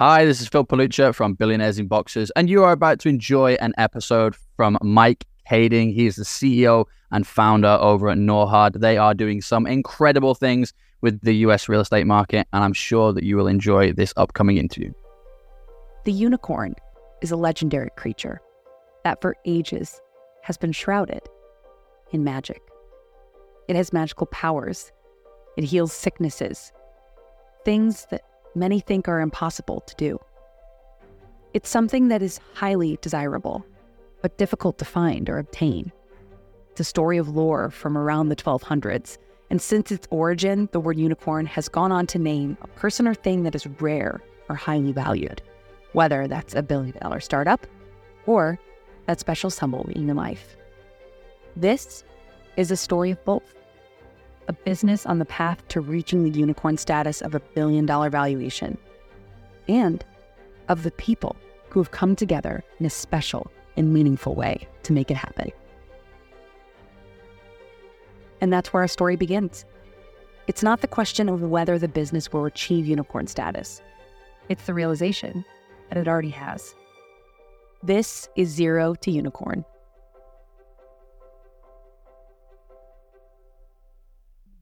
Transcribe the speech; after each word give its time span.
Hi, 0.00 0.24
this 0.24 0.40
is 0.40 0.46
Phil 0.46 0.64
Palucha 0.64 1.12
from 1.12 1.34
Billionaires 1.34 1.80
in 1.80 1.88
Boxes, 1.88 2.30
and 2.36 2.48
you 2.48 2.62
are 2.62 2.70
about 2.70 3.00
to 3.00 3.08
enjoy 3.08 3.54
an 3.54 3.74
episode 3.78 4.36
from 4.54 4.78
Mike 4.80 5.24
Kaeding. 5.50 5.92
He 5.92 6.06
is 6.06 6.14
the 6.14 6.22
CEO 6.22 6.84
and 7.10 7.26
founder 7.26 7.76
over 7.80 8.08
at 8.08 8.16
Norhart. 8.16 8.74
They 8.74 8.96
are 8.96 9.12
doing 9.12 9.42
some 9.42 9.66
incredible 9.66 10.36
things 10.36 10.72
with 11.00 11.20
the 11.22 11.34
US 11.38 11.68
real 11.68 11.80
estate 11.80 12.06
market, 12.06 12.46
and 12.52 12.62
I'm 12.62 12.74
sure 12.74 13.12
that 13.12 13.24
you 13.24 13.36
will 13.36 13.48
enjoy 13.48 13.92
this 13.92 14.14
upcoming 14.16 14.58
interview. 14.58 14.92
The 16.04 16.12
unicorn 16.12 16.76
is 17.20 17.32
a 17.32 17.36
legendary 17.36 17.90
creature 17.96 18.40
that 19.02 19.20
for 19.20 19.34
ages 19.46 20.00
has 20.44 20.56
been 20.56 20.70
shrouded 20.70 21.22
in 22.12 22.22
magic. 22.22 22.62
It 23.66 23.74
has 23.74 23.92
magical 23.92 24.28
powers, 24.28 24.92
it 25.56 25.64
heals 25.64 25.92
sicknesses, 25.92 26.70
things 27.64 28.06
that 28.12 28.22
many 28.54 28.80
think 28.80 29.08
are 29.08 29.20
impossible 29.20 29.80
to 29.80 29.94
do. 29.96 30.20
It's 31.54 31.68
something 31.68 32.08
that 32.08 32.22
is 32.22 32.40
highly 32.54 32.98
desirable, 33.00 33.64
but 34.22 34.38
difficult 34.38 34.78
to 34.78 34.84
find 34.84 35.28
or 35.28 35.38
obtain. 35.38 35.92
It's 36.70 36.80
a 36.80 36.84
story 36.84 37.18
of 37.18 37.28
lore 37.28 37.70
from 37.70 37.96
around 37.96 38.28
the 38.28 38.36
1200s, 38.36 39.18
and 39.50 39.60
since 39.60 39.90
its 39.90 40.06
origin, 40.10 40.68
the 40.72 40.80
word 40.80 40.98
unicorn 40.98 41.46
has 41.46 41.68
gone 41.68 41.90
on 41.90 42.06
to 42.08 42.18
name 42.18 42.58
a 42.60 42.68
person 42.68 43.08
or 43.08 43.14
thing 43.14 43.42
that 43.44 43.54
is 43.54 43.66
rare 43.80 44.20
or 44.48 44.56
highly 44.56 44.92
valued, 44.92 45.42
whether 45.92 46.28
that's 46.28 46.54
a 46.54 46.62
billion 46.62 46.96
dollar 46.98 47.20
startup 47.20 47.66
or 48.26 48.58
that 49.06 49.18
special 49.18 49.50
someone 49.50 49.90
in 49.92 50.14
life. 50.14 50.56
This 51.56 52.04
is 52.56 52.70
a 52.70 52.76
story 52.76 53.10
of 53.10 53.24
both 53.24 53.54
a 54.48 54.52
business 54.52 55.06
on 55.06 55.18
the 55.18 55.24
path 55.24 55.66
to 55.68 55.80
reaching 55.80 56.24
the 56.24 56.38
unicorn 56.38 56.76
status 56.76 57.20
of 57.20 57.34
a 57.34 57.40
billion 57.40 57.86
dollar 57.86 58.10
valuation, 58.10 58.76
and 59.68 60.04
of 60.68 60.82
the 60.82 60.90
people 60.92 61.36
who 61.68 61.80
have 61.80 61.90
come 61.90 62.16
together 62.16 62.64
in 62.80 62.86
a 62.86 62.90
special 62.90 63.50
and 63.76 63.92
meaningful 63.92 64.34
way 64.34 64.66
to 64.82 64.92
make 64.92 65.10
it 65.10 65.16
happen. 65.16 65.50
And 68.40 68.52
that's 68.52 68.72
where 68.72 68.82
our 68.82 68.88
story 68.88 69.16
begins. 69.16 69.64
It's 70.46 70.62
not 70.62 70.80
the 70.80 70.86
question 70.88 71.28
of 71.28 71.42
whether 71.42 71.78
the 71.78 71.88
business 71.88 72.32
will 72.32 72.46
achieve 72.46 72.86
unicorn 72.86 73.26
status, 73.26 73.82
it's 74.48 74.64
the 74.64 74.74
realization 74.74 75.44
that 75.90 75.98
it 75.98 76.08
already 76.08 76.30
has. 76.30 76.74
This 77.82 78.28
is 78.34 78.48
Zero 78.48 78.94
to 78.94 79.10
Unicorn. 79.10 79.64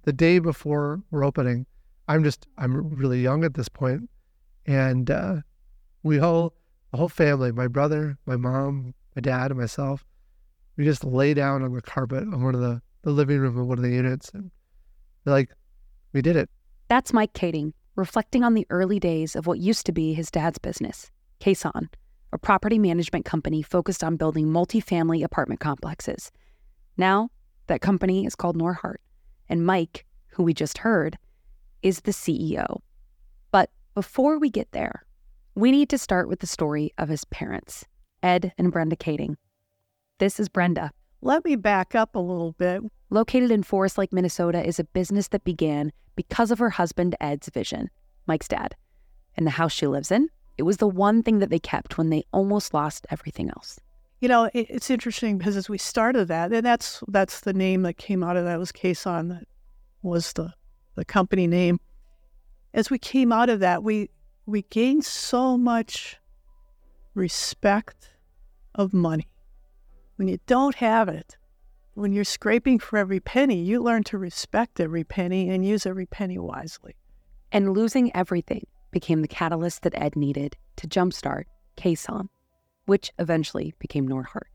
The 0.06 0.12
day 0.12 0.38
before 0.38 1.02
we're 1.10 1.24
opening, 1.24 1.66
I'm 2.06 2.22
just, 2.22 2.46
I'm 2.56 2.94
really 2.94 3.20
young 3.20 3.44
at 3.44 3.54
this 3.54 3.68
point, 3.68 4.08
And 4.66 5.10
uh, 5.10 5.36
we 6.02 6.18
all, 6.18 6.54
the 6.90 6.98
whole 6.98 7.08
family, 7.08 7.52
my 7.52 7.68
brother, 7.68 8.18
my 8.26 8.36
mom, 8.36 8.94
my 9.14 9.20
dad, 9.20 9.50
and 9.50 9.60
myself, 9.60 10.04
we 10.76 10.84
just 10.84 11.04
lay 11.04 11.34
down 11.34 11.62
on 11.62 11.72
the 11.72 11.82
carpet 11.82 12.22
on 12.22 12.42
one 12.42 12.54
of 12.54 12.60
the, 12.60 12.82
the 13.02 13.10
living 13.10 13.38
room 13.38 13.58
of 13.58 13.66
one 13.66 13.78
of 13.78 13.82
the 13.82 13.90
units. 13.90 14.30
And 14.30 14.50
like, 15.24 15.50
we 16.12 16.22
did 16.22 16.36
it. 16.36 16.50
That's 16.88 17.12
Mike 17.12 17.32
Kaeding, 17.32 17.72
reflecting 17.94 18.44
on 18.44 18.54
the 18.54 18.66
early 18.70 19.00
days 19.00 19.34
of 19.34 19.46
what 19.46 19.58
used 19.58 19.86
to 19.86 19.92
be 19.92 20.14
his 20.14 20.30
dad's 20.30 20.58
business, 20.58 21.10
Caisson, 21.40 21.88
a 22.32 22.38
property 22.38 22.78
management 22.78 23.24
company 23.24 23.62
focused 23.62 24.04
on 24.04 24.16
building 24.16 24.46
multifamily 24.46 25.24
apartment 25.24 25.60
complexes. 25.60 26.30
Now, 26.96 27.30
that 27.66 27.80
company 27.80 28.26
is 28.26 28.36
called 28.36 28.56
Norhart, 28.56 29.00
and 29.48 29.64
Mike, 29.64 30.04
who 30.28 30.42
we 30.42 30.54
just 30.54 30.78
heard, 30.78 31.18
is 31.82 32.00
the 32.00 32.12
CEO. 32.12 32.80
But 33.50 33.70
before 33.94 34.38
we 34.38 34.50
get 34.50 34.72
there, 34.72 35.04
we 35.54 35.70
need 35.70 35.88
to 35.90 35.98
start 35.98 36.28
with 36.28 36.40
the 36.40 36.46
story 36.46 36.92
of 36.98 37.08
his 37.08 37.24
parents, 37.26 37.84
Ed 38.22 38.52
and 38.58 38.70
Brenda 38.70 38.96
Kaeding. 38.96 39.36
This 40.18 40.38
is 40.40 40.48
Brenda. 40.48 40.90
Let 41.22 41.44
me 41.44 41.56
back 41.56 41.94
up 41.94 42.14
a 42.14 42.20
little 42.20 42.52
bit. 42.52 42.82
Located 43.10 43.50
in 43.50 43.62
Forest 43.62 43.98
Lake, 43.98 44.12
Minnesota, 44.12 44.66
is 44.66 44.78
a 44.78 44.84
business 44.84 45.28
that 45.28 45.44
began 45.44 45.92
because 46.14 46.50
of 46.50 46.58
her 46.58 46.70
husband 46.70 47.14
Ed's 47.20 47.48
vision, 47.48 47.88
Mike's 48.26 48.48
dad. 48.48 48.74
And 49.36 49.46
the 49.46 49.50
house 49.50 49.72
she 49.72 49.86
lives 49.86 50.10
in, 50.10 50.28
it 50.58 50.62
was 50.62 50.78
the 50.78 50.88
one 50.88 51.22
thing 51.22 51.38
that 51.38 51.50
they 51.50 51.58
kept 51.58 51.98
when 51.98 52.10
they 52.10 52.24
almost 52.32 52.74
lost 52.74 53.06
everything 53.10 53.48
else. 53.50 53.78
You 54.20 54.28
know, 54.28 54.44
it, 54.54 54.66
it's 54.70 54.90
interesting 54.90 55.38
because 55.38 55.56
as 55.56 55.68
we 55.68 55.78
started 55.78 56.28
that, 56.28 56.52
and 56.52 56.64
that's 56.64 57.02
that's 57.08 57.40
the 57.40 57.52
name 57.52 57.82
that 57.82 57.98
came 57.98 58.22
out 58.22 58.36
of 58.36 58.44
that 58.44 58.58
was 58.58 58.72
Caisson, 58.72 59.28
that 59.28 59.46
was 60.02 60.32
the 60.32 60.52
the 60.94 61.04
company 61.04 61.46
name. 61.46 61.78
As 62.72 62.90
we 62.90 62.98
came 62.98 63.32
out 63.32 63.50
of 63.50 63.60
that, 63.60 63.82
we 63.82 64.10
we 64.46 64.62
gained 64.62 65.04
so 65.04 65.58
much 65.58 66.18
respect 67.14 68.10
of 68.74 68.94
money. 68.94 69.28
When 70.16 70.28
you 70.28 70.38
don't 70.46 70.76
have 70.76 71.08
it, 71.08 71.36
when 71.94 72.12
you're 72.12 72.24
scraping 72.24 72.78
for 72.78 72.98
every 72.98 73.20
penny, 73.20 73.62
you 73.62 73.82
learn 73.82 74.02
to 74.04 74.18
respect 74.18 74.80
every 74.80 75.02
penny 75.02 75.48
and 75.48 75.66
use 75.66 75.86
every 75.86 76.06
penny 76.06 76.38
wisely. 76.38 76.94
And 77.52 77.72
losing 77.72 78.14
everything 78.14 78.66
became 78.90 79.22
the 79.22 79.28
catalyst 79.28 79.82
that 79.82 79.94
Ed 79.94 80.14
needed 80.14 80.56
to 80.76 80.86
jumpstart 80.86 81.44
Caisson, 81.76 82.28
which 82.86 83.12
eventually 83.18 83.74
became 83.78 84.08
Norhart. 84.08 84.48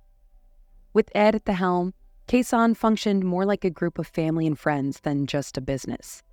With 0.93 1.11
Ed 1.13 1.35
at 1.35 1.45
the 1.45 1.53
helm, 1.53 1.93
Caisson 2.27 2.75
functioned 2.75 3.23
more 3.23 3.45
like 3.45 3.63
a 3.63 3.69
group 3.69 3.99
of 3.99 4.07
family 4.07 4.47
and 4.47 4.57
friends 4.57 5.01
than 5.01 5.27
just 5.27 5.57
a 5.57 5.61
business. 5.61 6.23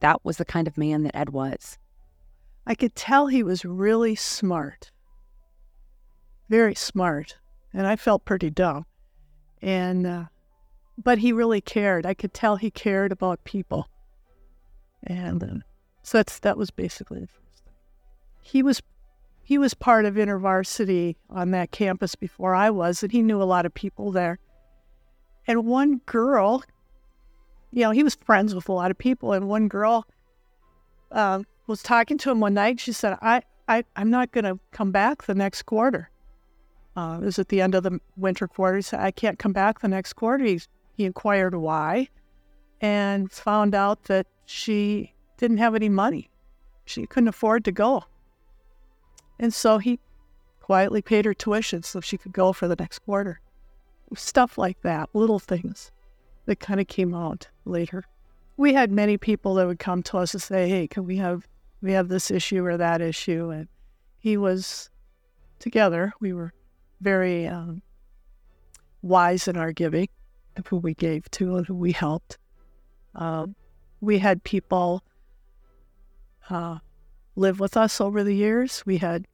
That 0.00 0.24
was 0.24 0.38
the 0.38 0.44
kind 0.44 0.66
of 0.66 0.76
man 0.76 1.02
that 1.04 1.16
Ed 1.16 1.30
was. 1.30 1.78
I 2.66 2.74
could 2.74 2.94
tell 2.94 3.26
he 3.26 3.42
was 3.42 3.64
really 3.64 4.14
smart, 4.14 4.90
very 6.48 6.74
smart, 6.74 7.36
and 7.72 7.86
I 7.86 7.96
felt 7.96 8.24
pretty 8.24 8.50
dumb. 8.50 8.86
And 9.60 10.06
uh, 10.06 10.24
but 10.96 11.18
he 11.18 11.32
really 11.32 11.60
cared. 11.60 12.06
I 12.06 12.14
could 12.14 12.32
tell 12.32 12.56
he 12.56 12.70
cared 12.70 13.12
about 13.12 13.44
people, 13.44 13.88
and 15.02 15.42
uh, 15.42 15.46
so 16.02 16.18
that's 16.18 16.38
that 16.40 16.56
was 16.56 16.70
basically 16.70 17.20
the 17.20 17.26
first 17.26 17.64
thing. 17.64 17.74
He 18.40 18.62
was 18.62 18.82
he 19.44 19.58
was 19.58 19.74
part 19.74 20.06
of 20.06 20.14
InterVarsity 20.14 21.16
on 21.28 21.50
that 21.50 21.70
campus 21.70 22.14
before 22.14 22.54
I 22.54 22.70
was, 22.70 23.02
and 23.02 23.12
he 23.12 23.20
knew 23.20 23.42
a 23.42 23.44
lot 23.44 23.66
of 23.66 23.74
people 23.74 24.10
there. 24.10 24.38
And 25.46 25.66
one 25.66 26.00
girl, 26.06 26.64
you 27.70 27.82
know, 27.82 27.90
he 27.90 28.02
was 28.02 28.14
friends 28.14 28.54
with 28.54 28.70
a 28.70 28.72
lot 28.72 28.90
of 28.90 28.96
people, 28.96 29.34
and 29.34 29.46
one 29.46 29.68
girl 29.68 30.06
um, 31.12 31.44
was 31.66 31.82
talking 31.82 32.16
to 32.18 32.30
him 32.30 32.40
one 32.40 32.54
night. 32.54 32.80
She 32.80 32.92
said, 32.92 33.18
"I, 33.20 33.42
I, 33.68 33.84
I'm 33.96 34.08
not 34.08 34.32
going 34.32 34.44
to 34.44 34.58
come 34.72 34.90
back 34.90 35.24
the 35.24 35.34
next 35.34 35.64
quarter." 35.64 36.10
Uh, 36.96 37.18
it 37.20 37.24
was 37.24 37.38
at 37.38 37.48
the 37.48 37.60
end 37.60 37.74
of 37.74 37.82
the 37.82 38.00
winter 38.16 38.48
quarter. 38.48 38.76
He 38.76 38.82
said, 38.82 39.00
"I 39.00 39.10
can't 39.10 39.38
come 39.38 39.52
back 39.52 39.80
the 39.80 39.88
next 39.88 40.14
quarter." 40.14 40.44
He, 40.44 40.60
he 40.96 41.04
inquired 41.04 41.54
why, 41.54 42.08
and 42.80 43.30
found 43.30 43.74
out 43.74 44.04
that 44.04 44.26
she 44.46 45.12
didn't 45.36 45.58
have 45.58 45.74
any 45.74 45.90
money. 45.90 46.30
She 46.86 47.06
couldn't 47.06 47.28
afford 47.28 47.66
to 47.66 47.72
go, 47.72 48.04
and 49.38 49.52
so 49.52 49.78
he 49.78 49.98
quietly 50.60 51.02
paid 51.02 51.24
her 51.24 51.34
tuition 51.34 51.82
so 51.82 52.00
she 52.00 52.16
could 52.16 52.32
go 52.32 52.52
for 52.52 52.68
the 52.68 52.76
next 52.76 53.00
quarter. 53.00 53.40
Stuff 54.14 54.56
like 54.56 54.80
that, 54.82 55.10
little 55.12 55.38
things 55.38 55.90
that 56.46 56.60
kind 56.60 56.80
of 56.80 56.86
came 56.86 57.14
out 57.14 57.48
later. 57.64 58.04
We 58.56 58.72
had 58.72 58.90
many 58.90 59.18
people 59.18 59.54
that 59.54 59.66
would 59.66 59.78
come 59.78 60.02
to 60.04 60.18
us 60.18 60.34
and 60.34 60.42
say, 60.42 60.68
"Hey, 60.68 60.86
can 60.86 61.04
we 61.04 61.16
have 61.16 61.48
we 61.82 61.92
have 61.92 62.08
this 62.08 62.30
issue 62.30 62.64
or 62.64 62.76
that 62.76 63.00
issue?" 63.00 63.50
And 63.50 63.68
he 64.18 64.36
was 64.36 64.90
together. 65.58 66.12
We 66.20 66.32
were 66.32 66.52
very 67.00 67.46
um, 67.46 67.82
wise 69.02 69.48
in 69.48 69.56
our 69.56 69.72
giving 69.72 70.08
of 70.56 70.66
who 70.66 70.76
we 70.76 70.94
gave 70.94 71.30
to 71.32 71.56
and 71.56 71.66
who 71.66 71.74
we 71.74 71.92
helped. 71.92 72.38
Um, 73.14 73.54
we 74.00 74.18
had 74.18 74.44
people 74.44 75.02
uh, 76.50 76.78
live 77.36 77.60
with 77.60 77.76
us 77.76 78.00
over 78.00 78.22
the 78.22 78.34
years. 78.34 78.82
We 78.86 78.98
had 78.98 79.26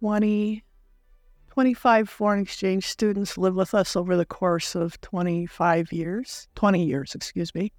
20, 0.00 0.64
25 1.48 2.08
foreign 2.08 2.40
exchange 2.42 2.86
students 2.86 3.38
live 3.38 3.54
with 3.54 3.74
us 3.74 3.96
over 3.96 4.16
the 4.16 4.24
course 4.24 4.74
of 4.74 5.00
25 5.00 5.92
years, 5.92 6.48
20 6.54 6.84
years, 6.84 7.14
excuse 7.14 7.54
me. 7.54 7.72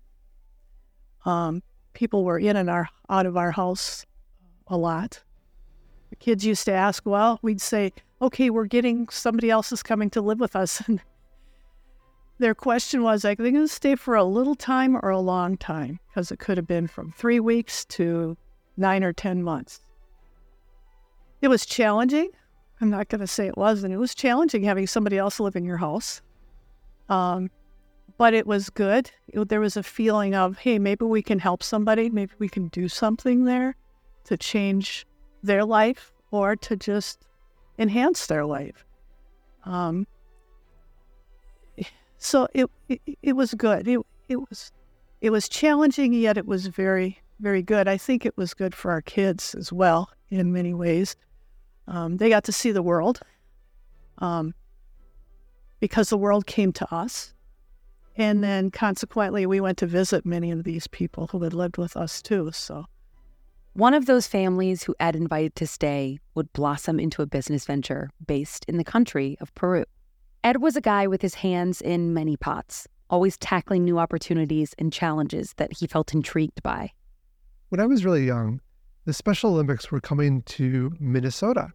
Um, 1.26 1.62
people 1.94 2.24
were 2.24 2.40
in 2.40 2.56
and 2.56 2.70
our, 2.70 2.90
out 3.10 3.26
of 3.26 3.38
our 3.38 3.52
house 3.52 4.06
a 4.68 4.78
lot. 4.78 5.24
The 6.10 6.16
kids 6.16 6.46
used 6.46 6.66
to 6.66 6.72
ask, 6.72 7.06
well, 7.06 7.40
we'd 7.42 7.62
say, 7.62 7.92
okay, 8.22 8.50
we're 8.50 8.66
getting 8.66 9.10
somebody 9.10 9.50
else 9.50 9.72
is 9.72 9.84
coming 9.84 10.10
to 10.12 10.22
live 10.22 10.40
with 10.40 10.56
us. 10.56 10.82
And 10.88 11.02
their 12.40 12.54
question 12.54 13.02
was, 13.02 13.26
are 13.26 13.34
they 13.34 13.50
going 13.50 13.56
to 13.56 13.68
stay 13.68 13.96
for 13.96 14.14
a 14.14 14.24
little 14.24 14.54
time 14.54 14.96
or 14.96 15.10
a 15.10 15.20
long 15.20 15.58
time? 15.58 16.00
Because 16.08 16.32
it 16.32 16.38
could 16.38 16.58
have 16.58 16.68
been 16.68 16.86
from 16.88 17.12
three 17.12 17.40
weeks 17.40 17.84
to 17.86 18.38
nine 18.78 19.04
or 19.04 19.14
10 19.14 19.44
months. 19.44 19.82
It 21.42 21.48
was 21.48 21.66
challenging. 21.66 22.30
I'm 22.80 22.90
not 22.90 23.10
going 23.10 23.22
to 23.22 23.28
say 23.28 23.48
it 23.48 23.58
wasn't. 23.58 23.94
It 23.94 23.98
was 23.98 24.16
challenging 24.16 24.64
having 24.64 24.88
somebody 24.88 25.18
else 25.18 25.40
live 25.40 25.56
in 25.56 25.66
your 25.66 25.78
house. 25.78 26.22
Um, 27.10 27.50
but 28.18 28.34
it 28.34 28.48
was 28.48 28.70
good. 28.70 29.12
It, 29.28 29.50
there 29.50 29.60
was 29.60 29.78
a 29.78 29.84
feeling 29.84 30.36
of, 30.36 30.58
hey, 30.58 30.80
maybe 30.80 31.06
we 31.06 31.22
can 31.22 31.40
help 31.40 31.64
somebody. 31.64 32.10
Maybe 32.10 32.34
we 32.40 32.50
can 32.50 32.68
do 32.70 32.88
something 32.88 33.46
there 33.46 33.76
to 34.26 34.38
change 34.38 35.06
their 35.44 35.64
life 35.64 36.12
or 36.32 36.56
to 36.56 36.76
just 36.76 37.26
enhance 37.78 38.28
their 38.28 38.46
life. 38.46 38.86
Um, 39.66 40.08
so 42.18 42.48
it, 42.54 42.70
it, 42.90 43.02
it 43.22 43.34
was 43.34 43.54
good. 43.54 43.88
It 43.88 44.00
it 44.28 44.38
was 44.38 44.72
it 45.22 45.30
was 45.30 45.48
challenging, 45.50 46.14
yet 46.14 46.38
it 46.38 46.46
was 46.46 46.68
very 46.68 47.22
very 47.40 47.62
good. 47.62 47.88
I 47.88 47.98
think 47.98 48.26
it 48.26 48.38
was 48.38 48.54
good 48.54 48.74
for 48.74 48.92
our 48.92 49.02
kids 49.02 49.56
as 49.56 49.72
well 49.72 50.10
in 50.30 50.52
many 50.52 50.74
ways. 50.74 51.16
Um, 51.88 52.18
they 52.18 52.30
got 52.30 52.44
to 52.46 52.52
see 52.52 52.72
the 52.72 52.82
world 52.82 53.22
um, 54.18 54.54
because 55.80 56.10
the 56.10 56.18
world 56.18 56.46
came 56.46 56.72
to 56.74 56.94
us. 56.94 57.34
And 58.18 58.44
then 58.44 58.72
consequently, 58.72 59.46
we 59.46 59.60
went 59.60 59.78
to 59.78 59.86
visit 59.86 60.26
many 60.26 60.50
of 60.50 60.64
these 60.64 60.88
people 60.88 61.28
who 61.28 61.44
had 61.44 61.54
lived 61.54 61.78
with 61.78 61.96
us 61.96 62.22
too. 62.22 62.52
So, 62.52 62.86
one 63.74 63.94
of 63.94 64.08
those 64.08 64.26
families 64.26 64.82
who 64.82 64.96
Ed 65.00 65.16
invited 65.16 65.56
to 65.58 65.68
stay 65.68 66.18
would 66.34 66.52
blossom 66.52 67.00
into 67.00 67.22
a 67.22 67.28
business 67.28 67.66
venture 67.66 68.10
based 68.26 68.66
in 68.68 68.78
the 68.78 68.84
country 68.84 69.38
of 69.40 69.54
Peru. 69.54 69.86
Ed 70.44 70.62
was 70.64 70.76
a 70.76 70.82
guy 70.82 71.06
with 71.06 71.22
his 71.22 71.36
hands 71.36 71.80
in 71.80 72.12
many 72.12 72.38
pots, 72.38 72.88
always 73.08 73.38
tackling 73.38 73.86
new 73.86 74.00
opportunities 74.00 74.74
and 74.80 74.92
challenges 74.92 75.54
that 75.58 75.74
he 75.74 75.86
felt 75.86 76.16
intrigued 76.16 76.64
by. 76.64 76.92
When 77.70 77.82
I 77.82 77.86
was 77.86 78.06
really 78.06 78.26
young, 78.26 78.62
the 79.04 79.12
Special 79.12 79.52
Olympics 79.52 79.92
were 79.92 80.00
coming 80.00 80.42
to 80.44 80.94
Minnesota. 81.02 81.74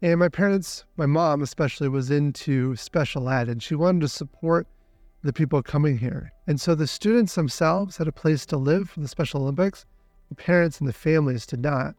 And 0.00 0.20
my 0.20 0.28
parents, 0.28 0.84
my 0.96 1.06
mom 1.06 1.42
especially, 1.42 1.88
was 1.88 2.12
into 2.12 2.76
special 2.76 3.28
ed 3.28 3.48
and 3.48 3.60
she 3.60 3.74
wanted 3.74 4.02
to 4.02 4.08
support 4.08 4.68
the 5.24 5.32
people 5.32 5.60
coming 5.64 5.98
here. 5.98 6.30
And 6.46 6.60
so 6.60 6.76
the 6.76 6.86
students 6.86 7.34
themselves 7.34 7.96
had 7.96 8.06
a 8.06 8.12
place 8.12 8.46
to 8.46 8.56
live 8.56 8.88
for 8.88 9.00
the 9.00 9.08
Special 9.08 9.42
Olympics. 9.42 9.84
The 10.28 10.36
parents 10.36 10.78
and 10.78 10.88
the 10.88 10.92
families 10.92 11.44
did 11.44 11.60
not. 11.60 11.96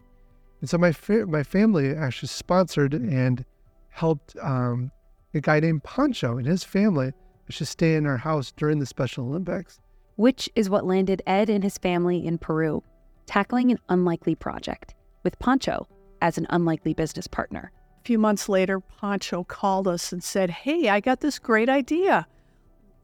And 0.61 0.69
so 0.69 0.77
my 0.77 0.93
fa- 0.93 1.25
my 1.25 1.43
family 1.43 1.93
actually 1.93 2.29
sponsored 2.29 2.93
and 2.93 3.43
helped 3.89 4.37
um, 4.41 4.89
a 5.33 5.41
guy 5.41 5.59
named 5.59 5.83
Pancho 5.83 6.37
and 6.37 6.47
his 6.47 6.63
family 6.63 7.11
should 7.49 7.67
stay 7.67 7.95
in 7.95 8.05
our 8.05 8.15
house 8.15 8.53
during 8.55 8.79
the 8.79 8.85
Special 8.85 9.25
Olympics. 9.25 9.81
Which 10.15 10.49
is 10.55 10.69
what 10.69 10.85
landed 10.85 11.21
Ed 11.27 11.49
and 11.49 11.61
his 11.61 11.77
family 11.77 12.25
in 12.25 12.37
Peru 12.37 12.83
tackling 13.27 13.71
an 13.71 13.79
unlikely 13.89 14.33
project 14.33 14.95
with 15.23 15.37
Pancho 15.37 15.87
as 16.21 16.37
an 16.37 16.47
unlikely 16.49 16.93
business 16.93 17.27
partner. 17.27 17.71
A 18.01 18.03
few 18.03 18.17
months 18.17 18.49
later, 18.49 18.79
Pancho 18.79 19.43
called 19.43 19.87
us 19.87 20.11
and 20.11 20.23
said, 20.23 20.49
Hey, 20.49 20.89
I 20.89 20.99
got 20.99 21.19
this 21.19 21.37
great 21.37 21.69
idea. 21.69 22.25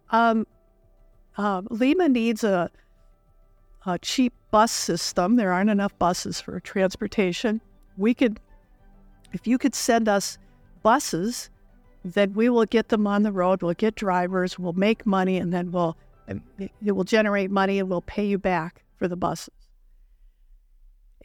Um, 0.09 0.47
uh, 1.37 1.61
Lima 1.69 2.09
needs 2.09 2.43
a, 2.43 2.71
a 3.85 3.99
cheap 3.99 4.33
bus 4.51 4.71
system. 4.71 5.35
There 5.35 5.51
aren't 5.51 5.69
enough 5.69 5.97
buses 5.99 6.39
for 6.39 6.59
transportation. 6.59 7.61
We 7.97 8.13
could, 8.13 8.39
if 9.33 9.45
you 9.45 9.57
could 9.57 9.75
send 9.75 10.07
us 10.07 10.37
buses, 10.83 11.49
then 12.05 12.33
we 12.33 12.49
will 12.49 12.65
get 12.65 12.89
them 12.89 13.07
on 13.07 13.23
the 13.23 13.31
road. 13.31 13.61
We'll 13.61 13.73
get 13.73 13.95
drivers, 13.95 14.59
we'll 14.59 14.73
make 14.73 15.05
money, 15.05 15.37
and 15.37 15.53
then 15.53 15.71
we'll 15.71 15.97
it 16.27 16.91
will 16.93 17.03
generate 17.03 17.51
money 17.51 17.79
and 17.79 17.89
we'll 17.89 18.01
pay 18.01 18.25
you 18.25 18.37
back 18.37 18.83
for 18.97 19.09
the 19.09 19.15
buses. 19.17 19.53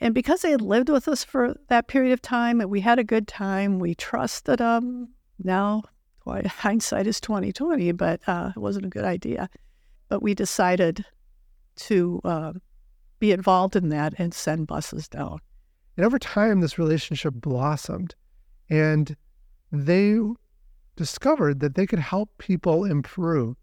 And 0.01 0.15
because 0.15 0.43
they 0.43 0.51
had 0.51 0.63
lived 0.63 0.89
with 0.89 1.09
us 1.09 1.25
for 1.25 1.57
that 1.69 1.89
period 1.89 2.13
of 2.13 2.23
time 2.23 2.61
and 2.61 2.71
we 2.71 2.81
had 2.81 2.99
a 2.99 3.05
good 3.05 3.27
time, 3.27 3.79
we 3.79 3.95
trusted 3.95 4.59
them. 4.59 5.09
Now, 5.43 5.83
hindsight 6.27 7.07
is 7.07 7.21
2020, 7.21 7.93
but 7.93 8.21
uh, 8.27 8.53
it 8.55 8.61
wasn't 8.61 8.87
a 8.87 8.91
good 8.91 9.05
idea. 9.05 9.49
But 10.09 10.23
we 10.23 10.35
decided 10.35 11.05
to 11.77 12.21
uh, 12.25 12.53
be 13.19 13.33
involved 13.33 13.77
in 13.77 13.89
that 13.91 14.15
and 14.19 14.33
send 14.33 14.67
buses 14.67 15.09
down. 15.09 15.39
And 15.97 16.07
over 16.07 16.19
time, 16.19 16.61
this 16.61 16.79
relationship 16.79 17.35
blossomed. 17.35 18.15
And 18.71 19.17
they 19.73 20.19
discovered 20.97 21.61
that 21.61 21.75
they 21.75 21.87
could 21.87 21.99
help 21.99 22.31
people 22.39 22.85
Peru 23.03 23.57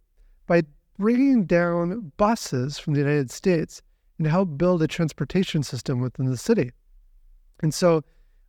by 0.47 0.63
bringing 0.97 1.45
down 1.45 2.11
buses 2.17 2.77
from 2.77 2.93
the 2.93 2.99
United 2.99 3.31
States 3.31 3.81
and 4.17 4.27
help 4.27 4.57
build 4.57 4.81
a 4.81 4.87
transportation 4.87 5.63
system 5.63 5.99
within 5.99 6.25
the 6.25 6.37
city. 6.37 6.71
And 7.61 7.73
so 7.73 8.03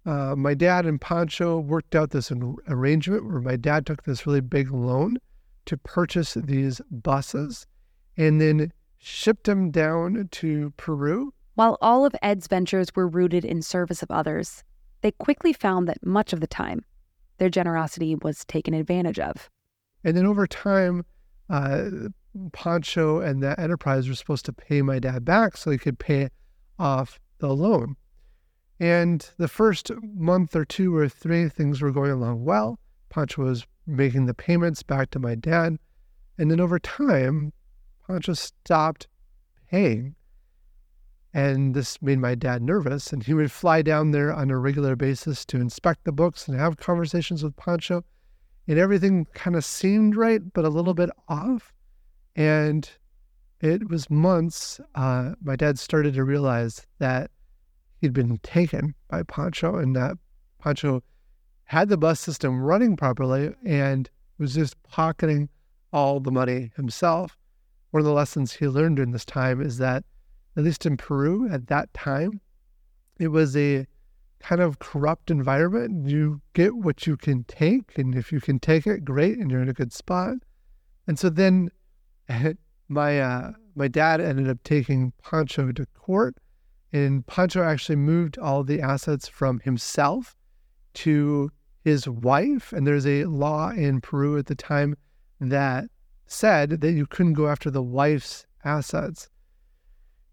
uh, 0.05 0.37
my 0.37 0.55
dad 0.55 0.87
and 0.87 1.01
Pancho 1.01 1.59
worked 1.59 1.95
out 1.95 2.11
this 2.11 2.31
arrangement 2.69 3.27
where 3.27 3.41
my 3.41 3.57
dad 3.57 3.87
took 3.87 4.05
this 4.05 4.27
really 4.27 4.41
big 4.41 4.71
loan 4.71 5.19
to 5.67 5.77
purchase 5.77 6.35
these 6.35 6.81
buses 6.91 7.67
and 8.17 8.41
then 8.41 8.73
shipped 8.99 9.45
them 9.45 9.71
down 9.71 10.29
to 10.31 10.73
Peru. 10.77 11.33
While 11.55 11.77
all 11.81 12.05
of 12.05 12.15
Ed's 12.23 12.47
ventures 12.47 12.89
were 12.95 13.09
rooted 13.09 13.45
in 13.45 13.63
service 13.63 14.03
of 14.03 14.11
others, 14.11 14.63
they 15.01 15.11
quickly 15.13 15.53
found 15.53 15.89
that 15.89 16.05
much 16.05 16.33
of 16.33 16.41
the 16.41 16.47
time, 16.47 16.85
their 17.39 17.51
generosity 17.51 18.15
was 18.15 18.45
taken 18.45 18.75
advantage 18.75 19.19
of. 19.19 19.51
And 20.05 20.17
then 20.17 20.27
over 20.27 20.47
time, 20.47 21.05
uh, 21.51 21.91
Pancho 22.53 23.21
and 23.21 23.43
that 23.43 23.59
enterprise 23.59 24.09
were 24.09 24.15
supposed 24.15 24.45
to 24.47 24.53
pay 24.53 24.83
my 24.83 24.99
dad 24.99 25.25
back 25.25 25.57
so 25.57 25.71
he 25.71 25.79
could 25.79 25.99
pay 25.99 26.31
off 26.79 27.19
the 27.39 27.55
loan. 27.55 27.97
And 28.79 29.29
the 29.39 29.49
first 29.49 29.91
month 30.03 30.55
or 30.55 30.65
two 30.65 30.95
or 30.95 31.09
three, 31.09 31.49
things 31.49 31.81
were 31.81 31.93
going 31.93 32.11
along 32.11 32.45
well. 32.45 32.79
Pancho 33.09 33.43
was 33.43 33.67
making 33.87 34.27
the 34.27 34.35
payments 34.35 34.83
back 34.83 35.11
to 35.11 35.19
my 35.19 35.35
dad. 35.35 35.79
And 36.39 36.51
then 36.51 36.61
over 36.61 36.79
time, 36.79 37.53
Pancho 38.07 38.35
stopped 38.35 39.09
paying. 39.71 40.15
And 41.33 41.75
this 41.75 42.01
made 42.03 42.19
my 42.19 42.35
dad 42.35 42.63
nervous. 42.63 43.13
And 43.13 43.23
he 43.23 43.33
would 43.33 43.51
fly 43.51 43.81
down 43.83 44.11
there 44.11 44.33
on 44.33 44.51
a 44.51 44.59
regular 44.59 44.97
basis 44.97 45.45
to 45.47 45.61
inspect 45.61 46.05
the 46.05 46.13
books 46.13 46.47
and 46.47 46.59
have 46.59 46.77
conversations 46.77 47.43
with 47.43 47.57
Pancho. 47.57 48.05
And 48.69 48.79
everything 48.79 49.27
kind 49.33 49.57
of 49.57 49.65
seemed 49.65 50.17
right, 50.17 50.41
but 50.53 50.65
a 50.65 50.71
little 50.71 50.95
bit 50.95 51.11
off. 51.29 51.73
And 52.37 52.89
it 53.61 53.89
was 53.89 54.11
months, 54.11 54.79
uh, 54.95 55.33
my 55.43 55.57
dad 55.57 55.79
started 55.79 56.15
to 56.15 56.25
realize 56.25 56.87
that 56.99 57.31
he'd 58.01 58.13
been 58.13 58.39
taken 58.43 58.95
by 59.09 59.23
Pancho 59.23 59.77
and 59.77 59.97
that 59.97 60.19
Pancho 60.61 61.03
had 61.65 61.89
the 61.89 61.97
bus 61.97 62.21
system 62.21 62.61
running 62.61 62.95
properly 62.95 63.55
and 63.65 64.09
was 64.39 64.55
just 64.55 64.81
pocketing 64.83 65.49
all 65.93 66.21
the 66.21 66.31
money 66.31 66.71
himself. 66.77 67.39
One 67.91 68.01
of 68.01 68.05
the 68.05 68.13
lessons 68.13 68.53
he 68.53 68.69
learned 68.69 68.97
during 68.97 69.13
this 69.13 69.25
time 69.25 69.63
is 69.63 69.79
that, 69.79 70.05
at 70.57 70.63
least 70.63 70.85
in 70.85 70.99
Peru 70.99 71.49
at 71.51 71.69
that 71.69 71.93
time, 71.95 72.41
it 73.19 73.29
was 73.29 73.57
a 73.57 73.87
kind 74.41 74.61
of 74.61 74.79
corrupt 74.79 75.31
environment. 75.31 76.07
You 76.07 76.43
get 76.53 76.77
what 76.77 77.07
you 77.07 77.17
can 77.17 77.45
take, 77.45 77.97
and 77.97 78.15
if 78.15 78.31
you 78.31 78.41
can 78.41 78.59
take 78.59 78.87
it, 78.87 79.05
great, 79.05 79.39
and 79.39 79.51
you're 79.51 79.63
in 79.63 79.71
a 79.71 79.75
good 79.75 79.95
spot. 79.95 80.37
And 81.07 81.19
so 81.19 81.31
then 81.31 81.71
my 82.89 83.21
uh, 83.21 83.53
my 83.75 83.89
dad 83.89 84.21
ended 84.21 84.49
up 84.49 84.63
taking 84.65 85.13
Pancho 85.23 85.73
to 85.73 85.87
court, 85.87 86.37
and 86.93 87.27
Pancho 87.27 87.63
actually 87.63 87.97
moved 87.97 88.39
all 88.39 88.65
the 88.65 88.81
assets 88.81 89.29
from 89.29 89.61
himself 89.61 90.37
to 90.95 91.51
his 91.85 92.09
wife. 92.09 92.73
And 92.73 92.87
there's 92.87 93.07
a 93.07 93.25
law 93.25 93.71
in 93.71 94.01
Peru 94.01 94.39
at 94.39 94.47
the 94.47 94.55
time 94.55 94.97
that 95.41 95.85
said 96.27 96.81
that 96.81 96.93
you 96.93 97.07
couldn't 97.07 97.35
go 97.35 97.49
after 97.49 97.71
the 97.71 97.83
wife's 97.83 98.47
assets. 98.65 99.29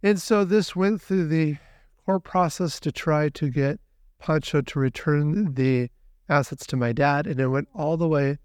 And 0.02 0.22
so 0.22 0.44
this 0.44 0.76
went 0.76 1.02
through 1.02 1.28
the 1.28 1.58
court 2.06 2.24
process 2.24 2.80
to 2.82 2.92
try 2.92 3.30
to 3.30 3.50
get 3.50 3.80
Pancho 4.20 4.62
to 4.62 4.80
return 4.80 5.54
the 5.54 5.90
assets 6.30 6.66
to 6.68 6.78
my 6.78 6.94
dad, 6.94 7.28
and 7.28 7.40
it 7.40 7.48
went 7.48 7.68
all 7.76 7.98
the 7.98 8.08
way 8.08 8.34
to 8.34 8.40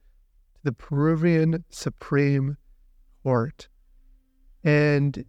the 0.65 0.73
Peruvian 0.73 1.65
Supreme 1.71 2.57
court. 3.29 3.69
And 4.65 5.23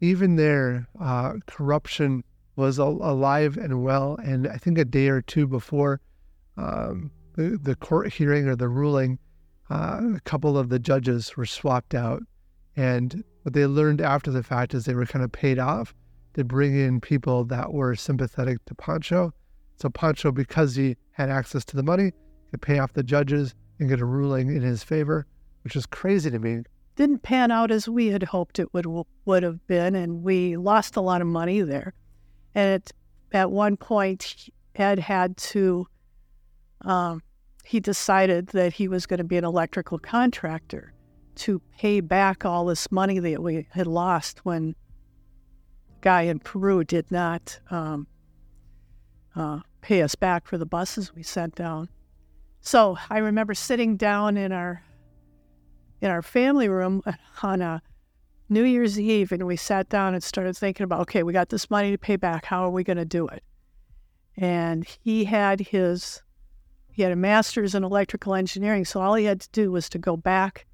even 0.00 0.34
there, 0.34 0.88
uh, 1.00 1.34
corruption 1.46 2.24
was 2.56 2.80
al- 2.80 2.98
alive 3.00 3.56
and 3.56 3.84
well. 3.84 4.18
And 4.24 4.48
I 4.48 4.56
think 4.56 4.76
a 4.76 4.84
day 4.84 5.06
or 5.06 5.22
two 5.22 5.46
before 5.46 6.00
um, 6.56 7.12
the, 7.36 7.56
the 7.62 7.76
court 7.76 8.12
hearing 8.12 8.48
or 8.48 8.56
the 8.56 8.68
ruling, 8.68 9.20
uh, 9.70 10.00
a 10.16 10.20
couple 10.24 10.58
of 10.58 10.68
the 10.68 10.80
judges 10.80 11.36
were 11.36 11.46
swapped 11.46 11.94
out. 11.94 12.24
And 12.74 13.22
what 13.42 13.54
they 13.54 13.66
learned 13.66 14.00
after 14.00 14.32
the 14.32 14.42
fact 14.42 14.74
is 14.74 14.84
they 14.84 14.94
were 14.94 15.06
kind 15.06 15.24
of 15.24 15.30
paid 15.30 15.60
off 15.60 15.94
to 16.34 16.42
bring 16.42 16.76
in 16.76 17.00
people 17.00 17.44
that 17.44 17.72
were 17.72 17.94
sympathetic 17.94 18.64
to 18.64 18.74
Pancho. 18.74 19.32
So 19.76 19.88
Pancho, 19.90 20.32
because 20.32 20.74
he 20.74 20.96
had 21.12 21.30
access 21.30 21.64
to 21.66 21.76
the 21.76 21.84
money, 21.84 22.10
could 22.50 22.62
pay 22.62 22.80
off 22.80 22.94
the 22.94 23.04
judges 23.04 23.54
and 23.78 23.88
get 23.88 24.00
a 24.00 24.04
ruling 24.04 24.48
in 24.48 24.62
his 24.62 24.82
favor, 24.82 25.24
which 25.62 25.76
is 25.76 25.86
crazy 25.86 26.32
to 26.32 26.40
me 26.40 26.64
didn't 26.96 27.22
pan 27.22 27.50
out 27.50 27.70
as 27.70 27.88
we 27.88 28.08
had 28.08 28.22
hoped 28.22 28.58
it 28.58 28.72
would 28.72 28.86
would 29.24 29.42
have 29.42 29.66
been, 29.66 29.94
and 29.94 30.22
we 30.22 30.56
lost 30.56 30.96
a 30.96 31.00
lot 31.00 31.20
of 31.20 31.26
money 31.26 31.60
there. 31.60 31.92
And 32.54 32.74
it, 32.74 32.92
at 33.32 33.50
one 33.50 33.76
point, 33.76 34.48
Ed 34.76 34.98
had 34.98 35.36
to. 35.38 35.86
Um, 36.82 37.22
he 37.64 37.80
decided 37.80 38.48
that 38.48 38.74
he 38.74 38.88
was 38.88 39.06
going 39.06 39.18
to 39.18 39.24
be 39.24 39.38
an 39.38 39.44
electrical 39.44 39.98
contractor 39.98 40.92
to 41.36 41.60
pay 41.78 42.00
back 42.00 42.44
all 42.44 42.66
this 42.66 42.92
money 42.92 43.18
that 43.18 43.42
we 43.42 43.66
had 43.70 43.86
lost 43.86 44.44
when 44.44 44.74
guy 46.02 46.22
in 46.22 46.38
Peru 46.38 46.84
did 46.84 47.10
not 47.10 47.58
um, 47.70 48.06
uh, 49.34 49.60
pay 49.80 50.02
us 50.02 50.14
back 50.14 50.46
for 50.46 50.58
the 50.58 50.66
buses 50.66 51.14
we 51.14 51.22
sent 51.22 51.54
down. 51.54 51.88
So 52.60 52.98
I 53.08 53.18
remember 53.18 53.54
sitting 53.54 53.96
down 53.96 54.36
in 54.36 54.52
our 54.52 54.82
in 56.04 56.10
our 56.10 56.22
family 56.22 56.68
room 56.68 57.02
on 57.42 57.62
a 57.62 57.66
uh, 57.66 57.78
New 58.50 58.62
Year's 58.62 59.00
Eve, 59.00 59.32
and 59.32 59.46
we 59.46 59.56
sat 59.56 59.88
down 59.88 60.12
and 60.12 60.22
started 60.22 60.54
thinking 60.54 60.84
about, 60.84 61.00
okay, 61.00 61.22
we 61.22 61.32
got 61.32 61.48
this 61.48 61.70
money 61.70 61.90
to 61.92 61.98
pay 61.98 62.16
back. 62.16 62.44
How 62.44 62.62
are 62.62 62.70
we 62.70 62.84
going 62.84 62.98
to 62.98 63.06
do 63.06 63.26
it? 63.26 63.42
And 64.36 64.86
he 65.02 65.24
had 65.24 65.60
his 65.60 66.22
he 66.92 67.02
had 67.02 67.10
a 67.10 67.16
master's 67.16 67.74
in 67.74 67.82
electrical 67.82 68.34
engineering, 68.34 68.84
so 68.84 69.00
all 69.00 69.14
he 69.14 69.24
had 69.24 69.40
to 69.40 69.48
do 69.50 69.72
was 69.72 69.88
to 69.88 69.98
go 69.98 70.16
back 70.16 70.66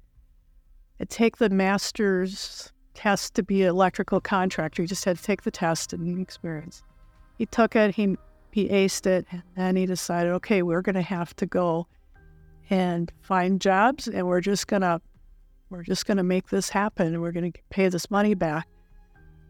and 0.99 1.09
take 1.09 1.37
the 1.37 1.49
master's 1.49 2.71
test 2.93 3.33
to 3.35 3.41
be 3.41 3.63
an 3.63 3.69
electrical 3.69 4.19
contractor. 4.19 4.83
He 4.83 4.87
just 4.87 5.05
had 5.05 5.17
to 5.17 5.23
take 5.23 5.43
the 5.43 5.49
test 5.49 5.93
and 5.93 6.21
experience. 6.21 6.83
He 7.37 7.45
took 7.45 7.75
it, 7.75 7.95
he 7.95 8.17
he 8.51 8.67
aced 8.67 9.07
it, 9.07 9.25
and 9.31 9.43
then 9.55 9.77
he 9.77 9.85
decided, 9.85 10.33
okay, 10.33 10.61
we're 10.61 10.81
going 10.81 10.95
to 10.95 11.01
have 11.01 11.33
to 11.37 11.45
go 11.45 11.87
and 12.69 13.11
find 13.21 13.61
jobs, 13.61 14.07
and 14.07 14.27
we're 14.27 14.41
just 14.41 14.67
gonna 14.67 15.01
we're 15.71 15.83
just 15.83 16.05
gonna 16.05 16.23
make 16.23 16.49
this 16.49 16.69
happen, 16.69 17.07
and 17.07 17.21
we're 17.21 17.31
going 17.31 17.51
to 17.51 17.59
pay 17.69 17.87
this 17.87 18.11
money 18.11 18.33
back. 18.33 18.67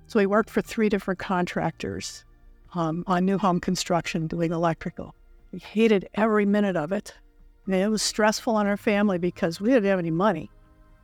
So 0.08 0.20
he 0.20 0.26
worked 0.26 0.50
for 0.50 0.62
three 0.62 0.88
different 0.88 1.20
contractors 1.20 2.24
um, 2.76 3.04
on 3.08 3.26
new 3.26 3.38
home 3.38 3.60
construction 3.60 4.28
doing 4.28 4.52
electrical. 4.52 5.16
We 5.52 5.60
hated 5.60 6.08
every 6.14 6.46
minute 6.46 6.76
of 6.76 6.92
it. 6.92 7.14
And 7.66 7.76
it 7.76 7.90
was 7.90 8.02
stressful 8.02 8.56
on 8.56 8.68
our 8.68 8.78
family 8.78 9.18
because 9.18 9.62
we 9.62 9.70
didn't 9.70 9.90
have 9.90 10.00
any 10.00 10.12
money. 10.12 10.50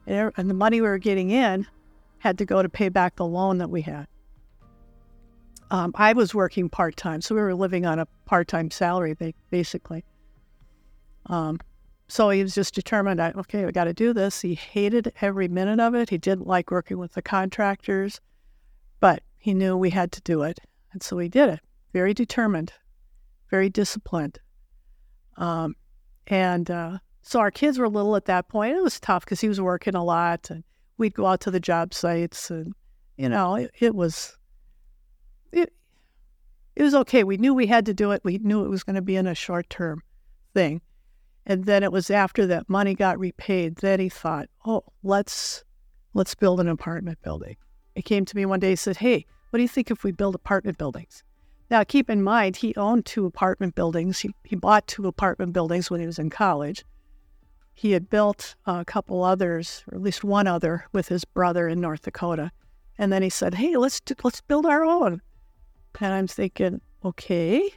And 0.06 0.50
the 0.50 0.54
money 0.54 0.82
we 0.82 0.88
were 0.88 0.98
getting 0.98 1.32
in 1.32 1.68
had 2.20 2.38
to 2.40 2.46
go 2.46 2.62
to 2.62 2.70
pay 2.70 2.90
back 2.90 3.16
the 3.16 3.26
loan 3.26 3.58
that 3.58 3.70
we 3.70 3.82
had. 3.82 4.08
Um, 5.70 5.92
I 5.96 6.14
was 6.14 6.34
working 6.34 6.70
part 6.70 6.96
time, 6.96 7.22
so 7.22 7.36
we 7.36 7.42
were 7.42 7.54
living 7.54 7.86
on 7.86 8.00
a 8.00 8.08
part 8.26 8.48
time 8.48 8.72
salary, 8.72 9.16
basically. 9.52 10.06
Um, 11.26 11.60
so 12.08 12.30
he 12.30 12.42
was 12.42 12.56
just 12.56 12.74
determined, 12.74 13.20
okay, 13.20 13.66
we 13.66 13.72
got 13.72 13.86
to 13.86 13.94
do 13.94 14.14
this. 14.14 14.42
He 14.42 14.56
hated 14.56 15.12
every 15.22 15.48
minute 15.48 15.80
of 15.80 15.94
it. 15.96 16.10
He 16.10 16.18
didn't 16.18 16.48
like 16.48 16.72
working 16.72 16.98
with 16.98 17.14
the 17.14 17.22
contractors, 17.22 18.22
but 19.00 19.24
he 19.38 19.54
knew 19.54 19.76
we 19.76 19.90
had 19.90 20.12
to 20.14 20.22
do 20.22 20.44
it. 20.44 20.60
And 20.94 21.04
so 21.04 21.18
he 21.18 21.28
did 21.28 21.50
it, 21.50 21.60
very 21.94 22.14
determined 22.14 22.72
very 23.50 23.70
disciplined. 23.70 24.40
Um, 25.38 25.76
and 26.28 26.70
uh, 26.70 26.98
so 27.22 27.40
our 27.40 27.52
kids 27.52 27.78
were 27.78 27.90
little 27.90 28.16
at 28.16 28.26
that 28.26 28.50
point. 28.50 28.76
It 28.76 28.84
was 28.84 29.00
tough 29.00 29.26
because 29.26 29.42
he 29.42 29.48
was 29.48 29.62
working 29.62 29.96
a 29.96 30.04
lot, 30.04 30.50
and 30.50 30.64
we'd 30.98 31.14
go 31.14 31.26
out 31.26 31.42
to 31.42 31.52
the 31.52 31.60
job 31.60 31.94
sites, 31.94 32.50
and 32.50 32.74
you 33.18 33.30
know, 33.30 33.56
it, 33.56 33.72
it 33.80 33.96
was 33.96 34.38
it 35.52 35.74
it 36.76 36.84
was 36.84 36.96
okay. 36.96 37.24
We 37.24 37.38
knew 37.38 37.54
we 37.54 37.68
had 37.68 37.86
to 37.86 37.94
do 37.94 38.12
it. 38.12 38.22
We 38.24 38.40
knew 38.40 38.66
it 38.66 38.70
was 38.70 38.84
going 38.84 38.96
to 38.96 39.02
be 39.02 39.16
in 39.16 39.28
a 39.28 39.36
short 39.36 39.70
term 39.70 40.02
thing. 40.54 40.82
And 41.50 41.64
then 41.64 41.82
it 41.82 41.94
was 41.94 42.12
after 42.12 42.46
that 42.48 42.70
money 42.70 42.94
got 42.94 43.18
repaid 43.18 43.78
that 43.78 44.02
he 44.02 44.10
thought, 44.10 44.50
oh, 44.66 44.84
let's 45.02 45.64
let's 46.14 46.36
build 46.36 46.60
an 46.60 46.68
apartment 46.68 47.22
building. 47.24 47.56
He 47.96 48.02
came 48.02 48.26
to 48.26 48.36
me 48.36 48.46
one 48.46 48.60
day 48.60 48.72
and 48.72 48.80
said, 48.80 48.98
Hey, 48.98 49.26
what 49.50 49.58
do 49.58 49.64
you 49.64 49.70
think 49.70 49.90
if 49.90 50.04
we 50.04 50.12
build 50.12 50.36
apartment 50.36 50.78
buildings? 50.78 51.24
Now, 51.72 51.86
keep 51.86 52.10
in 52.10 52.22
mind, 52.22 52.58
he 52.58 52.76
owned 52.76 53.06
two 53.06 53.26
apartment 53.26 53.76
buildings. 53.76 54.20
He, 54.20 54.30
he 54.44 54.58
bought 54.58 54.88
two 54.88 55.08
apartment 55.08 55.54
buildings 55.54 55.90
when 55.90 56.02
he 56.02 56.06
was 56.06 56.20
in 56.20 56.30
college. 56.30 56.84
He 57.74 57.92
had 57.92 58.10
built 58.10 58.56
a 58.66 58.84
couple 58.84 59.24
others, 59.24 59.84
or 59.92 59.98
at 59.98 60.04
least 60.04 60.24
one 60.24 60.48
other, 60.48 60.86
with 60.92 61.08
his 61.08 61.24
brother 61.24 61.68
in 61.68 61.80
North 61.80 62.02
Dakota. 62.02 62.52
And 62.98 63.12
then 63.12 63.22
he 63.22 63.30
said, 63.30 63.54
"Hey, 63.54 63.78
let's 63.78 64.00
do, 64.02 64.16
let's 64.24 64.42
build 64.42 64.66
our 64.66 64.84
own." 64.84 65.22
And 66.00 66.14
I'm 66.14 66.28
thinking, 66.28 66.82
okay. 67.06 67.70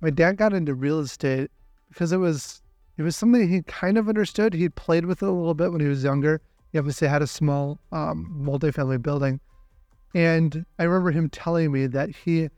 My 0.00 0.10
dad 0.10 0.36
got 0.36 0.52
into 0.52 0.74
real 0.74 1.00
estate 1.00 1.50
because 1.90 2.12
it 2.12 2.16
was 2.16 2.62
it 2.96 3.02
was 3.02 3.16
something 3.16 3.48
he 3.48 3.62
kind 3.62 3.98
of 3.98 4.08
understood. 4.08 4.54
He'd 4.54 4.74
played 4.74 5.06
with 5.06 5.22
it 5.22 5.28
a 5.28 5.32
little 5.32 5.54
bit 5.54 5.72
when 5.72 5.80
he 5.80 5.86
was 5.86 6.02
younger. 6.02 6.40
He 6.72 6.78
obviously 6.78 7.08
had 7.08 7.22
a 7.22 7.26
small 7.26 7.78
um, 7.92 8.32
multifamily 8.42 9.02
building, 9.02 9.40
and 10.14 10.64
I 10.78 10.84
remember 10.84 11.10
him 11.10 11.28
telling 11.28 11.72
me 11.72 11.86
that 11.88 12.10
he 12.10 12.48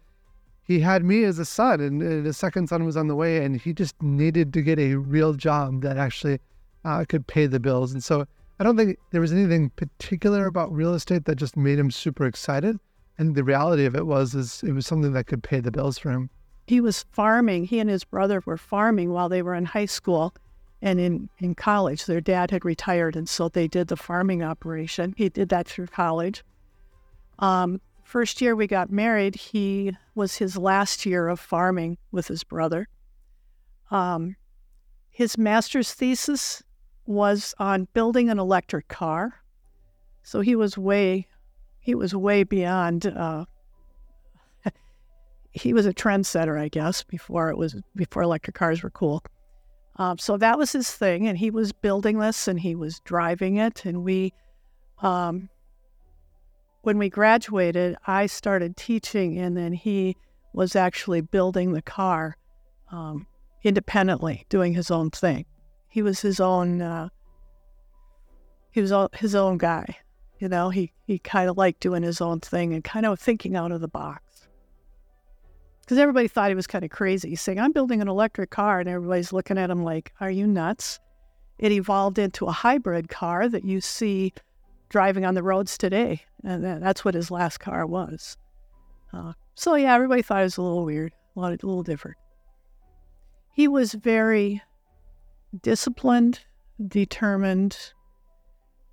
he 0.62 0.80
had 0.80 1.04
me 1.04 1.24
as 1.24 1.38
a 1.38 1.44
son, 1.44 1.80
and, 1.80 2.02
and 2.02 2.26
his 2.26 2.36
second 2.36 2.68
son 2.68 2.84
was 2.84 2.96
on 2.96 3.08
the 3.08 3.16
way, 3.16 3.44
and 3.44 3.60
he 3.60 3.72
just 3.72 4.00
needed 4.00 4.52
to 4.52 4.62
get 4.62 4.78
a 4.78 4.94
real 4.94 5.34
job 5.34 5.82
that 5.82 5.96
actually 5.96 6.38
uh, 6.84 7.04
could 7.08 7.26
pay 7.26 7.46
the 7.46 7.60
bills. 7.60 7.92
And 7.92 8.02
so 8.02 8.26
I 8.60 8.64
don't 8.64 8.76
think 8.76 8.98
there 9.10 9.20
was 9.20 9.32
anything 9.32 9.70
particular 9.70 10.46
about 10.46 10.72
real 10.72 10.94
estate 10.94 11.24
that 11.24 11.36
just 11.36 11.56
made 11.56 11.78
him 11.78 11.90
super 11.90 12.26
excited. 12.26 12.78
And 13.18 13.34
the 13.34 13.44
reality 13.44 13.84
of 13.84 13.94
it 13.94 14.06
was, 14.06 14.34
is 14.34 14.62
it 14.62 14.72
was 14.72 14.86
something 14.86 15.12
that 15.12 15.26
could 15.26 15.42
pay 15.42 15.60
the 15.60 15.70
bills 15.70 15.98
for 15.98 16.10
him. 16.10 16.30
He 16.66 16.80
was 16.80 17.04
farming. 17.12 17.64
He 17.64 17.80
and 17.80 17.90
his 17.90 18.04
brother 18.04 18.42
were 18.44 18.56
farming 18.56 19.10
while 19.10 19.28
they 19.28 19.42
were 19.42 19.54
in 19.54 19.64
high 19.64 19.86
school 19.86 20.34
and 20.80 20.98
in, 21.00 21.28
in 21.38 21.54
college. 21.54 22.06
Their 22.06 22.20
dad 22.20 22.50
had 22.50 22.64
retired, 22.64 23.16
and 23.16 23.28
so 23.28 23.48
they 23.48 23.68
did 23.68 23.88
the 23.88 23.96
farming 23.96 24.42
operation. 24.42 25.14
He 25.16 25.28
did 25.28 25.48
that 25.50 25.68
through 25.68 25.86
college. 25.88 26.44
Um, 27.38 27.80
first 28.04 28.40
year 28.40 28.54
we 28.54 28.66
got 28.66 28.90
married, 28.90 29.34
he 29.34 29.96
was 30.14 30.36
his 30.36 30.56
last 30.56 31.06
year 31.06 31.28
of 31.28 31.40
farming 31.40 31.98
with 32.10 32.28
his 32.28 32.44
brother. 32.44 32.88
Um, 33.90 34.36
his 35.10 35.36
master's 35.36 35.92
thesis 35.92 36.62
was 37.06 37.54
on 37.58 37.88
building 37.94 38.30
an 38.30 38.38
electric 38.38 38.88
car. 38.88 39.42
So 40.22 40.40
he 40.40 40.54
was 40.54 40.78
way, 40.78 41.26
he 41.80 41.94
was 41.94 42.14
way 42.14 42.44
beyond. 42.44 43.06
Uh, 43.06 43.44
he 45.52 45.72
was 45.72 45.86
a 45.86 45.92
trendsetter, 45.92 46.58
I 46.58 46.68
guess, 46.68 47.02
before 47.02 47.50
it 47.50 47.56
was 47.56 47.76
before 47.94 48.22
electric 48.22 48.56
cars 48.56 48.82
were 48.82 48.90
cool. 48.90 49.22
Um, 49.96 50.16
so 50.18 50.36
that 50.38 50.56
was 50.58 50.72
his 50.72 50.90
thing, 50.90 51.28
and 51.28 51.36
he 51.36 51.50
was 51.50 51.72
building 51.72 52.18
this 52.18 52.48
and 52.48 52.58
he 52.58 52.74
was 52.74 53.00
driving 53.00 53.58
it, 53.58 53.84
and 53.84 54.02
we 54.02 54.32
um, 55.02 55.50
when 56.82 56.98
we 56.98 57.08
graduated, 57.08 57.96
I 58.06 58.26
started 58.26 58.76
teaching, 58.76 59.38
and 59.38 59.56
then 59.56 59.72
he 59.72 60.16
was 60.52 60.76
actually 60.76 61.20
building 61.20 61.72
the 61.72 61.82
car 61.82 62.36
um, 62.90 63.26
independently, 63.62 64.46
doing 64.48 64.74
his 64.74 64.90
own 64.90 65.10
thing. 65.10 65.44
He 65.88 66.02
was 66.02 66.20
his 66.20 66.40
own. 66.40 66.80
Uh, 66.80 67.08
he 68.70 68.80
was 68.80 68.90
all, 68.90 69.10
his 69.12 69.34
own 69.34 69.58
guy. 69.58 69.96
You 70.38 70.48
know, 70.48 70.70
he 70.70 70.92
he 71.06 71.18
kind 71.18 71.50
of 71.50 71.58
liked 71.58 71.80
doing 71.80 72.02
his 72.02 72.20
own 72.20 72.40
thing 72.40 72.72
and 72.72 72.82
kind 72.82 73.04
of 73.04 73.20
thinking 73.20 73.54
out 73.54 73.72
of 73.72 73.80
the 73.80 73.88
box. 73.88 74.22
Because 75.82 75.98
everybody 75.98 76.28
thought 76.28 76.48
he 76.48 76.54
was 76.54 76.66
kind 76.66 76.84
of 76.84 76.90
crazy. 76.90 77.36
Saying, 77.36 77.60
"I'm 77.60 77.72
building 77.72 78.00
an 78.00 78.08
electric 78.08 78.50
car," 78.50 78.80
and 78.80 78.88
everybody's 78.88 79.32
looking 79.32 79.58
at 79.58 79.70
him 79.70 79.84
like, 79.84 80.12
"Are 80.20 80.30
you 80.30 80.46
nuts?" 80.46 81.00
It 81.58 81.72
evolved 81.72 82.18
into 82.18 82.46
a 82.46 82.52
hybrid 82.52 83.08
car 83.08 83.48
that 83.48 83.64
you 83.64 83.80
see 83.80 84.32
driving 84.88 85.24
on 85.24 85.34
the 85.34 85.42
roads 85.42 85.78
today. 85.78 86.22
And 86.44 86.64
that's 86.64 87.04
what 87.04 87.14
his 87.14 87.30
last 87.30 87.58
car 87.58 87.86
was. 87.86 88.36
Uh, 89.12 89.32
so, 89.54 89.74
yeah, 89.74 89.94
everybody 89.94 90.22
thought 90.22 90.40
it 90.40 90.44
was 90.44 90.56
a 90.56 90.62
little 90.62 90.84
weird, 90.84 91.12
a, 91.36 91.40
lot, 91.40 91.52
a 91.52 91.66
little 91.66 91.82
different. 91.82 92.16
He 93.52 93.68
was 93.68 93.92
very 93.92 94.62
disciplined, 95.62 96.40
determined, 96.88 97.76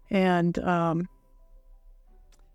and 0.09 0.59
um, 0.59 1.07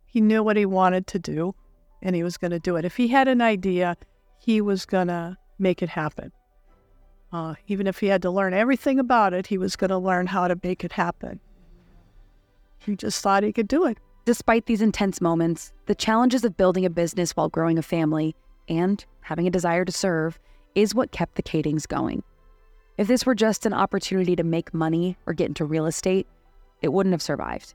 he 0.07 0.21
knew 0.21 0.43
what 0.43 0.57
he 0.57 0.67
wanted 0.67 1.07
to 1.09 1.19
do 1.19 1.55
and 2.03 2.15
he 2.15 2.23
was 2.23 2.37
going 2.37 2.51
to 2.51 2.61
do 2.61 2.77
it. 2.77 2.85
If 2.85 2.97
he 2.97 3.09
had 3.09 3.29
an 3.29 3.41
idea, 3.41 3.97
he 4.45 4.61
was 4.61 4.85
going 4.85 5.09
to 5.09 5.39
make 5.59 5.83
it 5.83 5.89
happen. 5.89 6.31
Uh, 7.33 7.55
even 7.67 7.87
if 7.87 7.99
he 7.99 8.07
had 8.07 8.23
to 8.23 8.31
learn 8.31 8.53
everything 8.53 8.99
about 8.99 9.33
it, 9.33 9.47
he 9.47 9.57
was 9.57 9.75
going 9.75 9.89
to 9.91 9.99
learn 9.99 10.27
how 10.27 10.47
to 10.47 10.59
make 10.63 10.85
it 10.85 10.93
happen. 10.93 11.41
He 12.79 12.95
just 12.95 13.23
thought 13.23 13.43
he 13.43 13.53
could 13.53 13.69
do 13.69 13.87
it. 13.87 13.99
Despite 14.27 14.67
these 14.67 14.83
intense 14.83 15.21
moments, 15.21 15.73
the 15.87 15.95
challenges 15.95 16.45
of 16.45 16.57
building 16.57 16.85
a 16.85 16.91
business 16.91 17.33
while 17.33 17.49
growing 17.49 17.79
a 17.79 17.83
family 17.83 18.37
and 18.69 19.05
having 19.23 19.47
a 19.47 19.51
desire 19.51 19.85
to 19.85 19.93
serve 19.93 20.39
is 20.75 20.95
what 20.95 21.13
kept 21.13 21.37
the 21.37 21.43
Kaedings 21.43 21.89
going. 21.89 22.23
If 22.99 23.09
this 23.09 23.25
were 23.25 23.35
just 23.35 23.67
an 23.67 23.73
opportunity 23.73 24.37
to 24.37 24.45
make 24.45 24.75
money 24.75 25.17
or 25.27 25.33
get 25.33 25.49
into 25.49 25.65
real 25.65 25.87
estate, 25.87 26.27
it 26.83 26.93
wouldn't 26.93 27.15
have 27.15 27.23
survived. 27.23 27.75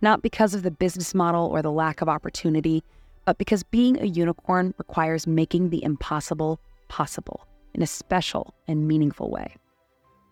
Not 0.00 0.22
because 0.22 0.54
of 0.54 0.62
the 0.62 0.70
business 0.70 1.14
model 1.14 1.46
or 1.46 1.62
the 1.62 1.72
lack 1.72 2.00
of 2.00 2.08
opportunity, 2.08 2.82
but 3.30 3.38
because 3.38 3.62
being 3.62 3.96
a 4.02 4.06
unicorn 4.06 4.74
requires 4.76 5.24
making 5.24 5.70
the 5.70 5.84
impossible 5.84 6.60
possible 6.88 7.46
in 7.74 7.80
a 7.80 7.86
special 7.86 8.52
and 8.66 8.88
meaningful 8.88 9.30
way. 9.30 9.54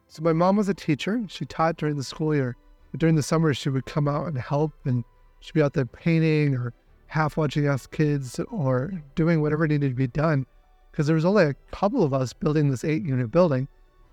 So, 0.08 0.20
my 0.20 0.32
mom 0.32 0.56
was 0.56 0.68
a 0.68 0.74
teacher. 0.74 1.22
She 1.28 1.44
taught 1.44 1.76
during 1.76 1.94
the 1.94 2.02
school 2.02 2.34
year. 2.34 2.56
But 2.90 2.98
during 2.98 3.14
the 3.14 3.22
summer, 3.22 3.54
she 3.54 3.68
would 3.68 3.86
come 3.86 4.08
out 4.08 4.26
and 4.26 4.36
help, 4.36 4.72
and 4.84 5.04
she'd 5.38 5.52
be 5.52 5.62
out 5.62 5.74
there 5.74 5.86
painting 5.86 6.56
or 6.56 6.72
half 7.06 7.36
watching 7.36 7.68
us 7.68 7.86
kids 7.86 8.40
or 8.50 8.92
doing 9.14 9.42
whatever 9.42 9.68
needed 9.68 9.90
to 9.90 9.94
be 9.94 10.08
done. 10.08 10.44
Because 10.90 11.06
there 11.06 11.14
was 11.14 11.24
only 11.24 11.44
a 11.44 11.54
couple 11.70 12.02
of 12.02 12.12
us 12.12 12.32
building 12.32 12.68
this 12.68 12.82
eight 12.82 13.04
unit 13.04 13.30
building. 13.30 13.68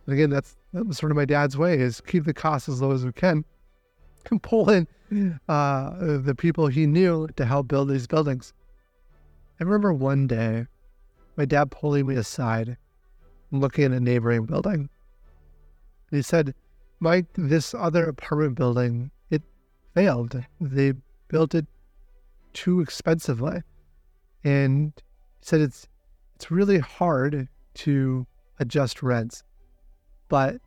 And 0.06 0.14
again, 0.14 0.30
that's 0.30 0.58
that 0.74 0.86
was 0.86 1.00
sort 1.00 1.12
of 1.12 1.16
my 1.16 1.26
dad's 1.26 1.58
way 1.58 1.80
is 1.80 2.02
keep 2.02 2.26
the 2.26 2.36
costs 2.36 2.70
as 2.70 2.84
low 2.84 2.92
as 2.92 3.04
we 3.04 3.14
can 3.14 3.46
and 4.30 4.44
pull 4.44 4.70
in 4.70 4.88
uh, 5.48 6.18
the 6.20 6.36
people 6.38 6.68
he 6.68 6.86
knew 6.86 7.28
to 7.36 7.46
help 7.46 7.68
build 7.68 7.90
these 7.90 8.06
buildings. 8.06 8.54
I 9.60 9.64
remember 9.64 9.94
one 9.94 10.28
day 10.28 10.68
my 11.38 11.46
dad 11.46 11.72
pulling 11.72 12.08
me 12.08 12.16
aside 12.16 12.78
and 13.52 13.62
looking 13.62 13.86
at 13.86 13.92
a 13.92 14.00
neighboring 14.00 14.46
building. 14.46 14.90
He 16.12 16.22
said, 16.22 16.54
Mike, 17.00 17.26
this 17.36 17.74
other 17.74 18.06
apartment 18.06 18.56
building, 18.56 19.12
it 19.30 19.44
failed. 19.94 20.42
They 20.60 20.94
built 21.28 21.56
it 21.56 21.66
too 22.54 22.82
expensively. 22.82 23.62
And 24.44 24.94
he 24.96 25.02
said 25.42 25.62
it's 25.62 25.88
it's 26.36 26.52
really 26.52 26.80
hard 26.80 27.48
to 27.76 28.28
adjust 28.60 29.02
rents. 29.02 29.44
But 30.28 30.58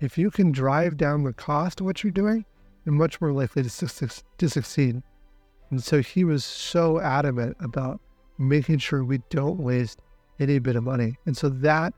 if 0.00 0.18
you 0.18 0.30
can 0.30 0.52
drive 0.52 0.96
down 0.96 1.24
the 1.24 1.32
cost 1.32 1.80
of 1.80 1.86
what 1.86 2.04
you're 2.04 2.10
doing, 2.10 2.44
you're 2.84 2.94
much 2.94 3.20
more 3.20 3.32
likely 3.32 3.62
to, 3.62 3.70
su- 3.70 4.08
to 4.38 4.48
succeed. 4.48 5.02
And 5.70 5.82
so 5.82 6.02
he 6.02 6.24
was 6.24 6.44
so 6.44 7.00
adamant 7.00 7.56
about 7.60 8.00
making 8.38 8.78
sure 8.78 9.04
we 9.04 9.18
don't 9.30 9.58
waste 9.58 10.00
any 10.40 10.58
bit 10.58 10.76
of 10.76 10.84
money. 10.84 11.16
And 11.26 11.36
so 11.36 11.48
that 11.48 11.94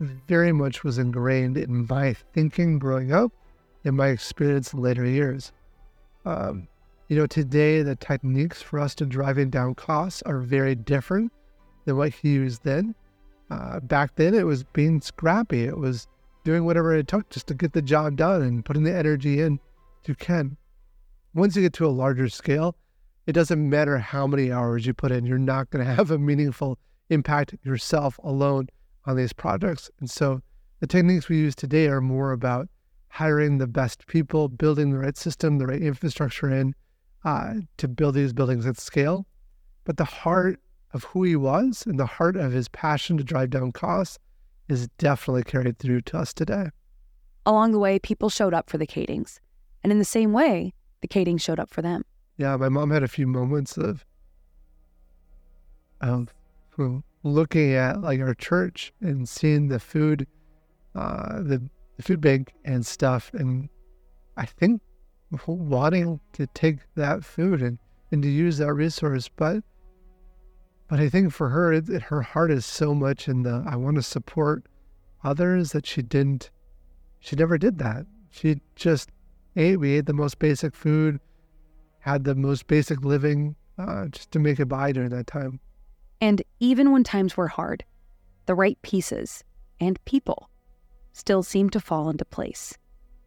very 0.00 0.52
much 0.52 0.84
was 0.84 0.98
ingrained 0.98 1.56
in 1.56 1.86
my 1.88 2.14
thinking 2.32 2.78
growing 2.78 3.12
up, 3.12 3.32
in 3.84 3.96
my 3.96 4.08
experience 4.08 4.72
in 4.72 4.80
later 4.80 5.04
years. 5.04 5.52
Um, 6.24 6.68
you 7.08 7.16
know, 7.16 7.26
today 7.26 7.82
the 7.82 7.96
techniques 7.96 8.62
for 8.62 8.78
us 8.78 8.94
to 8.96 9.06
driving 9.06 9.50
down 9.50 9.74
costs 9.74 10.22
are 10.22 10.38
very 10.38 10.74
different 10.74 11.32
than 11.84 11.96
what 11.96 12.14
he 12.14 12.30
used 12.30 12.62
then. 12.62 12.94
Uh, 13.50 13.80
back 13.80 14.14
then, 14.14 14.32
it 14.32 14.46
was 14.46 14.62
being 14.62 15.00
scrappy. 15.00 15.64
It 15.64 15.76
was 15.76 16.06
doing 16.44 16.64
whatever 16.64 16.94
it 16.94 17.08
took 17.08 17.28
just 17.30 17.48
to 17.48 17.54
get 17.54 17.72
the 17.72 17.82
job 17.82 18.16
done 18.16 18.42
and 18.42 18.64
putting 18.64 18.84
the 18.84 18.94
energy 18.94 19.40
in 19.40 19.58
you 20.06 20.14
can. 20.14 20.56
Once 21.34 21.56
you 21.56 21.62
get 21.62 21.72
to 21.74 21.86
a 21.86 21.88
larger 21.88 22.28
scale, 22.28 22.76
it 23.30 23.32
doesn't 23.32 23.70
matter 23.70 23.96
how 23.96 24.26
many 24.26 24.50
hours 24.50 24.84
you 24.84 24.92
put 24.92 25.12
in, 25.12 25.24
you're 25.24 25.38
not 25.38 25.70
going 25.70 25.86
to 25.86 25.94
have 25.94 26.10
a 26.10 26.18
meaningful 26.18 26.80
impact 27.10 27.54
yourself 27.62 28.18
alone 28.24 28.66
on 29.04 29.16
these 29.16 29.32
projects. 29.32 29.88
And 30.00 30.10
so 30.10 30.40
the 30.80 30.88
techniques 30.88 31.28
we 31.28 31.36
use 31.36 31.54
today 31.54 31.86
are 31.86 32.00
more 32.00 32.32
about 32.32 32.68
hiring 33.06 33.58
the 33.58 33.68
best 33.68 34.08
people, 34.08 34.48
building 34.48 34.90
the 34.90 34.98
right 34.98 35.16
system, 35.16 35.58
the 35.58 35.68
right 35.68 35.80
infrastructure 35.80 36.50
in 36.50 36.74
uh, 37.24 37.54
to 37.76 37.86
build 37.86 38.16
these 38.16 38.32
buildings 38.32 38.66
at 38.66 38.80
scale. 38.80 39.28
But 39.84 39.96
the 39.96 40.04
heart 40.04 40.58
of 40.92 41.04
who 41.04 41.22
he 41.22 41.36
was 41.36 41.86
and 41.86 42.00
the 42.00 42.06
heart 42.06 42.34
of 42.34 42.50
his 42.50 42.66
passion 42.66 43.16
to 43.18 43.22
drive 43.22 43.50
down 43.50 43.70
costs 43.70 44.18
is 44.68 44.88
definitely 44.98 45.44
carried 45.44 45.78
through 45.78 46.00
to 46.00 46.18
us 46.18 46.34
today. 46.34 46.70
Along 47.46 47.70
the 47.70 47.78
way, 47.78 48.00
people 48.00 48.28
showed 48.28 48.54
up 48.54 48.68
for 48.68 48.76
the 48.76 48.88
Kaedings. 48.88 49.38
And 49.84 49.92
in 49.92 50.00
the 50.00 50.04
same 50.04 50.32
way, 50.32 50.74
the 51.00 51.06
Kaedings 51.06 51.42
showed 51.42 51.60
up 51.60 51.70
for 51.70 51.80
them. 51.80 52.04
Yeah, 52.40 52.56
my 52.56 52.70
mom 52.70 52.90
had 52.90 53.02
a 53.02 53.08
few 53.08 53.26
moments 53.26 53.76
of 53.76 54.06
of 56.00 56.32
looking 57.22 57.74
at 57.74 58.00
like 58.00 58.18
our 58.18 58.32
church 58.32 58.94
and 59.02 59.28
seeing 59.28 59.68
the 59.68 59.78
food, 59.78 60.26
uh, 60.94 61.42
the, 61.42 61.68
the 61.98 62.02
food 62.02 62.22
bank 62.22 62.54
and 62.64 62.86
stuff, 62.86 63.30
and 63.34 63.68
I 64.38 64.46
think 64.46 64.80
wanting 65.46 66.18
to 66.32 66.46
take 66.54 66.78
that 66.94 67.26
food 67.26 67.60
and, 67.60 67.78
and 68.10 68.22
to 68.22 68.30
use 68.30 68.56
that 68.56 68.72
resource, 68.72 69.28
but 69.28 69.62
but 70.88 70.98
I 70.98 71.10
think 71.10 71.34
for 71.34 71.50
her, 71.50 71.74
it, 71.74 71.90
it, 71.90 72.00
her 72.04 72.22
heart 72.22 72.50
is 72.50 72.64
so 72.64 72.94
much 72.94 73.28
in 73.28 73.42
the 73.42 73.62
I 73.68 73.76
want 73.76 73.96
to 73.96 74.02
support 74.02 74.64
others 75.22 75.72
that 75.72 75.84
she 75.84 76.00
didn't, 76.00 76.48
she 77.18 77.36
never 77.36 77.58
did 77.58 77.76
that. 77.80 78.06
She 78.30 78.62
just 78.76 79.10
ate. 79.56 79.78
We 79.78 79.98
ate 79.98 80.06
the 80.06 80.14
most 80.14 80.38
basic 80.38 80.74
food, 80.74 81.20
had 82.00 82.24
the 82.24 82.34
most 82.34 82.66
basic 82.66 83.02
living, 83.02 83.56
uh, 83.78 84.06
just 84.06 84.30
to 84.32 84.38
make 84.38 84.60
it 84.60 84.66
by 84.66 84.92
during 84.92 85.10
that 85.10 85.26
time. 85.26 85.60
And 86.20 86.42
even 86.58 86.92
when 86.92 87.04
times 87.04 87.36
were 87.36 87.48
hard, 87.48 87.84
the 88.46 88.54
right 88.54 88.80
pieces 88.82 89.44
and 89.80 90.02
people 90.04 90.50
still 91.12 91.42
seemed 91.42 91.72
to 91.72 91.80
fall 91.80 92.10
into 92.10 92.24
place. 92.24 92.76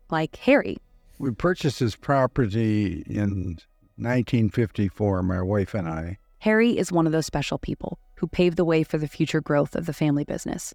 Like 0.09 0.35
Harry. 0.37 0.77
We 1.17 1.31
purchased 1.31 1.79
this 1.79 1.95
property 1.95 3.03
in 3.07 3.57
1954, 3.97 5.23
my 5.23 5.41
wife 5.41 5.73
and 5.73 5.87
I. 5.87 6.17
Harry 6.39 6.77
is 6.77 6.91
one 6.91 7.05
of 7.05 7.13
those 7.13 7.25
special 7.25 7.57
people 7.57 7.99
who 8.15 8.27
paved 8.27 8.57
the 8.57 8.65
way 8.65 8.83
for 8.83 8.97
the 8.97 9.07
future 9.07 9.41
growth 9.41 9.75
of 9.75 9.85
the 9.85 9.93
family 9.93 10.23
business. 10.23 10.73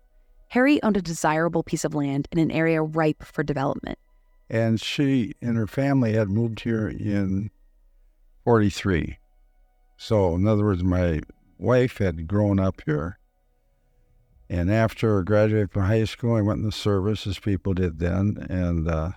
Harry 0.49 0.83
owned 0.83 0.97
a 0.97 1.03
desirable 1.03 1.63
piece 1.63 1.85
of 1.85 1.95
land 1.95 2.27
in 2.33 2.39
an 2.39 2.51
area 2.51 2.83
ripe 2.83 3.23
for 3.23 3.43
development. 3.43 3.99
And 4.49 4.81
she 4.81 5.35
and 5.43 5.57
her 5.57 5.67
family 5.67 6.15
had 6.15 6.31
moved 6.31 6.61
here 6.61 6.89
in 6.89 7.51
43. 8.49 9.19
So, 9.99 10.35
in 10.35 10.49
other 10.49 10.65
words, 10.65 10.83
my 10.83 11.21
wife 11.59 11.99
had 11.99 12.27
grown 12.27 12.59
up 12.59 12.81
here. 12.87 13.19
And 14.49 14.73
after 14.73 15.21
I 15.21 15.23
graduated 15.23 15.71
from 15.71 15.83
high 15.83 16.05
school, 16.05 16.35
I 16.35 16.41
went 16.41 16.61
in 16.61 16.65
the 16.65 16.73
service, 16.73 17.27
as 17.27 17.39
people 17.39 17.75
did 17.75 17.99
then, 17.99 18.47
and 18.49 18.89
uh, 18.89 19.11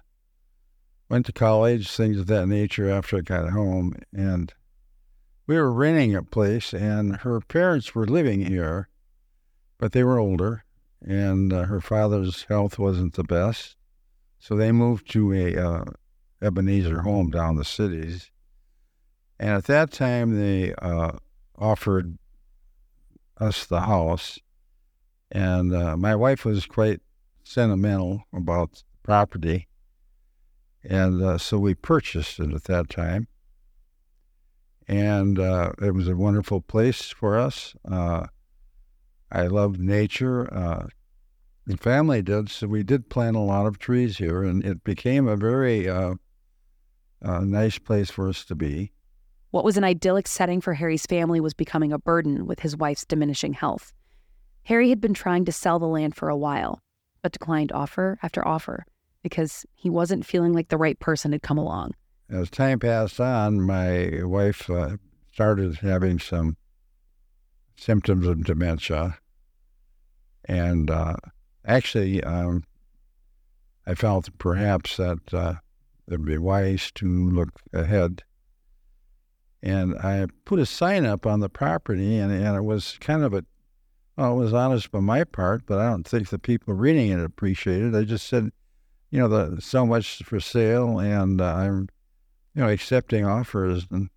went 1.07 1.27
to 1.27 1.31
college, 1.31 1.89
things 1.89 2.19
of 2.19 2.27
that 2.27 2.47
nature 2.47 2.89
after 2.89 3.19
I 3.19 3.21
got 3.21 3.49
home. 3.51 3.95
And 4.11 4.53
we 5.47 5.55
were 5.55 5.71
renting 5.71 6.13
a 6.13 6.23
place, 6.23 6.73
and 6.73 7.15
her 7.15 7.39
parents 7.39 7.95
were 7.95 8.05
living 8.05 8.45
here, 8.45 8.89
but 9.77 9.93
they 9.93 10.03
were 10.03 10.19
older, 10.19 10.65
and 11.01 11.53
uh, 11.53 11.63
her 11.67 11.79
father's 11.79 12.43
health 12.49 12.77
wasn't 12.77 13.13
the 13.13 13.23
best, 13.23 13.77
so 14.39 14.57
they 14.57 14.73
moved 14.73 15.09
to 15.11 15.31
a 15.31 15.55
uh, 15.55 15.85
Ebenezer 16.41 17.03
home 17.03 17.29
down 17.29 17.55
the 17.55 17.63
cities. 17.63 18.29
And 19.41 19.49
at 19.49 19.65
that 19.65 19.91
time, 19.91 20.39
they 20.39 20.75
uh, 20.75 21.13
offered 21.57 22.15
us 23.39 23.65
the 23.65 23.81
house, 23.81 24.37
and 25.31 25.73
uh, 25.73 25.97
my 25.97 26.15
wife 26.15 26.45
was 26.45 26.67
quite 26.67 27.01
sentimental 27.43 28.21
about 28.31 28.83
property, 29.01 29.67
and 30.83 31.23
uh, 31.23 31.39
so 31.39 31.57
we 31.57 31.73
purchased 31.73 32.39
it 32.39 32.53
at 32.53 32.65
that 32.65 32.87
time 32.87 33.27
and 34.87 35.39
uh, 35.39 35.71
it 35.81 35.95
was 35.95 36.07
a 36.07 36.15
wonderful 36.15 36.59
place 36.59 37.09
for 37.09 37.39
us. 37.39 37.73
Uh, 37.89 38.27
I 39.31 39.47
loved 39.47 39.79
nature. 39.79 40.53
Uh, 40.53 40.87
the 41.65 41.77
family 41.77 42.21
did, 42.21 42.49
so 42.49 42.67
we 42.67 42.83
did 42.83 43.09
plant 43.09 43.37
a 43.37 43.39
lot 43.39 43.65
of 43.65 43.79
trees 43.79 44.17
here, 44.17 44.43
and 44.43 44.63
it 44.65 44.83
became 44.83 45.27
a 45.27 45.37
very 45.37 45.87
nice 47.23 47.79
place 47.79 48.11
for 48.11 48.27
us 48.27 48.43
to 48.45 48.55
be. 48.55 48.91
What 49.51 49.63
was 49.63 49.77
an 49.77 49.83
idyllic 49.83 50.27
setting 50.27 50.61
for 50.61 50.73
Harry's 50.73 51.05
family 51.05 51.39
was 51.39 51.53
becoming 51.53 51.93
a 51.93 51.99
burden 51.99 52.45
with 52.45 52.59
his 52.59 52.75
wife's 52.75 53.05
diminishing 53.05 53.53
health. 53.53 53.93
Harry 54.63 54.89
had 54.89 54.99
been 55.01 55.13
trying 55.13 55.45
to 55.45 55.51
sell 55.51 55.79
the 55.79 55.87
land 55.87 56.15
for 56.15 56.29
a 56.29 56.37
while, 56.37 56.81
but 57.21 57.31
declined 57.31 57.71
offer 57.71 58.17
after 58.23 58.47
offer 58.47 58.85
because 59.23 59.65
he 59.75 59.89
wasn't 59.89 60.25
feeling 60.25 60.53
like 60.53 60.69
the 60.69 60.77
right 60.77 60.99
person 60.99 61.31
had 61.31 61.41
come 61.41 61.57
along 61.57 61.93
as 62.31 62.49
time 62.49 62.79
passed 62.79 63.19
on, 63.19 63.61
my 63.61 64.23
wife 64.23 64.69
uh, 64.69 64.95
started 65.33 65.75
having 65.75 66.17
some 66.17 66.55
symptoms 67.75 68.25
of 68.25 68.45
dementia. 68.45 69.17
And 70.45 70.89
uh, 70.89 71.17
actually, 71.65 72.23
um, 72.23 72.63
I 73.85 73.95
felt 73.95 74.29
perhaps 74.37 74.97
that 74.97 75.33
uh, 75.33 75.55
it 76.07 76.11
would 76.11 76.25
be 76.25 76.37
wise 76.37 76.91
to 76.95 77.29
look 77.29 77.49
ahead. 77.73 78.23
And 79.63 79.95
I 79.99 80.27
put 80.45 80.59
a 80.59 80.65
sign 80.65 81.05
up 81.05 81.25
on 81.25 81.39
the 81.39 81.49
property, 81.49 82.17
and, 82.17 82.31
and 82.31 82.55
it 82.55 82.63
was 82.63 82.97
kind 82.99 83.23
of 83.23 83.33
a, 83.33 83.45
well, 84.17 84.33
it 84.33 84.43
was 84.43 84.53
honest 84.53 84.91
by 84.91 84.99
my 84.99 85.23
part, 85.23 85.65
but 85.67 85.79
I 85.79 85.89
don't 85.89 86.07
think 86.07 86.29
the 86.29 86.39
people 86.39 86.73
reading 86.73 87.11
it 87.11 87.23
appreciated. 87.23 87.95
I 87.95 88.03
just 88.03 88.27
said, 88.27 88.51
you 89.11 89.19
know, 89.19 89.27
the, 89.27 89.61
so 89.61 89.85
much 89.85 90.23
for 90.23 90.39
sale, 90.39 90.99
and 90.99 91.39
uh, 91.39 91.53
I'm 91.53 91.89
you 92.53 92.63
know, 92.63 92.69
accepting 92.69 93.25
offers. 93.25 93.85
And 93.91 94.09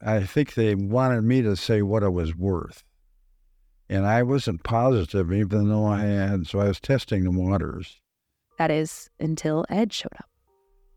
I 0.00 0.24
think 0.24 0.54
they 0.54 0.74
wanted 0.74 1.22
me 1.22 1.42
to 1.42 1.56
say 1.56 1.82
what 1.82 2.02
it 2.02 2.12
was 2.12 2.34
worth. 2.34 2.84
And 3.88 4.06
I 4.06 4.22
wasn't 4.22 4.64
positive, 4.64 5.32
even 5.32 5.68
though 5.68 5.86
I 5.86 6.00
had, 6.00 6.46
so 6.46 6.60
I 6.60 6.68
was 6.68 6.80
testing 6.80 7.24
the 7.24 7.30
waters. 7.30 8.00
That 8.58 8.70
is 8.70 9.10
until 9.20 9.64
Ed 9.68 9.92
showed 9.92 10.14
up. 10.18 10.28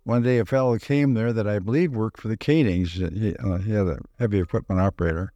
One 0.10 0.24
day, 0.24 0.40
a 0.40 0.46
fellow 0.46 0.80
came 0.80 1.14
there 1.14 1.32
that 1.32 1.48
I 1.48 1.60
believe 1.60 1.92
worked 1.92 2.20
for 2.20 2.30
the 2.30 2.36
Kaedings. 2.36 2.94
He, 2.94 3.36
uh, 3.36 3.60
he 3.60 3.74
had 3.74 3.86
a 3.86 4.00
heavy 4.18 4.40
equipment 4.40 4.82
operator. 4.82 5.34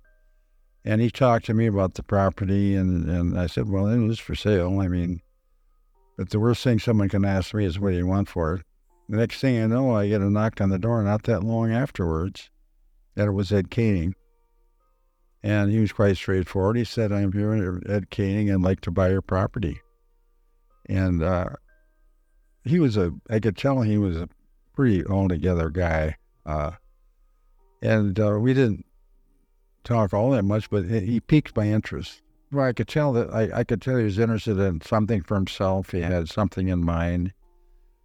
And 0.83 0.99
he 0.99 1.11
talked 1.11 1.45
to 1.45 1.53
me 1.53 1.67
about 1.67 1.93
the 1.93 2.01
property, 2.01 2.75
and, 2.75 3.07
and 3.07 3.39
I 3.39 3.45
said, 3.45 3.69
Well, 3.69 3.85
it 3.85 4.09
is 4.09 4.17
for 4.17 4.33
sale. 4.33 4.79
I 4.79 4.87
mean, 4.87 5.21
but 6.17 6.31
the 6.31 6.39
worst 6.39 6.63
thing 6.63 6.79
someone 6.79 7.07
can 7.07 7.23
ask 7.23 7.53
me 7.53 7.65
is, 7.65 7.79
What 7.79 7.91
do 7.91 7.97
you 7.97 8.07
want 8.07 8.29
for 8.29 8.55
it? 8.55 8.65
The 9.09 9.17
next 9.17 9.41
thing 9.41 9.61
I 9.61 9.67
know, 9.67 9.95
I 9.95 10.07
get 10.07 10.21
a 10.21 10.29
knock 10.31 10.59
on 10.59 10.69
the 10.69 10.79
door 10.79 11.03
not 11.03 11.21
that 11.25 11.43
long 11.43 11.71
afterwards 11.71 12.49
that 13.13 13.27
it 13.27 13.33
was 13.33 13.51
Ed 13.51 13.69
Kaeding. 13.69 14.13
And 15.43 15.69
he 15.69 15.81
was 15.81 15.91
quite 15.91 16.17
straightforward. 16.17 16.77
He 16.77 16.83
said, 16.83 17.11
I'm 17.11 17.31
here, 17.31 17.79
Ed 17.87 18.09
Kaeding, 18.09 18.51
and 18.51 18.63
like 18.63 18.81
to 18.81 18.91
buy 18.91 19.11
your 19.11 19.21
property. 19.21 19.79
And 20.89 21.21
uh, 21.21 21.49
he 22.65 22.79
was 22.79 22.97
a, 22.97 23.11
I 23.29 23.39
could 23.39 23.55
tell 23.55 23.79
he 23.83 23.99
was 23.99 24.17
a 24.17 24.27
pretty 24.73 25.03
all 25.05 25.27
together 25.27 25.69
guy. 25.69 26.17
Uh, 26.45 26.71
and 27.81 28.19
uh, 28.19 28.37
we 28.39 28.53
didn't 28.53 28.85
talk 29.83 30.13
all 30.13 30.31
that 30.31 30.43
much, 30.43 30.69
but 30.69 30.85
he 30.85 31.19
piqued 31.19 31.55
my 31.55 31.67
interest 31.67 32.21
Well, 32.51 32.65
I 32.65 32.73
could 32.73 32.87
tell 32.87 33.13
that 33.13 33.33
I, 33.33 33.59
I 33.59 33.63
could 33.63 33.81
tell 33.81 33.97
he 33.97 34.03
was 34.03 34.19
interested 34.19 34.59
in 34.59 34.81
something 34.81 35.21
for 35.21 35.35
himself. 35.35 35.91
He 35.91 36.01
had 36.01 36.29
something 36.29 36.69
in 36.69 36.83
mind. 36.83 37.33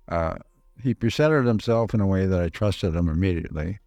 Uh, 0.09 0.37
he 0.83 0.95
presented 0.95 1.45
himself 1.47 1.95
in 1.95 2.01
a 2.01 2.07
way 2.07 2.27
that 2.27 2.41
I 2.41 2.49
trusted 2.49 2.95
him 2.95 3.09
immediately. 3.09 3.79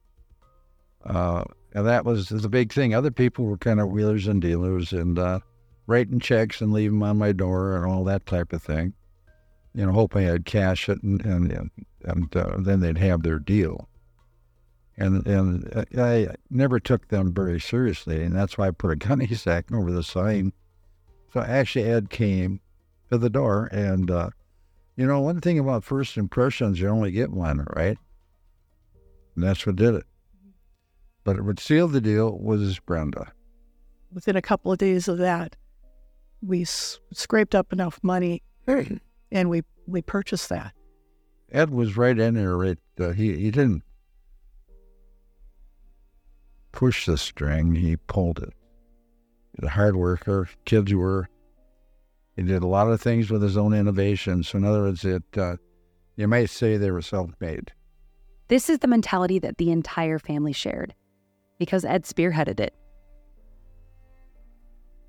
Uh, 1.03 1.43
and 1.73 1.87
that 1.87 2.05
was 2.05 2.29
the 2.29 2.49
big 2.49 2.71
thing. 2.71 2.93
Other 2.93 3.11
people 3.11 3.45
were 3.45 3.57
kind 3.57 3.79
of 3.79 3.89
wheelers 3.89 4.27
and 4.27 4.41
dealers 4.41 4.91
and 4.91 5.17
uh, 5.17 5.39
writing 5.87 6.19
checks 6.19 6.61
and 6.61 6.73
leaving 6.73 6.99
them 6.99 7.09
on 7.09 7.17
my 7.17 7.31
door 7.31 7.75
and 7.75 7.85
all 7.85 8.03
that 8.03 8.25
type 8.25 8.53
of 8.53 8.61
thing. 8.61 8.93
You 9.73 9.85
know, 9.85 9.93
hoping 9.93 10.29
I'd 10.29 10.45
cash 10.45 10.89
it 10.89 11.01
and 11.01 11.21
and 11.25 11.71
and 12.03 12.35
uh, 12.35 12.57
then 12.59 12.79
they'd 12.81 12.97
have 12.97 13.23
their 13.23 13.39
deal. 13.39 13.87
And 14.97 15.25
and 15.25 15.85
I 15.97 16.35
never 16.49 16.79
took 16.79 17.07
them 17.07 17.33
very 17.33 17.59
seriously, 17.59 18.23
and 18.23 18.35
that's 18.35 18.57
why 18.57 18.67
I 18.67 18.71
put 18.71 18.91
a 18.91 18.95
gunny 19.07 19.27
sack 19.27 19.71
over 19.71 19.91
the 19.91 20.03
sign. 20.03 20.53
So 21.33 21.39
actually, 21.39 21.85
Ed 21.85 22.09
came 22.09 22.59
to 23.09 23.17
the 23.17 23.29
door, 23.29 23.69
and 23.71 24.11
uh, 24.11 24.29
you 24.97 25.05
know, 25.07 25.21
one 25.21 25.39
thing 25.39 25.57
about 25.57 25.83
first 25.83 26.17
impressions, 26.17 26.79
you 26.79 26.89
only 26.89 27.11
get 27.11 27.31
one, 27.31 27.65
right? 27.75 27.97
And 29.35 29.43
that's 29.43 29.65
what 29.65 29.77
did 29.77 29.95
it. 29.95 30.03
But 31.23 31.41
what 31.41 31.59
sealed 31.59 31.93
the 31.93 32.01
deal 32.01 32.37
was 32.37 32.79
Brenda. 32.79 33.31
Within 34.13 34.35
a 34.35 34.41
couple 34.41 34.71
of 34.71 34.77
days 34.77 35.07
of 35.07 35.17
that, 35.19 35.55
we 36.41 36.63
s- 36.63 36.99
scraped 37.13 37.55
up 37.55 37.71
enough 37.71 37.99
money 38.03 38.41
and 39.31 39.49
we, 39.49 39.63
we 39.87 40.01
purchased 40.01 40.49
that. 40.49 40.73
Ed 41.51 41.69
was 41.69 41.97
right 41.97 42.17
in 42.17 42.35
there. 42.35 42.57
Right, 42.57 42.77
uh, 42.99 43.11
he 43.11 43.35
he 43.37 43.51
didn't 43.51 43.83
push 46.71 47.05
the 47.05 47.17
string; 47.17 47.75
he 47.75 47.97
pulled 47.97 48.39
it. 48.39 48.53
He's 49.55 49.67
a 49.67 49.71
hard 49.71 49.95
worker. 49.95 50.49
Kids 50.65 50.93
were. 50.93 51.27
He 52.37 52.43
did 52.43 52.63
a 52.63 52.67
lot 52.67 52.89
of 52.89 53.01
things 53.01 53.29
with 53.29 53.41
his 53.41 53.57
own 53.57 53.73
innovations. 53.73 54.47
So 54.47 54.57
in 54.57 54.63
other 54.63 54.83
words, 54.83 55.03
it 55.03 55.23
uh, 55.35 55.57
you 56.15 56.27
might 56.27 56.49
say 56.49 56.77
they 56.77 56.91
were 56.91 57.01
self-made. 57.01 57.73
This 58.47 58.69
is 58.69 58.79
the 58.79 58.87
mentality 58.87 59.39
that 59.39 59.57
the 59.57 59.71
entire 59.71 60.19
family 60.19 60.53
shared 60.53 60.93
because 61.59 61.85
Ed 61.85 62.03
spearheaded 62.03 62.59
it. 62.59 62.73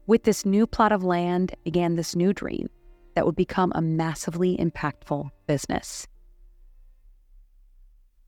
With 0.07 0.25
this 0.25 0.45
new 0.45 0.67
plot 0.67 0.91
of 0.91 1.05
land 1.05 1.55
began 1.65 1.95
this 1.95 2.17
new 2.17 2.33
dream 2.33 2.69
that 3.15 3.27
would 3.27 3.37
become 3.37 3.73
a 3.75 3.83
massively 3.83 4.57
impactful 4.57 5.31
business. 5.47 6.07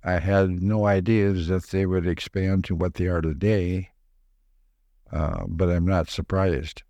I 0.03 0.19
had 0.19 0.63
no 0.63 0.87
ideas 0.87 1.49
that 1.49 1.65
they 1.69 1.87
would 1.87 2.07
expand 2.07 2.65
to 2.65 2.75
what 2.75 2.95
they 2.95 3.07
are 3.07 3.23
today, 3.23 3.91
uh, 5.11 5.45
but 5.49 5.71
I'm 5.71 5.87
not 5.87 6.11
surprised. 6.11 6.83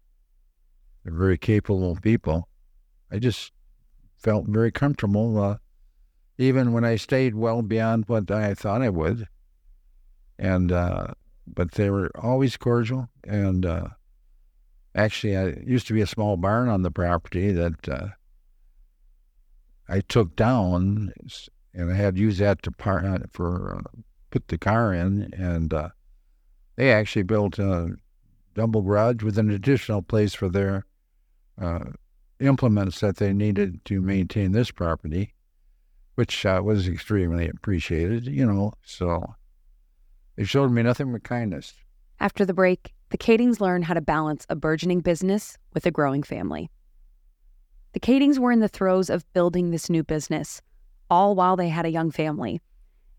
They're 1.04 1.14
very 1.14 1.38
capable 1.38 1.96
people. 1.96 2.48
I 3.12 3.18
just 3.18 3.52
felt 4.16 4.46
very 4.48 4.72
comfortable, 4.72 5.40
uh, 5.40 5.56
even 6.38 6.72
when 6.72 6.84
I 6.84 6.96
stayed 6.96 7.36
well 7.36 7.62
beyond 7.62 8.08
what 8.08 8.30
I 8.30 8.54
thought 8.54 8.82
I 8.82 8.88
would. 8.88 9.28
And 10.36 10.72
uh, 10.72 11.08
but 11.46 11.72
they 11.72 11.90
were 11.90 12.10
always 12.16 12.56
cordial. 12.56 13.08
And 13.22 13.64
uh, 13.64 13.88
actually, 14.94 15.36
I 15.36 15.54
used 15.64 15.86
to 15.88 15.94
be 15.94 16.00
a 16.00 16.06
small 16.06 16.36
barn 16.36 16.68
on 16.68 16.82
the 16.82 16.90
property 16.90 17.52
that 17.52 17.88
uh, 17.88 18.08
I 19.88 20.00
took 20.00 20.36
down 20.36 21.12
and 21.74 21.92
I 21.92 21.96
had 21.96 22.16
used 22.16 22.38
that 22.38 22.62
to 22.62 22.70
par- 22.70 23.04
uh, 23.04 23.18
for 23.32 23.76
uh, 23.76 24.00
put 24.30 24.48
the 24.48 24.58
car 24.58 24.94
in, 24.94 25.32
and 25.36 25.72
uh, 25.74 25.88
they 26.76 26.92
actually 26.92 27.24
built 27.24 27.58
a 27.58 27.96
double 28.54 28.82
garage 28.82 29.22
with 29.22 29.38
an 29.38 29.50
additional 29.50 30.00
place 30.00 30.34
for 30.34 30.48
their 30.48 30.86
uh, 31.60 31.84
implements 32.40 33.00
that 33.00 33.16
they 33.16 33.32
needed 33.32 33.84
to 33.86 34.00
maintain 34.00 34.52
this 34.52 34.70
property, 34.70 35.34
which 36.14 36.46
uh, 36.46 36.60
was 36.64 36.88
extremely 36.88 37.48
appreciated. 37.48 38.26
You 38.26 38.46
know, 38.46 38.72
so 38.84 39.34
they 40.36 40.44
showed 40.44 40.70
me 40.70 40.82
nothing 40.82 41.12
but 41.12 41.24
kindness. 41.24 41.74
After 42.20 42.44
the 42.44 42.54
break, 42.54 42.93
the 43.10 43.18
Kaedings 43.18 43.60
learned 43.60 43.84
how 43.84 43.94
to 43.94 44.00
balance 44.00 44.46
a 44.48 44.56
burgeoning 44.56 45.00
business 45.00 45.56
with 45.72 45.86
a 45.86 45.90
growing 45.90 46.22
family. 46.22 46.70
The 47.92 48.00
Kaedings 48.00 48.38
were 48.38 48.50
in 48.50 48.60
the 48.60 48.68
throes 48.68 49.08
of 49.08 49.30
building 49.32 49.70
this 49.70 49.88
new 49.88 50.02
business 50.02 50.60
all 51.10 51.34
while 51.34 51.56
they 51.56 51.68
had 51.68 51.86
a 51.86 51.90
young 51.90 52.10
family. 52.10 52.60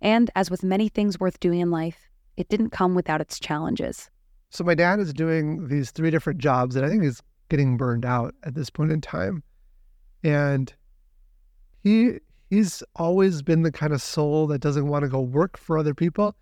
And 0.02 0.30
as 0.36 0.52
with 0.52 0.63
many 0.63 0.89
things 0.89 1.19
worth 1.19 1.39
doing 1.39 1.62
in 1.62 1.71
life, 1.71 2.10
it 2.36 2.50
didn't 2.50 2.71
come 2.71 2.95
without 2.95 3.21
its 3.21 3.39
challenges. 3.39 4.10
So 4.50 4.63
my 4.63 4.76
dad 4.76 5.00
is 5.00 5.13
doing 5.13 5.67
these 5.67 5.91
three 5.91 6.12
different 6.12 6.39
jobs, 6.39 6.76
and 6.76 6.86
I 6.86 6.89
think 6.89 7.04
he's 7.04 7.21
getting 7.50 7.78
burned 7.78 8.06
out 8.06 8.36
at 8.43 8.54
this 8.54 8.69
point 8.69 8.91
in 8.91 9.02
time. 9.02 9.43
And 10.24 10.74
he 11.84 12.19
he's 12.50 12.84
always 12.95 13.41
been 13.41 13.63
the 13.63 13.71
kind 13.71 13.93
of 13.93 14.02
soul 14.02 14.48
that 14.48 14.60
doesn't 14.60 14.88
want 14.88 15.04
to 15.04 15.10
go 15.10 15.21
work 15.21 15.58
for 15.58 15.78
other 15.78 15.93
people. 15.93 16.36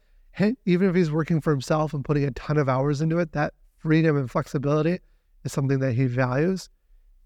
Even 0.65 0.89
if 0.89 0.95
he's 0.95 1.11
working 1.11 1.41
for 1.41 1.51
himself 1.51 1.93
and 1.93 2.03
putting 2.03 2.23
a 2.23 2.31
ton 2.31 2.57
of 2.57 2.69
hours 2.69 3.01
into 3.01 3.19
it, 3.19 3.31
that 3.33 3.53
freedom 3.77 4.17
and 4.17 4.29
flexibility 4.29 4.99
is 5.43 5.53
something 5.53 5.79
that 5.79 5.93
he 5.93 6.05
values. 6.05 6.69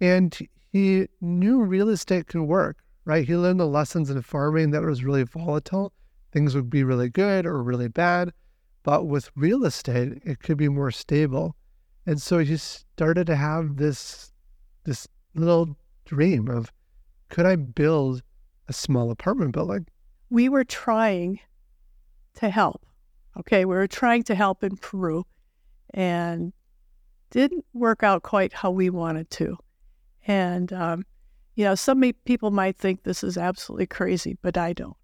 And 0.01 0.37
he 0.71 1.07
knew 1.21 1.61
real 1.61 1.89
estate 1.89 2.27
could 2.27 2.41
work 2.41 2.77
right? 3.07 3.25
He 3.25 3.37
learned 3.37 3.61
the 3.61 3.65
lessons 3.65 4.09
in 4.09 4.21
farming 4.21 4.71
that 4.71 4.81
was 4.81 5.03
really 5.03 5.23
volatile. 5.23 5.93
Things 6.33 6.53
would 6.53 6.69
be 6.69 6.83
really 6.83 7.09
good 7.09 7.45
or 7.45 7.63
really 7.63 7.87
bad. 7.87 8.33
But 8.83 9.07
with 9.07 9.31
real 9.33 9.63
estate, 9.63 10.21
it 10.25 10.39
could 10.39 10.57
be 10.57 10.67
more 10.67 10.91
stable. 10.91 11.55
And 12.05 12.21
so 12.21 12.39
he 12.39 12.57
started 12.57 13.25
to 13.27 13.35
have 13.35 13.77
this 13.77 14.33
this 14.83 15.07
little 15.35 15.77
dream 16.05 16.49
of 16.49 16.71
could 17.29 17.45
I 17.45 17.55
build 17.55 18.21
a 18.67 18.73
small 18.73 19.09
apartment 19.09 19.53
building? 19.53 19.87
We 20.29 20.49
were 20.49 20.65
trying 20.65 21.39
to 22.35 22.49
help. 22.49 22.85
Okay, 23.39 23.65
we 23.65 23.75
were 23.75 23.87
trying 23.87 24.23
to 24.23 24.35
help 24.35 24.63
in 24.63 24.77
Peru 24.77 25.25
and 25.93 26.53
didn't 27.29 27.65
work 27.73 28.03
out 28.03 28.23
quite 28.23 28.53
how 28.53 28.71
we 28.71 28.89
wanted 28.89 29.29
to. 29.31 29.57
And 30.25 30.73
um, 30.73 31.05
you 31.55 31.63
know, 31.63 31.75
some 31.75 32.01
people 32.25 32.51
might 32.51 32.77
think 32.77 33.03
this 33.03 33.23
is 33.23 33.37
absolutely 33.37 33.87
crazy, 33.87 34.37
but 34.41 34.57
I 34.57 34.73
don't. 34.73 34.97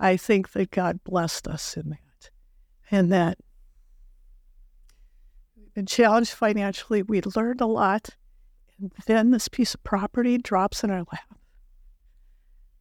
I 0.00 0.16
think 0.16 0.52
that 0.52 0.70
God 0.70 1.02
blessed 1.04 1.46
us 1.46 1.76
in 1.76 1.90
that, 1.90 2.30
and 2.90 3.12
that 3.12 3.38
we've 5.56 5.72
been 5.74 5.86
challenged 5.86 6.32
financially. 6.32 7.02
We 7.02 7.22
learned 7.36 7.60
a 7.60 7.66
lot, 7.66 8.10
and 8.78 8.92
then 9.06 9.30
this 9.30 9.48
piece 9.48 9.74
of 9.74 9.84
property 9.84 10.36
drops 10.38 10.84
in 10.84 10.90
our 10.90 11.04
lap. 11.12 11.38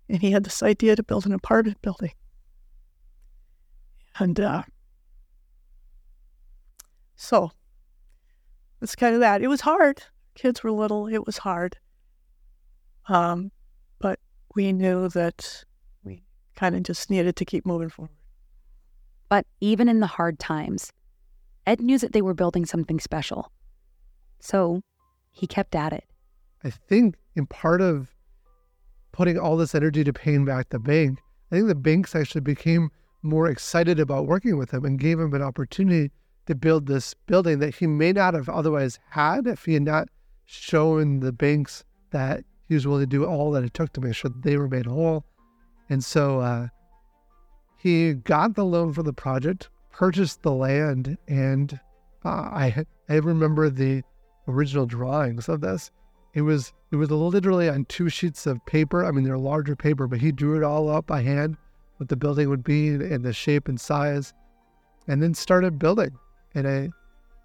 And 0.10 0.22
he 0.22 0.32
had 0.32 0.44
this 0.44 0.62
idea 0.62 0.96
to 0.96 1.04
build 1.04 1.26
an 1.26 1.34
apartment 1.34 1.82
building. 1.82 2.12
And 4.20 4.40
uh, 4.40 4.64
so 7.16 7.52
it's 8.82 8.96
kind 8.96 9.14
of 9.16 9.22
that. 9.22 9.42
It 9.42 9.48
was 9.48 9.62
hard. 9.62 10.04
Kids 10.36 10.64
were 10.64 10.72
little. 10.72 11.08
It 11.08 11.26
was 11.26 11.38
hard. 11.38 11.78
Um, 13.08 13.52
but 14.00 14.20
we 14.56 14.74
knew 14.74 15.10
that 15.10 15.64
we 16.04 16.24
kind 16.56 16.76
of 16.76 16.84
just 16.84 17.10
needed 17.10 17.36
to 17.38 17.46
keep 17.46 17.66
moving 17.66 17.90
forward. 17.90 18.12
But 19.30 19.46
even 19.62 19.90
in 19.90 20.00
the 20.00 20.08
hard 20.08 20.40
times, 20.40 20.92
Ed 21.66 21.80
knew 21.80 21.98
that 21.98 22.14
they 22.14 22.22
were 22.22 22.34
building 22.34 22.66
something 22.66 23.00
special. 23.00 23.52
So 24.40 24.82
he 25.32 25.48
kept 25.48 25.76
at 25.76 25.94
it. 25.94 26.04
I 26.64 26.70
think 26.70 27.16
in 27.36 27.46
part 27.46 27.82
of 27.82 28.10
putting 29.12 29.38
all 29.38 29.58
this 29.58 29.76
energy 29.76 30.04
to 30.04 30.14
paying 30.14 30.46
back 30.46 30.70
the 30.70 30.80
bank, 30.80 31.20
I 31.52 31.56
think 31.56 31.68
the 31.68 31.76
banks 31.76 32.16
actually 32.16 32.42
became 32.42 32.90
more 33.22 33.48
excited 33.50 34.00
about 34.00 34.28
working 34.28 34.58
with 34.58 34.72
him 34.72 34.84
and 34.84 35.00
gave 35.00 35.20
him 35.20 35.34
an 35.34 35.42
opportunity 35.42 36.12
to 36.46 36.56
build 36.56 36.88
this 36.88 37.14
building 37.14 37.60
that 37.60 37.76
he 37.76 37.88
may 37.88 38.12
not 38.12 38.34
have 38.34 38.50
otherwise 38.50 39.00
had 39.10 39.48
if 39.48 39.66
he 39.66 39.74
had 39.74 39.84
not 39.84 40.10
shown 40.46 41.20
the 41.20 41.32
banks 41.32 41.84
that 42.12 42.44
he 42.68 42.74
was 42.74 42.86
willing 42.86 43.04
to 43.04 43.08
do 43.08 43.26
all 43.26 43.52
that 43.52 43.64
it 43.64 43.74
took 43.74 43.94
to 43.94 44.02
make 44.02 44.16
sure 44.16 44.30
that 44.30 44.44
they 44.44 44.58
were 44.58 44.68
made 44.68 44.86
whole. 44.86 45.26
And 45.90 46.04
so 46.04 46.40
uh, 46.40 46.68
he 47.78 48.14
got 48.14 48.56
the 48.56 48.66
loan 48.66 48.94
for 48.94 49.04
the 49.04 49.14
project, 49.14 49.70
purchased 49.92 50.42
the 50.42 50.52
land, 50.52 51.18
and 51.28 51.80
uh, 52.26 52.30
I 52.30 52.86
I 53.10 53.16
remember 53.16 53.70
the 53.70 54.04
original 54.48 54.86
drawings 54.86 55.50
of 55.50 55.62
this. 55.62 55.92
It 56.34 56.42
was 56.42 56.74
it 56.92 56.96
was 56.96 57.12
literally 57.12 57.70
on 57.70 57.86
two 57.86 58.10
sheets 58.10 58.46
of 58.46 58.66
paper. 58.66 59.06
I 59.06 59.12
mean, 59.12 59.24
they're 59.24 59.38
larger 59.38 59.76
paper, 59.76 60.08
but 60.08 60.22
he 60.22 60.32
drew 60.32 60.58
it 60.58 60.64
all 60.64 60.90
up 60.90 61.08
by 61.08 61.22
hand, 61.22 61.58
what 61.98 62.10
the 62.10 62.16
building 62.16 62.50
would 62.50 62.64
be 62.64 62.90
and 62.90 63.24
the 63.24 63.34
shape 63.34 63.68
and 63.68 63.80
size, 63.80 64.34
and 65.08 65.22
then 65.22 65.34
started 65.34 65.78
building. 65.78 66.12
And 66.56 66.68
I 66.68 66.90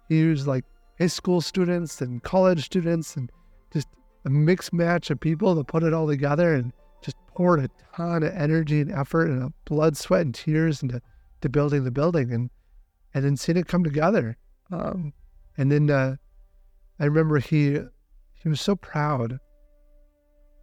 he 0.07 0.17
used 0.17 0.47
like 0.47 0.65
high 0.97 1.07
school 1.07 1.41
students 1.41 2.01
and 2.01 2.21
college 2.23 2.65
students 2.65 3.15
and 3.15 3.31
just 3.71 3.87
a 4.25 4.29
mixed 4.29 4.73
match 4.73 5.09
of 5.09 5.19
people 5.19 5.55
to 5.55 5.63
put 5.63 5.83
it 5.83 5.93
all 5.93 6.07
together 6.07 6.53
and 6.53 6.73
just 7.01 7.15
poured 7.27 7.59
a 7.59 7.69
ton 7.95 8.23
of 8.23 8.33
energy 8.33 8.81
and 8.81 8.91
effort 8.91 9.29
and 9.29 9.53
blood, 9.65 9.95
sweat, 9.95 10.21
and 10.21 10.35
tears 10.35 10.81
into 10.83 11.01
to 11.41 11.49
building 11.49 11.83
the 11.83 11.91
building 11.91 12.31
and 12.31 12.49
and 13.13 13.23
then 13.23 13.37
seeing 13.37 13.57
it 13.57 13.67
come 13.67 13.83
together. 13.83 14.37
Um, 14.71 15.13
and 15.57 15.71
then 15.71 15.89
uh, 15.89 16.15
I 16.99 17.05
remember 17.05 17.39
he 17.39 17.79
he 18.33 18.49
was 18.49 18.61
so 18.61 18.75
proud 18.75 19.39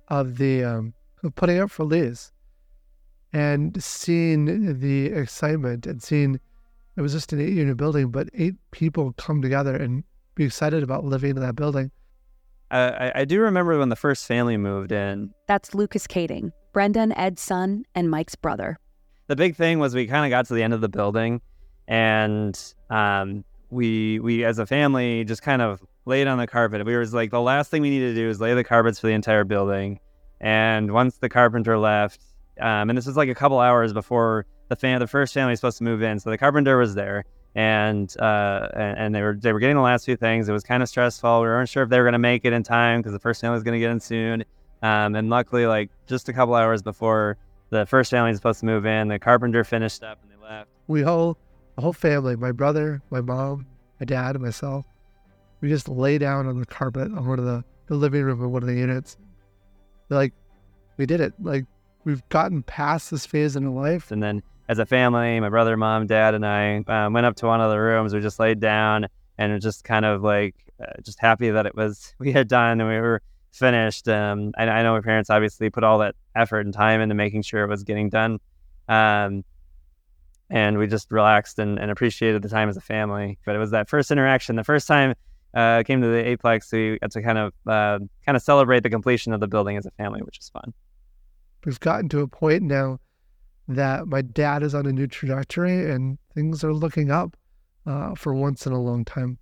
of 0.08 0.38
the 0.38 0.64
um, 0.64 0.94
of 1.22 1.34
putting 1.34 1.58
up 1.58 1.70
for 1.70 1.84
Liz 1.84 2.32
and 3.32 3.82
seeing 3.82 4.78
the 4.80 5.06
excitement 5.06 5.86
and 5.86 6.02
seeing 6.02 6.40
it 6.96 7.02
was 7.02 7.12
just 7.12 7.32
an 7.32 7.40
eight 7.40 7.52
unit 7.52 7.76
building, 7.76 8.10
but 8.10 8.28
eight 8.34 8.54
people 8.70 9.12
come 9.12 9.42
together 9.42 9.76
and 9.76 10.02
be 10.34 10.44
excited 10.44 10.82
about 10.82 11.04
living 11.04 11.30
in 11.30 11.40
that 11.40 11.54
building. 11.54 11.90
Uh, 12.70 12.92
I, 12.98 13.20
I 13.20 13.24
do 13.24 13.40
remember 13.40 13.78
when 13.78 13.90
the 13.90 13.96
first 13.96 14.26
family 14.26 14.56
moved 14.56 14.92
in. 14.92 15.30
That's 15.46 15.74
Lucas 15.74 16.06
Kaeding, 16.06 16.50
Brenda 16.72 17.00
and 17.00 17.12
Ed's 17.16 17.42
son, 17.42 17.84
and 17.94 18.10
Mike's 18.10 18.34
brother. 18.34 18.78
The 19.28 19.36
big 19.36 19.56
thing 19.56 19.78
was 19.78 19.94
we 19.94 20.06
kind 20.06 20.24
of 20.24 20.30
got 20.30 20.46
to 20.46 20.54
the 20.54 20.62
end 20.62 20.72
of 20.72 20.80
the 20.80 20.88
building, 20.88 21.40
and 21.86 22.58
um, 22.90 23.44
we 23.70 24.18
we 24.20 24.44
as 24.44 24.58
a 24.58 24.66
family 24.66 25.24
just 25.24 25.42
kind 25.42 25.62
of 25.62 25.82
laid 26.06 26.26
on 26.26 26.38
the 26.38 26.46
carpet. 26.46 26.84
We 26.86 26.96
was 26.96 27.12
like 27.12 27.30
the 27.30 27.40
last 27.40 27.70
thing 27.70 27.82
we 27.82 27.90
needed 27.90 28.14
to 28.14 28.20
do 28.20 28.28
is 28.28 28.40
lay 28.40 28.54
the 28.54 28.64
carpets 28.64 28.98
for 28.98 29.08
the 29.08 29.12
entire 29.12 29.44
building. 29.44 30.00
And 30.40 30.92
once 30.92 31.16
the 31.18 31.28
carpenter 31.28 31.78
left, 31.78 32.22
um, 32.60 32.88
and 32.90 32.96
this 32.96 33.06
was 33.06 33.16
like 33.16 33.28
a 33.28 33.34
couple 33.34 33.58
hours 33.58 33.92
before 33.92 34.46
the 34.68 34.76
fam- 34.76 35.00
the 35.00 35.06
first 35.06 35.34
family 35.34 35.52
was 35.52 35.60
supposed 35.60 35.78
to 35.78 35.84
move 35.84 36.02
in, 36.02 36.18
so 36.18 36.30
the 36.30 36.38
carpenter 36.38 36.76
was 36.76 36.94
there, 36.94 37.24
and 37.54 38.14
uh, 38.20 38.68
and, 38.74 39.14
they 39.14 39.22
were 39.22 39.34
they 39.34 39.52
were 39.52 39.60
getting 39.60 39.76
the 39.76 39.82
last 39.82 40.04
few 40.04 40.16
things. 40.16 40.48
It 40.48 40.52
was 40.52 40.64
kind 40.64 40.82
of 40.82 40.88
stressful. 40.88 41.40
We 41.40 41.46
weren't 41.46 41.68
sure 41.68 41.82
if 41.82 41.88
they 41.88 41.98
were 41.98 42.04
going 42.04 42.12
to 42.12 42.18
make 42.18 42.44
it 42.44 42.52
in 42.52 42.62
time 42.62 43.00
because 43.00 43.12
the 43.12 43.18
first 43.18 43.40
family 43.40 43.54
was 43.54 43.62
going 43.62 43.74
to 43.74 43.80
get 43.80 43.90
in 43.90 44.00
soon. 44.00 44.44
Um, 44.82 45.14
and 45.14 45.30
luckily, 45.30 45.66
like 45.66 45.90
just 46.06 46.28
a 46.28 46.32
couple 46.32 46.54
hours 46.54 46.82
before 46.82 47.38
the 47.70 47.86
first 47.86 48.10
family 48.10 48.30
was 48.30 48.38
supposed 48.38 48.60
to 48.60 48.66
move 48.66 48.86
in, 48.86 49.08
the 49.08 49.18
carpenter 49.18 49.64
finished 49.64 50.02
up 50.02 50.18
and 50.22 50.30
they 50.30 50.44
left. 50.44 50.68
We 50.86 51.02
whole 51.02 51.38
the 51.76 51.82
whole 51.82 51.92
family, 51.92 52.36
my 52.36 52.52
brother, 52.52 53.02
my 53.10 53.20
mom, 53.20 53.66
my 54.00 54.04
dad, 54.04 54.34
and 54.34 54.44
myself, 54.44 54.86
we 55.60 55.68
just 55.68 55.88
lay 55.88 56.18
down 56.18 56.46
on 56.46 56.58
the 56.58 56.66
carpet 56.66 57.12
on 57.12 57.26
one 57.26 57.38
of 57.38 57.44
the, 57.44 57.64
the 57.86 57.94
living 57.94 58.22
room 58.22 58.42
of 58.42 58.50
one 58.50 58.62
of 58.62 58.68
the 58.68 58.74
units. 58.74 59.16
They're 60.08 60.18
like, 60.18 60.32
we 60.96 61.06
did 61.06 61.20
it. 61.20 61.34
Like 61.40 61.64
we've 62.04 62.26
gotten 62.28 62.62
past 62.62 63.10
this 63.10 63.26
phase 63.26 63.56
in 63.56 63.66
our 63.66 63.72
life. 63.72 64.10
And 64.10 64.22
then 64.22 64.42
as 64.68 64.78
a 64.78 64.86
family, 64.86 65.38
my 65.40 65.48
brother, 65.48 65.76
mom, 65.76 66.06
dad, 66.06 66.34
and 66.34 66.44
I 66.44 66.78
um, 66.86 67.12
went 67.12 67.26
up 67.26 67.36
to 67.36 67.46
one 67.46 67.60
of 67.60 67.70
the 67.70 67.78
rooms. 67.78 68.14
We 68.14 68.20
just 68.20 68.38
laid 68.38 68.60
down 68.60 69.06
and 69.38 69.60
just 69.60 69.84
kind 69.84 70.04
of 70.04 70.22
like 70.22 70.54
uh, 70.80 71.00
just 71.02 71.20
happy 71.20 71.50
that 71.50 71.66
it 71.66 71.76
was 71.76 72.14
we 72.18 72.32
had 72.32 72.48
done 72.48 72.80
and 72.80 72.88
we 72.88 72.96
were 72.96 73.22
finished. 73.52 74.08
Um, 74.08 74.52
I, 74.56 74.64
I 74.68 74.82
know 74.82 74.94
my 74.94 75.00
parents 75.00 75.30
obviously 75.30 75.70
put 75.70 75.84
all 75.84 75.98
that 75.98 76.14
effort 76.34 76.66
and 76.66 76.74
time 76.74 77.00
into 77.00 77.14
making 77.14 77.42
sure 77.42 77.64
it 77.64 77.68
was 77.68 77.84
getting 77.84 78.10
done. 78.10 78.38
Um, 78.88 79.44
and 80.48 80.78
we 80.78 80.86
just 80.86 81.10
relaxed 81.10 81.58
and, 81.58 81.78
and 81.78 81.90
appreciated 81.90 82.42
the 82.42 82.48
time 82.48 82.68
as 82.68 82.76
a 82.76 82.80
family. 82.80 83.38
But 83.44 83.56
it 83.56 83.58
was 83.58 83.70
that 83.70 83.88
first 83.88 84.10
interaction, 84.10 84.56
the 84.56 84.64
first 84.64 84.86
time 84.86 85.14
uh, 85.54 85.82
came 85.84 86.00
to 86.02 86.08
the 86.08 86.22
Eightplex, 86.22 86.72
we 86.72 86.98
got 86.98 87.10
to 87.12 87.22
kind 87.22 87.38
of 87.38 87.52
uh, 87.66 87.98
kind 88.24 88.36
of 88.36 88.42
celebrate 88.42 88.82
the 88.82 88.90
completion 88.90 89.32
of 89.32 89.40
the 89.40 89.48
building 89.48 89.76
as 89.76 89.86
a 89.86 89.90
family, 89.92 90.20
which 90.22 90.38
is 90.38 90.50
fun. 90.50 90.72
We've 91.64 91.80
gotten 91.80 92.08
to 92.10 92.20
a 92.20 92.28
point 92.28 92.62
now 92.62 93.00
that 93.68 94.06
my 94.06 94.22
dad 94.22 94.62
is 94.62 94.74
on 94.74 94.86
a 94.86 94.92
new 94.92 95.06
trajectory 95.06 95.90
and 95.90 96.18
things 96.34 96.62
are 96.62 96.72
looking 96.72 97.10
up 97.10 97.36
uh, 97.86 98.14
for 98.14 98.34
once 98.34 98.66
in 98.66 98.72
a 98.72 98.80
long 98.80 99.04
time. 99.04 99.38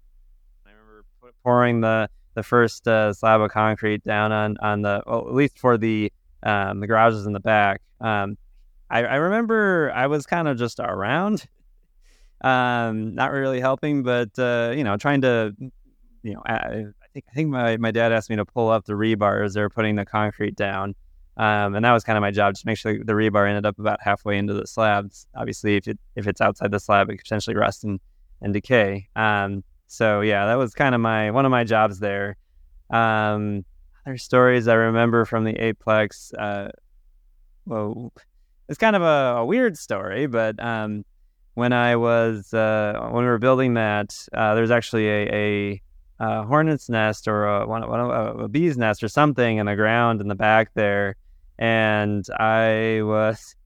I 0.67 0.71
remember 0.71 1.05
pouring 1.43 1.81
the 1.81 2.09
the 2.35 2.43
first 2.43 2.89
uh, 2.89 3.13
slab 3.13 3.41
of 3.41 3.51
concrete 3.51 4.03
down 4.03 4.33
on 4.33 4.57
on 4.59 4.83
the 4.83 5.03
well, 5.07 5.29
at 5.29 5.35
least 5.35 5.59
for 5.59 5.79
the 5.79 6.13
um, 6.43 6.81
the 6.81 6.87
garages 6.87 7.27
in 7.27 7.33
the 7.33 7.41
back. 7.41 7.81
Um, 8.01 8.37
I, 8.91 9.05
I 9.05 9.15
remember 9.17 9.91
I 9.95 10.07
was 10.07 10.27
kind 10.27 10.47
of 10.47 10.59
just 10.59 10.79
around, 10.79 11.47
um, 12.43 13.15
not 13.15 13.33
really 13.33 13.61
helping, 13.61 14.03
but 14.03 14.39
uh, 14.39 14.73
you 14.77 14.85
know, 14.85 14.97
trying 14.97 15.23
to, 15.23 15.55
you 16.23 16.35
know, 16.35 16.43
I, 16.47 16.55
I, 16.55 16.85
think 17.13 17.25
I 17.31 17.35
think 17.35 17.51
my, 17.51 17.77
my 17.79 17.91
dad 17.91 18.13
asked 18.13 18.31
me 18.31 18.37
to 18.37 18.45
pull 18.45 18.69
up 18.69 18.85
the 18.85 18.93
rebar 18.93 19.45
as 19.45 19.55
they 19.55 19.63
were 19.63 19.71
putting 19.71 19.97
the 19.97 20.05
concrete 20.05 20.55
down, 20.55 20.95
um, 21.37 21.75
and 21.75 21.85
that 21.85 21.93
was 21.93 22.05
kind 22.05 22.17
of 22.17 22.23
my 22.23 22.31
job, 22.31 22.55
just 22.55 22.67
make 22.67 22.79
sure 22.79 22.97
the 23.03 23.13
rebar 23.13 23.49
ended 23.49 23.67
up 23.67 23.79
about 23.79 24.01
halfway 24.01 24.39
into 24.39 24.55
the 24.55 24.67
slabs. 24.67 25.27
Obviously, 25.37 25.77
if 25.77 25.89
it 25.89 25.99
if 26.17 26.27
it's 26.27 26.41
outside 26.41 26.71
the 26.71 26.81
slab, 26.81 27.09
it 27.09 27.13
could 27.15 27.25
potentially 27.25 27.57
rust 27.57 27.85
and 27.85 28.01
and 28.41 28.53
decay. 28.53 29.09
Um, 29.17 29.65
so 29.87 30.21
yeah, 30.21 30.47
that 30.47 30.57
was 30.57 30.75
kind 30.75 30.95
of 30.95 31.01
my 31.01 31.31
one 31.31 31.45
of 31.45 31.51
my 31.51 31.65
jobs 31.65 31.99
there. 31.99 32.37
Um, 32.91 33.65
other 34.07 34.19
stories 34.19 34.69
I 34.69 34.75
remember 34.75 35.25
from 35.25 35.45
the 35.45 35.55
Eightplex. 35.55 36.35
Uh, 36.39 36.69
well, 37.67 38.13
it's 38.69 38.79
kind 38.79 38.97
of 38.97 39.03
a, 39.03 39.39
a 39.41 39.45
weird 39.45 39.77
story, 39.77 40.27
but 40.27 40.63
um, 40.63 41.05
when 41.55 41.73
I 41.73 41.97
was 41.97 42.53
uh, 42.53 43.09
when 43.11 43.25
we 43.25 43.31
were 43.31 43.39
building 43.39 43.75
that, 43.75 44.15
uh, 44.33 44.57
was 44.59 44.71
actually 44.71 45.09
a, 45.09 45.33
a, 45.33 45.83
a, 46.21 46.43
hornet's 46.45 46.89
nest 46.89 47.27
or 47.29 47.47
a, 47.47 47.67
one, 47.67 47.89
one, 47.89 48.01
a, 48.01 48.49
bee's 48.49 48.77
nest 48.77 49.03
or 49.03 49.09
something 49.09 49.59
in 49.59 49.67
the 49.67 49.77
ground 49.77 50.21
in 50.21 50.29
the 50.29 50.35
back 50.35 50.71
there, 50.75 51.17
and 51.59 52.27
I 52.39 53.01
was. 53.03 53.57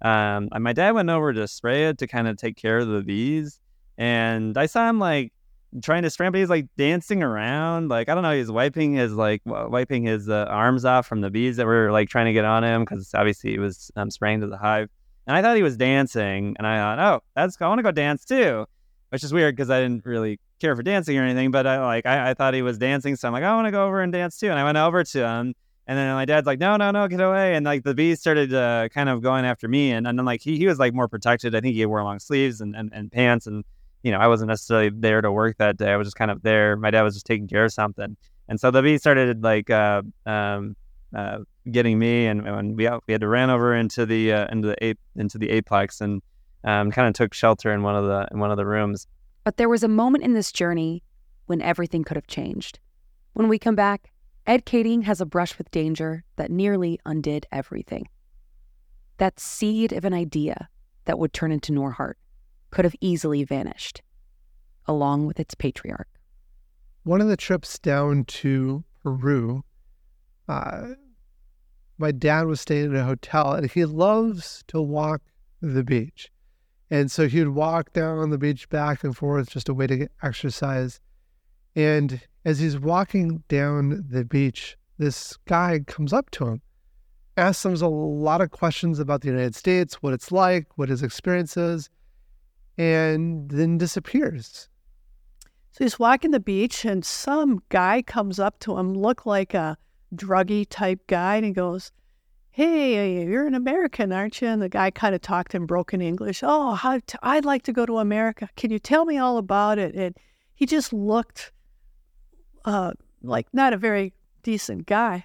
Um, 0.00 0.48
my 0.58 0.72
dad 0.72 0.92
went 0.92 1.10
over 1.10 1.32
to 1.32 1.46
spray 1.46 1.86
it 1.86 1.98
to 1.98 2.08
kind 2.08 2.26
of 2.26 2.36
take 2.36 2.56
care 2.56 2.78
of 2.78 2.88
the 2.88 3.02
bees, 3.02 3.60
and 3.96 4.58
I 4.58 4.66
saw 4.66 4.88
him 4.88 4.98
like 4.98 5.32
trying 5.80 6.02
to 6.02 6.10
spray, 6.10 6.28
but 6.28 6.38
he's 6.38 6.50
like 6.50 6.66
dancing 6.76 7.22
around. 7.22 7.88
Like 7.88 8.08
I 8.08 8.14
don't 8.14 8.22
know, 8.22 8.36
he's 8.36 8.50
wiping 8.50 8.94
his 8.94 9.12
like 9.12 9.42
wiping 9.44 10.04
his 10.04 10.28
uh, 10.28 10.46
arms 10.48 10.84
off 10.84 11.06
from 11.06 11.20
the 11.20 11.30
bees 11.30 11.56
that 11.56 11.66
were 11.66 11.90
like 11.90 12.08
trying 12.08 12.26
to 12.26 12.32
get 12.32 12.44
on 12.44 12.64
him 12.64 12.84
because 12.84 13.12
obviously 13.14 13.52
he 13.52 13.58
was 13.58 13.90
um, 13.96 14.10
spraying 14.10 14.40
to 14.40 14.46
the 14.46 14.58
hive. 14.58 14.88
And 15.26 15.36
I 15.36 15.42
thought 15.42 15.56
he 15.56 15.62
was 15.62 15.76
dancing, 15.76 16.56
and 16.58 16.66
I 16.66 16.78
thought, 16.78 16.98
oh, 16.98 17.22
that's 17.36 17.56
I 17.60 17.68
want 17.68 17.78
to 17.78 17.84
go 17.84 17.92
dance 17.92 18.24
too, 18.24 18.66
which 19.10 19.22
is 19.22 19.32
weird 19.32 19.54
because 19.54 19.70
I 19.70 19.80
didn't 19.80 20.04
really 20.04 20.40
care 20.60 20.74
for 20.74 20.82
dancing 20.82 21.16
or 21.16 21.22
anything. 21.22 21.52
But 21.52 21.66
I 21.66 21.80
like 21.80 22.06
I, 22.06 22.30
I 22.30 22.34
thought 22.34 22.54
he 22.54 22.62
was 22.62 22.76
dancing, 22.76 23.16
so 23.16 23.28
I'm 23.28 23.32
like, 23.32 23.44
I 23.44 23.54
want 23.54 23.66
to 23.66 23.70
go 23.70 23.86
over 23.86 24.00
and 24.00 24.12
dance 24.12 24.36
too. 24.36 24.50
And 24.50 24.58
I 24.58 24.64
went 24.64 24.78
over 24.78 25.04
to 25.04 25.28
him, 25.28 25.54
and 25.86 25.98
then 25.98 26.14
my 26.14 26.24
dad's 26.24 26.46
like, 26.46 26.58
no, 26.58 26.76
no, 26.76 26.90
no, 26.90 27.08
get 27.08 27.20
away. 27.20 27.54
And 27.54 27.66
like 27.66 27.82
the 27.82 27.94
bees 27.94 28.20
started 28.20 28.54
uh, 28.54 28.88
kind 28.90 29.08
of 29.08 29.22
going 29.22 29.44
after 29.44 29.68
me, 29.68 29.92
and, 29.92 30.06
and 30.06 30.18
then 30.18 30.26
like 30.26 30.40
he 30.40 30.56
he 30.56 30.66
was 30.66 30.78
like 30.78 30.94
more 30.94 31.08
protected. 31.08 31.54
I 31.54 31.60
think 31.60 31.74
he 31.74 31.84
wore 31.86 32.02
long 32.02 32.18
sleeves 32.18 32.60
and, 32.60 32.76
and, 32.76 32.90
and 32.92 33.10
pants 33.10 33.46
and 33.46 33.64
you 34.02 34.10
know, 34.10 34.18
I 34.18 34.26
wasn't 34.26 34.48
necessarily 34.48 34.90
there 34.90 35.20
to 35.20 35.30
work 35.30 35.58
that 35.58 35.76
day. 35.76 35.92
I 35.92 35.96
was 35.96 36.06
just 36.06 36.16
kind 36.16 36.30
of 36.30 36.42
there. 36.42 36.76
My 36.76 36.90
dad 36.90 37.02
was 37.02 37.14
just 37.14 37.26
taking 37.26 37.46
care 37.46 37.64
of 37.64 37.72
something. 37.72 38.16
And 38.48 38.60
so 38.60 38.70
the 38.70 38.82
bees 38.82 39.00
started 39.00 39.42
like 39.42 39.70
uh, 39.70 40.02
um, 40.26 40.76
uh, 41.14 41.38
getting 41.70 41.98
me, 41.98 42.26
and, 42.26 42.46
and 42.46 42.76
we 42.76 42.88
we 43.06 43.12
had 43.12 43.20
to 43.20 43.28
ran 43.28 43.50
over 43.50 43.74
into 43.74 44.04
the 44.04 44.32
uh, 44.32 44.46
into 44.50 44.68
the 44.68 44.84
eight 44.84 44.98
into 45.16 45.38
the 45.38 45.48
eightplex 45.48 46.00
and 46.00 46.20
um, 46.64 46.90
kind 46.90 47.08
of 47.08 47.14
took 47.14 47.32
shelter 47.32 47.72
in 47.72 47.82
one 47.82 47.96
of 47.96 48.06
the 48.06 48.28
in 48.32 48.40
one 48.40 48.50
of 48.50 48.56
the 48.56 48.66
rooms. 48.66 49.06
But 49.44 49.56
there 49.56 49.68
was 49.68 49.82
a 49.82 49.88
moment 49.88 50.24
in 50.24 50.34
this 50.34 50.52
journey 50.52 51.02
when 51.46 51.62
everything 51.62 52.04
could 52.04 52.16
have 52.16 52.26
changed. 52.26 52.78
When 53.34 53.48
we 53.48 53.58
come 53.58 53.74
back, 53.74 54.12
Ed 54.46 54.66
Kaeding 54.66 55.04
has 55.04 55.20
a 55.20 55.26
brush 55.26 55.56
with 55.56 55.70
danger 55.70 56.24
that 56.36 56.50
nearly 56.50 56.98
undid 57.06 57.46
everything. 57.52 58.08
That 59.18 59.38
seed 59.38 59.92
of 59.92 60.04
an 60.04 60.12
idea 60.12 60.68
that 61.04 61.18
would 61.18 61.32
turn 61.32 61.52
into 61.52 61.72
Norhart 61.72 62.18
could 62.70 62.84
have 62.84 62.96
easily 63.00 63.44
vanished, 63.44 64.02
along 64.86 65.26
with 65.26 65.38
its 65.38 65.54
patriarch. 65.54 66.08
One 67.04 67.20
of 67.20 67.28
the 67.28 67.36
trips 67.36 67.78
down 67.78 68.24
to 68.24 68.84
Peru, 69.02 69.64
uh, 70.48 70.88
my 71.98 72.10
dad 72.10 72.46
was 72.46 72.60
staying 72.60 72.86
in 72.86 72.96
a 72.96 73.04
hotel 73.04 73.52
and 73.52 73.70
he 73.70 73.84
loves 73.84 74.64
to 74.68 74.80
walk 74.80 75.22
the 75.60 75.84
beach. 75.84 76.30
And 76.90 77.10
so 77.10 77.28
he 77.28 77.38
would 77.38 77.54
walk 77.54 77.92
down 77.92 78.18
on 78.18 78.30
the 78.30 78.38
beach 78.38 78.68
back 78.68 79.04
and 79.04 79.16
forth, 79.16 79.50
just 79.50 79.68
a 79.68 79.74
way 79.74 79.86
to 79.86 79.96
get 79.96 80.12
exercise. 80.22 81.00
And 81.74 82.20
as 82.44 82.58
he's 82.58 82.78
walking 82.78 83.42
down 83.48 84.04
the 84.08 84.24
beach, 84.24 84.76
this 84.98 85.36
guy 85.46 85.80
comes 85.86 86.12
up 86.12 86.30
to 86.32 86.46
him, 86.46 86.62
asks 87.36 87.64
him 87.64 87.74
a 87.74 87.88
lot 87.88 88.40
of 88.40 88.50
questions 88.50 88.98
about 88.98 89.20
the 89.22 89.28
United 89.28 89.54
States, 89.54 90.02
what 90.02 90.12
it's 90.12 90.30
like, 90.30 90.66
what 90.76 90.88
his 90.88 91.02
experience 91.02 91.56
is 91.56 91.88
and 92.78 93.50
then 93.50 93.78
disappears. 93.78 94.68
So 95.72 95.84
he's 95.84 95.98
walking 95.98 96.30
the 96.30 96.40
beach, 96.40 96.84
and 96.84 97.04
some 97.04 97.62
guy 97.68 98.02
comes 98.02 98.38
up 98.38 98.58
to 98.60 98.76
him, 98.78 98.94
look 98.94 99.24
like 99.26 99.54
a 99.54 99.76
druggy 100.14 100.66
type 100.68 101.06
guy, 101.06 101.36
and 101.36 101.44
he 101.44 101.52
goes, 101.52 101.92
"Hey, 102.50 103.24
you're 103.24 103.46
an 103.46 103.54
American, 103.54 104.12
aren't 104.12 104.40
you?" 104.42 104.48
And 104.48 104.60
the 104.60 104.68
guy 104.68 104.90
kind 104.90 105.14
of 105.14 105.22
talked 105.22 105.54
in 105.54 105.64
broken 105.66 106.02
English. 106.02 106.42
Oh, 106.42 106.78
I'd 107.22 107.44
like 107.44 107.62
to 107.64 107.72
go 107.72 107.86
to 107.86 107.98
America. 107.98 108.48
Can 108.56 108.70
you 108.70 108.78
tell 108.78 109.04
me 109.04 109.16
all 109.16 109.38
about 109.38 109.78
it? 109.78 109.94
And 109.94 110.16
he 110.54 110.66
just 110.66 110.92
looked 110.92 111.52
uh, 112.64 112.92
like 113.22 113.46
not 113.52 113.72
a 113.72 113.76
very 113.76 114.12
decent 114.42 114.86
guy. 114.86 115.24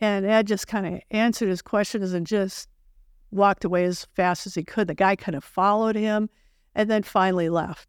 And 0.00 0.26
Ed 0.26 0.46
just 0.46 0.66
kind 0.66 0.86
of 0.86 1.00
answered 1.10 1.48
his 1.48 1.62
questions 1.62 2.12
and 2.12 2.26
just 2.26 2.68
walked 3.30 3.64
away 3.64 3.84
as 3.84 4.06
fast 4.14 4.46
as 4.46 4.54
he 4.54 4.64
could. 4.64 4.88
The 4.88 4.94
guy 4.94 5.16
kind 5.16 5.36
of 5.36 5.44
followed 5.44 5.96
him 5.96 6.28
and 6.74 6.90
then 6.90 7.02
finally 7.02 7.48
left. 7.48 7.88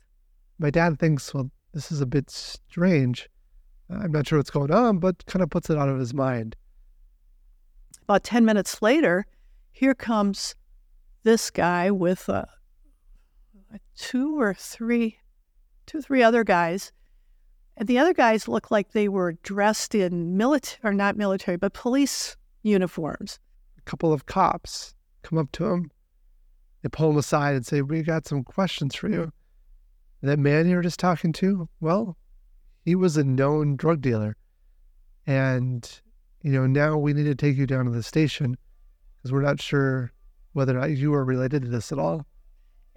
My 0.59 0.69
dad 0.69 0.99
thinks, 0.99 1.33
well, 1.33 1.49
this 1.73 1.91
is 1.91 2.01
a 2.01 2.05
bit 2.05 2.29
strange. 2.29 3.29
I'm 3.89 4.11
not 4.11 4.27
sure 4.27 4.39
what's 4.39 4.49
going 4.49 4.71
on, 4.71 4.99
but 4.99 5.25
kind 5.25 5.43
of 5.43 5.49
puts 5.49 5.69
it 5.69 5.77
out 5.77 5.89
of 5.89 5.99
his 5.99 6.13
mind. 6.13 6.55
About 8.03 8.23
10 8.23 8.45
minutes 8.45 8.81
later, 8.81 9.25
here 9.71 9.93
comes 9.93 10.55
this 11.23 11.49
guy 11.49 11.91
with 11.91 12.29
uh, 12.29 12.45
two 13.95 14.39
or 14.39 14.53
three, 14.53 15.17
two 15.85 15.97
or 15.97 16.01
three 16.01 16.23
other 16.23 16.43
guys. 16.43 16.91
And 17.77 17.87
the 17.87 17.99
other 17.99 18.13
guys 18.13 18.47
looked 18.47 18.71
like 18.71 18.91
they 18.91 19.09
were 19.09 19.33
dressed 19.43 19.95
in 19.95 20.37
military, 20.37 20.79
or 20.83 20.93
not 20.93 21.17
military, 21.17 21.57
but 21.57 21.73
police 21.73 22.37
uniforms. 22.63 23.39
A 23.77 23.81
couple 23.81 24.13
of 24.13 24.25
cops 24.25 24.95
come 25.23 25.37
up 25.37 25.51
to 25.53 25.65
him. 25.65 25.91
They 26.81 26.89
pull 26.89 27.09
him 27.09 27.17
aside 27.17 27.55
and 27.55 27.65
say, 27.65 27.81
We 27.81 28.01
got 28.01 28.27
some 28.27 28.43
questions 28.43 28.95
for 28.95 29.09
you. 29.09 29.31
That 30.21 30.39
man 30.39 30.67
you 30.67 30.75
were 30.75 30.81
just 30.81 30.99
talking 30.99 31.33
to, 31.33 31.67
well, 31.81 32.17
he 32.83 32.95
was 32.95 33.17
a 33.17 33.23
known 33.23 33.75
drug 33.75 34.01
dealer. 34.01 34.37
And, 35.27 35.89
you 36.41 36.51
know, 36.51 36.67
now 36.67 36.97
we 36.97 37.13
need 37.13 37.25
to 37.25 37.35
take 37.35 37.57
you 37.57 37.67
down 37.67 37.85
to 37.85 37.91
the 37.91 38.03
station 38.03 38.55
because 39.17 39.31
we're 39.31 39.41
not 39.41 39.61
sure 39.61 40.11
whether 40.53 40.77
or 40.77 40.79
not 40.79 40.91
you 40.91 41.13
are 41.13 41.25
related 41.25 41.63
to 41.63 41.67
this 41.67 41.91
at 41.91 41.99
all. 41.99 42.25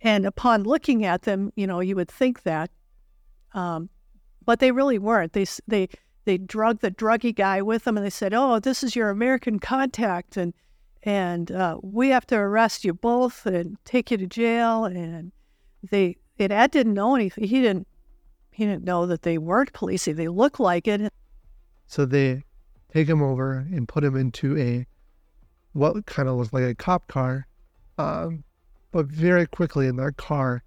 And 0.00 0.26
upon 0.26 0.62
looking 0.62 1.04
at 1.04 1.22
them, 1.22 1.50
you 1.56 1.66
know, 1.66 1.80
you 1.80 1.96
would 1.96 2.10
think 2.10 2.44
that, 2.44 2.70
um, 3.52 3.90
but 4.48 4.60
they 4.60 4.72
really 4.72 4.98
weren't. 4.98 5.34
They 5.34 5.44
they 5.66 5.90
they 6.24 6.38
drugged 6.38 6.80
the 6.80 6.90
druggy 6.90 7.36
guy 7.36 7.60
with 7.60 7.84
them, 7.84 7.98
and 7.98 8.06
they 8.06 8.08
said, 8.08 8.32
"Oh, 8.32 8.58
this 8.58 8.82
is 8.82 8.96
your 8.96 9.10
American 9.10 9.58
contact, 9.58 10.38
and 10.38 10.54
and 11.02 11.52
uh, 11.52 11.76
we 11.82 12.08
have 12.08 12.26
to 12.28 12.36
arrest 12.36 12.82
you 12.82 12.94
both 12.94 13.44
and 13.44 13.76
take 13.84 14.10
you 14.10 14.16
to 14.16 14.26
jail." 14.26 14.86
And 14.86 15.32
they 15.90 16.16
and 16.38 16.50
Ed 16.50 16.70
didn't 16.70 16.94
know 16.94 17.14
anything. 17.14 17.44
He 17.44 17.60
didn't 17.60 17.86
he 18.50 18.64
didn't 18.64 18.84
know 18.84 19.04
that 19.04 19.20
they 19.20 19.36
weren't 19.36 19.74
police. 19.74 20.06
They 20.06 20.28
looked 20.28 20.60
like 20.60 20.88
it. 20.88 21.12
So 21.86 22.06
they 22.06 22.42
take 22.90 23.06
him 23.06 23.20
over 23.20 23.58
and 23.70 23.86
put 23.86 24.02
him 24.02 24.16
into 24.16 24.56
a 24.56 24.86
what 25.74 26.06
kind 26.06 26.26
of 26.26 26.36
looked 26.36 26.54
like 26.54 26.64
a 26.64 26.74
cop 26.74 27.06
car. 27.06 27.46
Um, 27.98 28.44
but 28.92 29.08
very 29.08 29.46
quickly 29.46 29.88
in 29.88 29.96
that 29.96 30.16
car, 30.16 30.62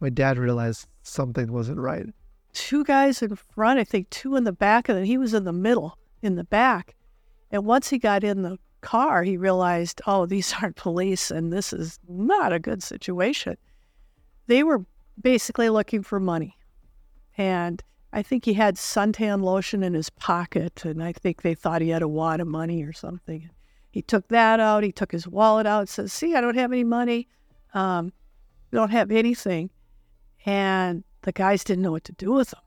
my 0.00 0.08
dad 0.08 0.38
realized 0.38 0.88
something 1.04 1.52
wasn't 1.52 1.78
right. 1.78 2.06
Two 2.52 2.84
guys 2.84 3.22
in 3.22 3.36
front, 3.36 3.80
I 3.80 3.84
think 3.84 4.10
two 4.10 4.36
in 4.36 4.44
the 4.44 4.52
back, 4.52 4.88
and 4.88 4.98
then 4.98 5.04
he 5.04 5.18
was 5.18 5.34
in 5.34 5.44
the 5.44 5.52
middle 5.52 5.98
in 6.20 6.36
the 6.36 6.44
back. 6.44 6.94
And 7.50 7.64
once 7.64 7.88
he 7.88 7.98
got 7.98 8.24
in 8.24 8.42
the 8.42 8.58
car, 8.80 9.22
he 9.22 9.36
realized, 9.36 10.00
oh, 10.06 10.26
these 10.26 10.54
aren't 10.60 10.76
police, 10.76 11.30
and 11.30 11.52
this 11.52 11.72
is 11.72 11.98
not 12.08 12.52
a 12.52 12.58
good 12.58 12.82
situation. 12.82 13.56
They 14.46 14.62
were 14.62 14.84
basically 15.20 15.68
looking 15.68 16.02
for 16.02 16.20
money. 16.20 16.56
And 17.38 17.82
I 18.12 18.22
think 18.22 18.44
he 18.44 18.52
had 18.52 18.76
suntan 18.76 19.42
lotion 19.42 19.82
in 19.82 19.94
his 19.94 20.10
pocket, 20.10 20.84
and 20.84 21.02
I 21.02 21.12
think 21.12 21.42
they 21.42 21.54
thought 21.54 21.80
he 21.80 21.88
had 21.88 22.02
a 22.02 22.08
wad 22.08 22.40
of 22.40 22.46
money 22.46 22.82
or 22.82 22.92
something. 22.92 23.48
He 23.90 24.02
took 24.02 24.28
that 24.28 24.60
out. 24.60 24.84
He 24.84 24.92
took 24.92 25.12
his 25.12 25.26
wallet 25.26 25.66
out. 25.66 25.88
Says, 25.88 26.12
"See, 26.12 26.34
I 26.34 26.40
don't 26.40 26.56
have 26.56 26.72
any 26.72 26.84
money. 26.84 27.28
Um, 27.72 28.12
don't 28.70 28.90
have 28.90 29.10
anything." 29.10 29.70
And 30.44 31.04
the 31.22 31.32
guys 31.32 31.64
didn't 31.64 31.82
know 31.82 31.92
what 31.92 32.04
to 32.04 32.12
do 32.12 32.32
with 32.32 32.50
them. 32.50 32.60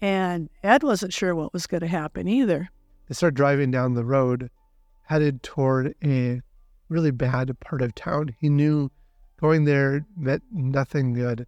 And 0.00 0.48
Ed 0.62 0.82
wasn't 0.82 1.12
sure 1.12 1.34
what 1.34 1.52
was 1.52 1.66
going 1.66 1.82
to 1.82 1.86
happen 1.86 2.26
either. 2.26 2.70
They 3.08 3.14
started 3.14 3.36
driving 3.36 3.70
down 3.70 3.94
the 3.94 4.04
road, 4.04 4.50
headed 5.04 5.42
toward 5.42 5.94
a 6.02 6.40
really 6.88 7.10
bad 7.10 7.58
part 7.60 7.82
of 7.82 7.94
town. 7.94 8.34
He 8.40 8.48
knew 8.48 8.90
going 9.40 9.64
there 9.64 10.06
meant 10.16 10.42
nothing 10.52 11.12
good. 11.12 11.46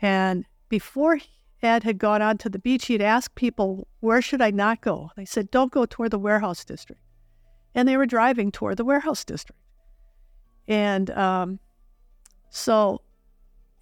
And 0.00 0.44
before 0.68 1.18
Ed 1.62 1.82
had 1.82 1.98
gone 1.98 2.22
on 2.22 2.38
to 2.38 2.48
the 2.48 2.58
beach, 2.58 2.86
he'd 2.86 3.02
asked 3.02 3.34
people, 3.34 3.88
Where 4.00 4.22
should 4.22 4.42
I 4.42 4.50
not 4.50 4.80
go? 4.80 5.10
They 5.16 5.24
said, 5.24 5.50
Don't 5.50 5.72
go 5.72 5.86
toward 5.86 6.10
the 6.10 6.18
warehouse 6.18 6.64
district. 6.64 7.02
And 7.74 7.88
they 7.88 7.96
were 7.96 8.06
driving 8.06 8.52
toward 8.52 8.76
the 8.76 8.84
warehouse 8.84 9.24
district. 9.24 9.60
And 10.66 11.10
um, 11.10 11.58
so 12.50 13.00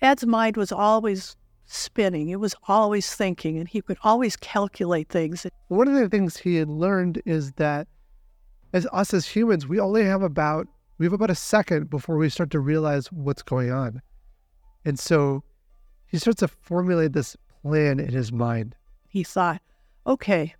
Ed's 0.03 0.27
mind 0.27 0.57
was 0.57 0.73
always 0.73 1.37
spinning. 1.67 2.29
It 2.29 2.41
was 2.41 2.55
always 2.69 3.15
thinking, 3.15 3.59
and 3.59 3.69
he 3.69 3.81
could 3.81 3.99
always 4.03 4.37
calculate 4.37 5.09
things. 5.09 5.47
One 5.69 5.89
of 5.89 5.95
the 5.95 6.09
things 6.09 6.37
he 6.37 6.57
had 6.57 6.69
learned 6.69 7.23
is 7.25 7.53
that 7.53 7.89
as 8.73 8.87
us 8.93 9.15
as 9.15 9.27
humans, 9.27 9.67
we 9.67 9.81
only 9.81 10.05
have 10.05 10.23
about 10.23 10.69
we 10.99 11.07
have 11.07 11.13
about 11.13 11.31
a 11.31 11.35
second 11.35 11.91
before 11.91 12.17
we 12.17 12.31
start 12.31 12.51
to 12.51 12.61
realize 12.61 13.13
what's 13.13 13.43
going 13.43 13.71
on. 13.71 14.01
And 14.85 14.99
so 14.99 15.43
he 16.07 16.19
starts 16.19 16.41
to 16.41 16.49
formulate 16.49 17.13
this 17.13 17.37
plan 17.63 18.01
in 18.01 18.13
his 18.13 18.33
mind. 18.33 18.75
He 19.09 19.23
thought, 19.23 19.61
okay, 20.07 20.55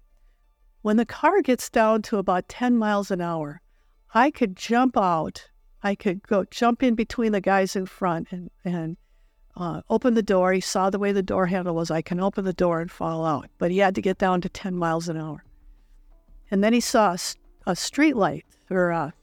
when 0.83 0.99
the 0.99 1.07
car 1.07 1.41
gets 1.41 1.71
down 1.71 2.03
to 2.03 2.19
about 2.19 2.49
10 2.49 2.77
miles 2.77 3.11
an 3.11 3.21
hour, 3.21 3.63
I 4.13 4.31
could 4.31 4.57
jump 4.57 4.97
out. 4.97 5.49
I 5.83 5.95
could 5.95 6.27
go 6.27 6.45
jump 6.51 6.83
in 6.83 6.95
between 6.95 7.33
the 7.33 7.41
guys 7.41 7.75
in 7.75 7.87
front 7.87 8.29
and, 8.31 8.51
and 8.65 8.97
uh, 9.57 9.81
open 9.89 10.15
the 10.15 10.23
door. 10.23 10.53
He 10.53 10.61
saw 10.61 10.91
the 10.91 10.99
way 10.99 11.13
the 11.13 11.23
door 11.23 11.47
handle 11.47 11.75
was. 11.75 11.91
I 11.91 12.03
can 12.03 12.21
open 12.21 12.45
the 12.45 12.53
door 12.53 12.81
and 12.81 12.91
fall 12.91 13.25
out. 13.25 13.49
But 13.59 13.71
he 13.71 13.79
had 13.79 13.95
to 13.95 14.03
get 14.03 14.19
down 14.19 14.41
to 14.43 14.49
10 14.49 14.77
miles 14.77 15.09
an 15.09 15.17
hour. 15.17 15.45
And 16.51 16.63
then 16.63 16.73
he 16.73 16.81
saw 16.81 17.13
a, 17.15 17.19
a 17.71 17.77
street 17.77 18.17
light 18.17 18.45
or 18.71 18.91
a, 18.91 19.15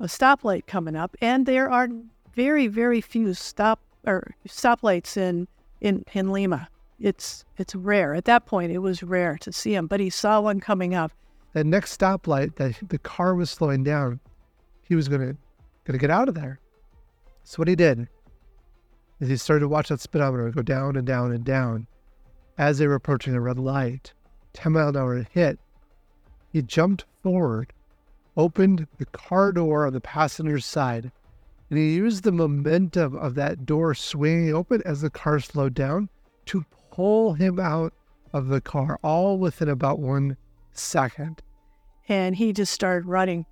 a 0.00 0.04
stoplight 0.04 0.66
coming 0.66 0.96
up. 0.96 1.16
And 1.20 1.46
there 1.46 1.70
are 1.70 1.88
very, 2.34 2.66
very 2.66 3.00
few 3.00 3.32
stop 3.34 3.80
or 4.06 4.34
stoplights 4.46 5.16
in, 5.16 5.46
in, 5.80 6.04
in 6.12 6.32
Lima. 6.32 6.68
It's 6.98 7.46
it's 7.56 7.74
rare. 7.74 8.14
At 8.14 8.26
that 8.26 8.44
point, 8.44 8.72
it 8.72 8.78
was 8.78 9.02
rare 9.02 9.38
to 9.38 9.52
see 9.52 9.74
him, 9.74 9.86
but 9.86 10.00
he 10.00 10.10
saw 10.10 10.38
one 10.42 10.60
coming 10.60 10.94
up. 10.94 11.12
That 11.54 11.64
next 11.64 11.98
stoplight, 11.98 12.56
that 12.56 12.76
the 12.86 12.98
car 12.98 13.34
was 13.34 13.50
slowing 13.50 13.82
down, 13.82 14.20
he 14.82 14.94
was 14.94 15.08
gonna 15.08 15.34
gonna 15.84 15.98
get 15.98 16.10
out 16.10 16.28
of 16.28 16.34
there. 16.34 16.60
So 17.44 17.56
what 17.56 17.68
he 17.68 17.74
did 17.74 18.06
is 19.20 19.28
he 19.28 19.36
started 19.36 19.60
to 19.60 19.68
watch 19.68 19.88
that 19.88 20.00
speedometer 20.00 20.50
go 20.50 20.62
down 20.62 20.96
and 20.96 21.06
down 21.06 21.32
and 21.32 21.44
down. 21.44 21.86
As 22.58 22.78
they 22.78 22.86
were 22.86 22.94
approaching 22.94 23.34
a 23.34 23.40
red 23.40 23.58
light, 23.58 24.12
10 24.54 24.72
mile 24.72 24.88
an 24.88 24.96
hour 24.96 25.26
hit, 25.30 25.58
he 26.52 26.62
jumped 26.62 27.04
forward, 27.22 27.72
opened 28.36 28.86
the 28.98 29.06
car 29.06 29.52
door 29.52 29.86
on 29.86 29.92
the 29.92 30.00
passenger's 30.00 30.64
side, 30.64 31.12
and 31.68 31.78
he 31.78 31.94
used 31.94 32.24
the 32.24 32.32
momentum 32.32 33.14
of 33.16 33.34
that 33.36 33.64
door 33.64 33.94
swinging 33.94 34.52
open 34.52 34.82
as 34.84 35.02
the 35.02 35.10
car 35.10 35.38
slowed 35.38 35.74
down 35.74 36.08
to 36.46 36.64
pull 36.90 37.34
him 37.34 37.60
out 37.60 37.92
of 38.32 38.48
the 38.48 38.60
car, 38.60 38.98
all 39.02 39.38
within 39.38 39.68
about 39.68 39.98
one 39.98 40.36
second. 40.72 41.42
And 42.08 42.34
he 42.34 42.52
just 42.52 42.72
started 42.72 43.06
running 43.06 43.46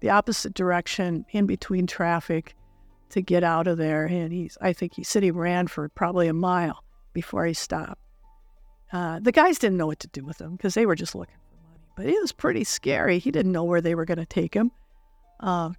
the 0.00 0.10
opposite 0.10 0.54
direction 0.54 1.26
in 1.30 1.46
between 1.46 1.86
traffic 1.86 2.54
to 3.10 3.22
get 3.22 3.44
out 3.44 3.66
of 3.66 3.78
there. 3.78 4.06
And 4.06 4.32
he's, 4.32 4.58
I 4.60 4.72
think 4.72 4.94
he 4.94 5.04
said 5.04 5.22
he 5.22 5.30
ran 5.30 5.66
for 5.66 5.88
probably 5.90 6.28
a 6.28 6.32
mile 6.34 6.82
before 7.12 7.46
he 7.46 7.54
stopped. 7.54 8.00
Uh, 8.92 9.18
the 9.20 9.32
guys 9.32 9.58
didn't 9.58 9.76
know 9.76 9.86
what 9.86 10.00
to 10.00 10.08
do 10.08 10.24
with 10.24 10.40
him 10.40 10.52
because 10.56 10.74
they 10.74 10.86
were 10.86 10.94
just 10.94 11.14
looking 11.14 11.34
for 11.34 11.68
money. 11.68 11.84
But 11.96 12.06
it 12.06 12.20
was 12.20 12.32
pretty 12.32 12.64
scary. 12.64 13.18
He 13.18 13.30
didn't 13.30 13.52
know 13.52 13.64
where 13.64 13.80
they 13.80 13.94
were 13.94 14.04
going 14.04 14.18
to 14.18 14.26
take 14.26 14.54
him. 14.54 14.70
Uh, 15.40 15.70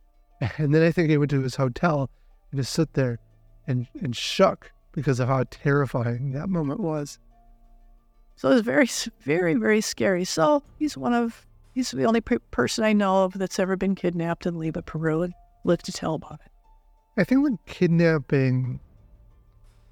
and 0.58 0.74
then 0.74 0.82
I 0.82 0.90
think 0.90 1.10
he 1.10 1.16
went 1.16 1.30
to 1.30 1.42
his 1.42 1.56
hotel 1.56 2.10
and 2.50 2.60
just 2.60 2.72
sit 2.72 2.92
there 2.94 3.18
and, 3.66 3.86
and 4.00 4.14
shook 4.14 4.72
because 4.92 5.20
of 5.20 5.28
how 5.28 5.44
terrifying 5.50 6.32
that 6.32 6.48
moment 6.48 6.80
was. 6.80 7.18
So 8.36 8.50
it 8.50 8.54
was 8.54 8.62
very, 8.62 8.88
very, 9.20 9.54
very 9.54 9.80
scary. 9.80 10.24
So 10.24 10.62
he's 10.78 10.96
one 10.96 11.12
of, 11.12 11.46
he's 11.74 11.90
the 11.90 12.04
only 12.04 12.20
person 12.20 12.84
I 12.84 12.92
know 12.92 13.24
of 13.24 13.34
that's 13.34 13.58
ever 13.58 13.76
been 13.76 13.94
kidnapped 13.94 14.46
in 14.46 14.58
Lima, 14.58 14.82
Peru, 14.82 15.22
and 15.22 15.34
lived 15.64 15.84
to 15.86 15.92
tell 15.92 16.14
about 16.14 16.40
it. 16.44 16.49
I 17.20 17.24
think 17.24 17.42
when 17.42 17.58
kidnapping 17.66 18.80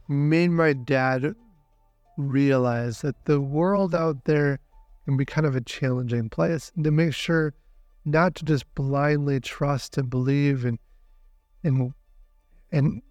made 0.09 0.49
my 0.49 0.73
dad 0.73 1.35
realize 2.17 3.03
that 3.03 3.27
the 3.27 3.39
world 3.39 3.95
out 3.95 4.25
there 4.25 4.61
can 5.05 5.19
be 5.19 5.27
kind 5.27 5.47
of 5.47 5.55
a 5.55 5.61
challenging 5.61 6.31
place 6.31 6.73
and 6.75 6.85
to 6.85 6.91
make 6.91 7.13
sure 7.13 7.53
not 8.07 8.35
to 8.37 8.47
just 8.47 8.65
blindly 8.75 9.41
trust 9.41 9.99
and 9.99 10.09
believe 10.09 10.65
and 10.65 10.79
and 11.63 11.93
and 12.73 13.03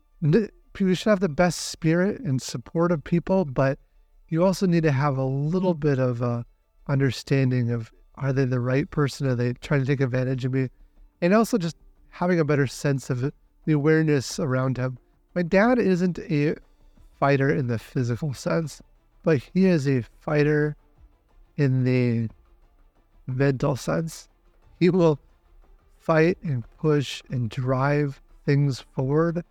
you 0.79 0.95
should 0.95 1.09
have 1.11 1.19
the 1.19 1.29
best 1.29 1.67
spirit 1.67 2.19
and 2.21 2.41
support 2.41 2.91
of 2.91 3.03
people, 3.03 3.45
but 3.45 3.77
you 4.29 4.43
also 4.43 4.65
need 4.65 4.81
to 4.81 4.91
have 4.91 5.19
a 5.19 5.23
little 5.23 5.75
bit 5.75 5.99
of 5.99 6.23
a 6.23 6.43
understanding 6.87 7.69
of 7.69 7.91
are 8.15 8.33
they 8.33 8.45
the 8.45 8.59
right 8.59 8.89
person? 8.89 9.27
Are 9.27 9.35
they 9.35 9.53
trying 9.53 9.81
to 9.81 9.85
take 9.85 10.01
advantage 10.01 10.43
of 10.43 10.53
me? 10.53 10.69
And 11.21 11.35
also 11.35 11.59
just 11.59 11.77
having 12.09 12.39
a 12.39 12.45
better 12.45 12.65
sense 12.65 13.11
of 13.11 13.23
the 13.67 13.73
awareness 13.73 14.39
around 14.39 14.77
him. 14.77 14.97
My 15.35 15.43
dad 15.43 15.77
isn't 15.77 16.17
a 16.19 16.55
fighter 17.19 17.53
in 17.53 17.67
the 17.67 17.77
physical 17.77 18.33
sense, 18.33 18.81
but 19.23 19.41
he 19.53 19.65
is 19.65 19.87
a 19.87 20.05
fighter 20.21 20.77
in 21.57 21.83
the 21.83 22.29
mental 23.27 23.75
sense. 23.75 24.29
He 24.79 24.89
will 24.89 25.19
fight 25.97 26.37
and 26.41 26.63
push 26.77 27.21
and 27.29 27.49
drive 27.49 28.21
things 28.45 28.79
forward 28.95 29.43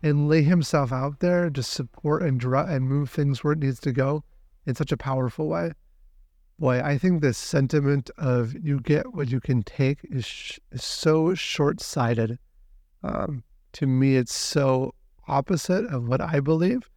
and 0.00 0.28
lay 0.28 0.44
himself 0.44 0.92
out 0.92 1.18
there 1.18 1.50
to 1.50 1.62
support 1.62 2.22
and 2.22 2.40
and 2.44 2.88
move 2.88 3.10
things 3.10 3.42
where 3.42 3.54
it 3.54 3.58
needs 3.58 3.80
to 3.80 3.90
go 3.90 4.22
in 4.64 4.76
such 4.76 4.92
a 4.92 4.96
powerful 4.96 5.48
way. 5.48 5.72
Boy, 6.60 6.80
I 6.80 6.98
think 6.98 7.20
this 7.20 7.36
sentiment 7.36 8.10
of 8.16 8.54
you 8.54 8.78
get 8.78 9.12
what 9.12 9.28
you 9.28 9.40
can 9.40 9.64
take 9.64 9.98
is, 10.04 10.24
sh- 10.24 10.60
is 10.70 10.84
so 10.84 11.34
short 11.34 11.80
sighted. 11.80 12.38
Um, 13.04 13.44
to 13.74 13.86
me, 13.86 14.16
it's 14.16 14.32
so 14.32 14.94
opposite 15.28 15.84
of 15.86 16.08
what 16.08 16.22
I 16.22 16.40
believe. 16.40 16.88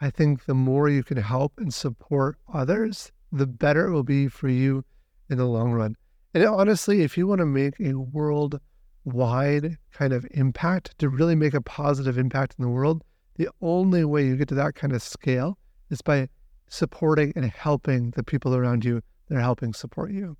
I 0.00 0.10
think 0.10 0.44
the 0.44 0.54
more 0.54 0.90
you 0.90 1.02
can 1.02 1.16
help 1.16 1.54
and 1.56 1.72
support 1.72 2.36
others, 2.52 3.10
the 3.32 3.46
better 3.46 3.86
it 3.86 3.92
will 3.92 4.02
be 4.02 4.28
for 4.28 4.48
you 4.48 4.84
in 5.30 5.38
the 5.38 5.46
long 5.46 5.72
run. 5.72 5.96
And 6.34 6.44
honestly, 6.44 7.00
if 7.00 7.16
you 7.16 7.26
want 7.26 7.38
to 7.38 7.46
make 7.46 7.80
a 7.80 7.94
worldwide 7.94 9.78
kind 9.92 10.12
of 10.12 10.26
impact, 10.32 10.98
to 10.98 11.08
really 11.08 11.34
make 11.34 11.54
a 11.54 11.62
positive 11.62 12.18
impact 12.18 12.56
in 12.58 12.62
the 12.62 12.70
world, 12.70 13.02
the 13.36 13.48
only 13.62 14.04
way 14.04 14.26
you 14.26 14.36
get 14.36 14.48
to 14.48 14.54
that 14.56 14.74
kind 14.74 14.92
of 14.92 15.02
scale 15.02 15.56
is 15.88 16.02
by 16.02 16.28
supporting 16.68 17.32
and 17.34 17.46
helping 17.46 18.10
the 18.10 18.22
people 18.22 18.54
around 18.54 18.84
you 18.84 19.00
that 19.28 19.36
are 19.36 19.40
helping 19.40 19.72
support 19.72 20.10
you. 20.10 20.36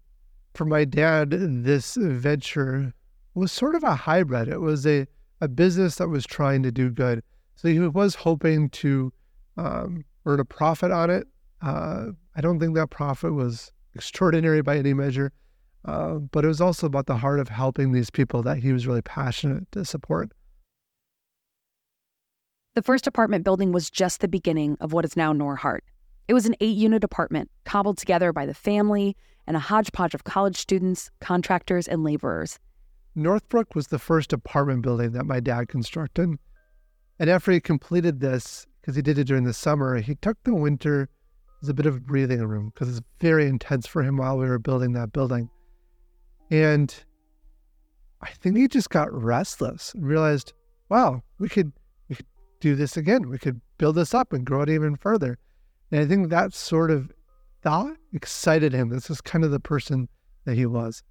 For 0.55 0.67
my 0.67 0.85
dad, 0.85 1.31
this 1.31 1.97
venture 1.99 2.93
was 3.37 3.53
sort 3.53 3.75
of 3.75 3.83
a 3.85 3.95
hybrid. 3.95 4.49
It 4.49 4.61
was 4.61 4.87
a, 4.87 5.07
a 5.41 5.49
business 5.49 5.97
that 5.97 6.09
was 6.09 6.25
trying 6.25 6.63
to 6.63 6.73
do 6.73 6.91
good. 6.91 7.23
So 7.57 7.69
he 7.69 7.79
was 7.79 8.15
hoping 8.15 8.71
to 8.71 9.13
um, 9.57 10.05
earn 10.25 10.41
a 10.41 10.45
profit 10.45 10.91
on 10.91 11.11
it. 11.11 11.27
Uh, 11.63 12.07
I 12.35 12.41
don't 12.41 12.59
think 12.59 12.75
that 12.75 12.91
profit 12.91 13.35
was 13.35 13.73
extraordinary 13.95 14.63
by 14.63 14.77
any 14.77 14.95
measure, 14.95 15.33
uh, 15.85 16.15
but 16.15 16.45
it 16.45 16.49
was 16.49 16.61
also 16.61 16.87
about 16.87 17.07
the 17.07 17.17
heart 17.17 17.41
of 17.41 17.49
helping 17.49 17.93
these 17.93 18.11
people 18.11 18.43
that 18.43 18.59
he 18.59 18.73
was 18.73 18.87
really 18.87 19.03
passionate 19.03 19.71
to 19.73 19.85
support. 19.85 20.33
The 22.75 22.83
first 22.83 23.07
apartment 23.07 23.45
building 23.45 23.73
was 23.73 23.89
just 23.89 24.21
the 24.21 24.29
beginning 24.29 24.77
of 24.81 24.93
what 24.93 25.07
is 25.07 25.17
now 25.17 25.33
Norhart. 25.33 25.85
It 26.29 26.35
was 26.35 26.45
an 26.45 26.57
eight 26.61 26.77
unit 26.77 27.05
apartment 27.05 27.51
cobbled 27.65 27.97
together 27.97 28.33
by 28.33 28.45
the 28.45 28.53
family 28.53 29.17
and 29.47 29.57
a 29.57 29.61
hodgepodge 29.61 30.15
of 30.15 30.25
college 30.25 30.57
students, 30.57 31.11
contractors, 31.21 31.89
and 31.89 32.03
laborers. 32.03 32.59
Northbrook 33.17 33.75
was 33.75 33.87
the 33.87 33.99
first 33.99 34.33
apartment 34.33 34.83
building 34.83 35.13
that 35.13 35.25
my 35.25 35.41
dad 35.41 35.69
constructed. 35.69 36.39
And 37.19 37.31
after 37.31 37.51
he 37.51 37.61
completed 37.61 38.21
this, 38.21 38.67
because 38.81 38.95
he 38.95 39.03
did 39.03 39.19
it 39.19 39.25
during 39.25 39.45
the 39.45 39.55
summer, 39.55 39.97
he 39.97 40.15
took 40.17 40.37
the 40.45 40.55
winter 40.55 41.09
as 41.63 41.69
a 41.69 41.75
bit 41.75 41.87
of 41.87 42.07
breathing 42.07 42.45
room 42.45 42.71
because 42.73 42.89
it's 42.89 43.07
very 43.21 43.47
intense 43.47 43.87
for 43.87 44.03
him 44.03 44.19
while 44.19 44.37
we 44.37 44.47
were 44.47 44.59
building 44.59 44.93
that 44.93 45.13
building. 45.13 45.49
And 46.51 46.95
I 48.21 48.31
think 48.31 48.57
he 48.57 48.69
just 48.69 48.91
got 48.91 49.13
restless 49.13 49.95
and 49.95 50.07
realized, 50.07 50.53
wow, 50.89 51.23
we 51.39 51.49
could 51.49 51.73
we 52.09 52.17
could 52.17 52.27
do 52.61 52.77
this 52.77 52.97
again. 52.97 53.29
We 53.29 53.39
could 53.39 53.61
build 53.79 53.97
this 53.97 54.15
up 54.15 54.33
and 54.33 54.45
grow 54.45 54.63
it 54.63 54.69
even 54.69 54.97
further. 54.97 55.39
And 55.91 56.01
I 56.01 56.07
think 56.07 56.29
that 56.29 56.53
sort 56.53 56.91
of 56.91 57.11
thought 57.63 57.97
excited 58.13 58.73
him. 58.73 58.91
This 58.91 59.11
is 59.11 59.21
kind 59.21 59.45
of 59.45 59.51
the 59.51 59.61
person 59.61 60.09
that 60.45 60.55
he 60.55 60.67
was. 60.67 61.03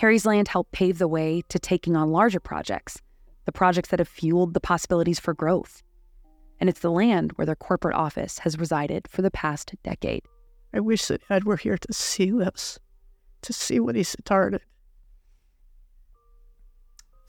Harry's 0.00 0.24
land 0.24 0.48
helped 0.48 0.72
pave 0.72 0.96
the 0.96 1.06
way 1.06 1.42
to 1.50 1.58
taking 1.58 1.94
on 1.94 2.10
larger 2.10 2.40
projects, 2.40 3.02
the 3.44 3.52
projects 3.52 3.90
that 3.90 3.98
have 3.98 4.08
fueled 4.08 4.54
the 4.54 4.60
possibilities 4.60 5.20
for 5.20 5.34
growth. 5.34 5.82
And 6.58 6.70
it's 6.70 6.80
the 6.80 6.90
land 6.90 7.32
where 7.32 7.44
their 7.44 7.54
corporate 7.54 7.94
office 7.94 8.38
has 8.38 8.58
resided 8.58 9.06
for 9.08 9.20
the 9.20 9.30
past 9.30 9.74
decade. 9.82 10.22
I 10.72 10.80
wish 10.80 11.04
that 11.08 11.20
Ed 11.28 11.44
were 11.44 11.58
here 11.58 11.76
to 11.76 11.92
see 11.92 12.30
this, 12.30 12.78
to 13.42 13.52
see 13.52 13.78
what 13.78 13.94
he 13.94 14.02
started. 14.02 14.62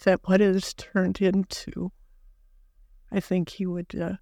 That 0.05 0.21
what 0.23 0.39
it 0.39 0.53
has 0.53 0.73
turned 0.73 1.19
into. 1.19 1.91
I 3.11 3.19
think 3.19 3.49
he 3.49 3.65
would. 3.65 3.93
Uh, 3.99 4.13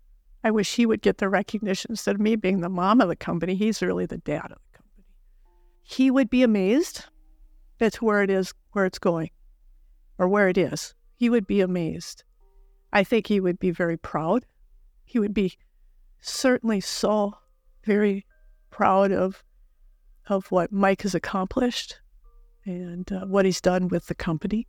I 0.44 0.50
wish 0.50 0.76
he 0.76 0.88
would 0.88 1.04
get 1.04 1.20
the 1.20 1.30
recognition 1.30 1.92
instead 1.92 2.16
of 2.16 2.22
me 2.22 2.36
being 2.36 2.62
the 2.62 2.68
mom 2.70 3.00
of 3.00 3.10
the 3.10 3.16
company. 3.16 3.54
He's 3.54 3.84
really 3.84 4.08
the 4.08 4.18
dad 4.18 4.46
of 4.46 4.58
the 4.72 4.78
company. 4.80 5.06
He 5.84 6.10
would 6.10 6.32
be 6.32 6.42
amazed 6.42 7.06
at 7.80 8.02
where 8.02 8.22
it 8.22 8.30
is, 8.30 8.54
where 8.72 8.86
it's 8.86 9.00
going, 9.00 9.30
or 10.18 10.28
where 10.28 10.50
it 10.50 10.58
is. 10.58 10.94
He 11.16 11.30
would 11.30 11.48
be 11.48 11.62
amazed. 11.62 12.24
I 12.92 13.04
think 13.04 13.28
he 13.28 13.40
would 13.40 13.60
be 13.60 13.72
very 13.72 13.98
proud. 13.98 14.46
He 15.06 15.20
would 15.20 15.34
be 15.34 15.58
certainly 16.22 16.82
so 16.82 17.34
very 17.86 18.26
proud 18.70 19.12
of 19.12 19.44
of 20.28 20.52
what 20.52 20.72
Mike 20.72 21.02
has 21.02 21.16
accomplished 21.16 22.00
and 22.66 23.12
uh, 23.12 23.26
what 23.26 23.46
he's 23.46 23.62
done 23.62 23.88
with 23.88 24.06
the 24.08 24.16
company. 24.16 24.68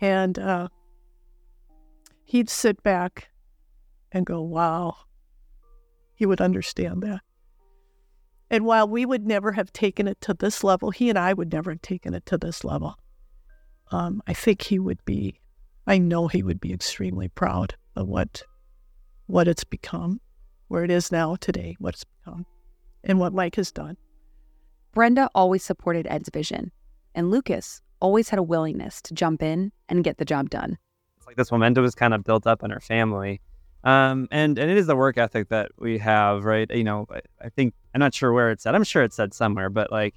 And 0.00 0.38
uh, 0.38 0.68
he'd 2.24 2.48
sit 2.48 2.82
back 2.82 3.28
and 4.10 4.24
go, 4.24 4.40
wow. 4.40 4.96
He 6.14 6.24
would 6.24 6.40
understand 6.40 7.02
that. 7.02 7.20
And 8.50 8.64
while 8.64 8.88
we 8.88 9.06
would 9.06 9.26
never 9.26 9.52
have 9.52 9.72
taken 9.72 10.06
it 10.06 10.20
to 10.22 10.34
this 10.34 10.62
level, 10.62 10.90
he 10.90 11.08
and 11.08 11.18
I 11.18 11.32
would 11.32 11.52
never 11.52 11.70
have 11.72 11.82
taken 11.82 12.14
it 12.14 12.26
to 12.26 12.38
this 12.38 12.64
level. 12.64 12.96
Um, 13.90 14.22
I 14.26 14.34
think 14.34 14.62
he 14.62 14.78
would 14.78 15.04
be, 15.04 15.40
I 15.86 15.98
know 15.98 16.28
he 16.28 16.42
would 16.42 16.60
be 16.60 16.72
extremely 16.72 17.28
proud 17.28 17.74
of 17.96 18.08
what, 18.08 18.42
what 19.26 19.48
it's 19.48 19.64
become, 19.64 20.20
where 20.68 20.84
it 20.84 20.90
is 20.90 21.10
now 21.10 21.36
today, 21.36 21.76
what 21.78 21.94
it's 21.94 22.04
become, 22.04 22.46
and 23.02 23.18
what 23.18 23.32
Mike 23.32 23.56
has 23.56 23.72
done. 23.72 23.96
Brenda 24.92 25.28
always 25.34 25.62
supported 25.62 26.06
Ed's 26.08 26.30
vision, 26.32 26.70
and 27.14 27.30
Lucas 27.30 27.80
always 28.00 28.28
had 28.28 28.38
a 28.38 28.42
willingness 28.42 29.00
to 29.02 29.14
jump 29.14 29.42
in 29.42 29.72
and 29.88 30.04
get 30.04 30.18
the 30.18 30.24
job 30.24 30.50
done. 30.50 30.78
It's 31.16 31.26
like 31.26 31.36
this 31.36 31.50
momentum 31.50 31.82
was 31.82 31.94
kind 31.94 32.14
of 32.14 32.24
built 32.24 32.46
up 32.46 32.62
in 32.62 32.70
our 32.70 32.80
family. 32.80 33.40
Um, 33.82 34.28
and 34.30 34.58
and 34.58 34.70
it 34.70 34.76
is 34.76 34.86
the 34.86 34.96
work 34.96 35.18
ethic 35.18 35.48
that 35.50 35.70
we 35.78 35.98
have, 35.98 36.44
right? 36.44 36.70
You 36.70 36.84
know, 36.84 37.06
I, 37.10 37.20
I 37.46 37.48
think 37.50 37.74
I'm 37.94 38.00
not 38.00 38.14
sure 38.14 38.32
where 38.32 38.50
it's 38.50 38.64
said. 38.64 38.74
I'm 38.74 38.84
sure 38.84 39.02
it's 39.02 39.16
said 39.16 39.32
somewhere, 39.32 39.70
but 39.70 39.92
like 39.92 40.14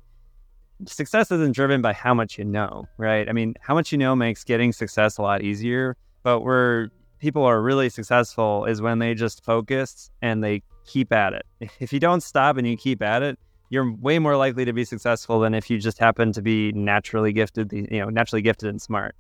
success 0.85 1.31
isn't 1.31 1.55
driven 1.55 1.81
by 1.81 1.93
how 1.93 2.13
much 2.13 2.37
you 2.37 2.43
know, 2.43 2.87
right? 2.97 3.27
I 3.29 3.33
mean, 3.33 3.55
how 3.61 3.73
much 3.73 3.91
you 3.91 3.97
know 3.97 4.15
makes 4.15 4.43
getting 4.43 4.71
success 4.71 5.17
a 5.17 5.21
lot 5.21 5.43
easier. 5.43 5.95
But 6.23 6.41
where 6.41 6.89
people 7.19 7.43
are 7.43 7.61
really 7.61 7.89
successful 7.89 8.65
is 8.65 8.81
when 8.81 8.99
they 8.99 9.13
just 9.13 9.43
focus 9.43 10.09
and 10.21 10.43
they 10.43 10.61
keep 10.85 11.11
at 11.11 11.33
it. 11.33 11.45
If 11.79 11.93
you 11.93 11.99
don't 11.99 12.21
stop 12.21 12.57
and 12.57 12.67
you 12.67 12.77
keep 12.77 13.01
at 13.01 13.23
it, 13.23 13.39
you're 13.69 13.93
way 13.95 14.19
more 14.19 14.37
likely 14.37 14.65
to 14.65 14.73
be 14.73 14.85
successful 14.85 15.39
than 15.39 15.53
if 15.53 15.69
you 15.69 15.77
just 15.77 15.99
happen 15.99 16.31
to 16.33 16.41
be 16.41 16.71
naturally 16.71 17.33
gifted, 17.33 17.71
you 17.73 17.99
know, 17.99 18.09
naturally 18.09 18.41
gifted 18.41 18.69
and 18.69 18.81
smart. 18.81 19.15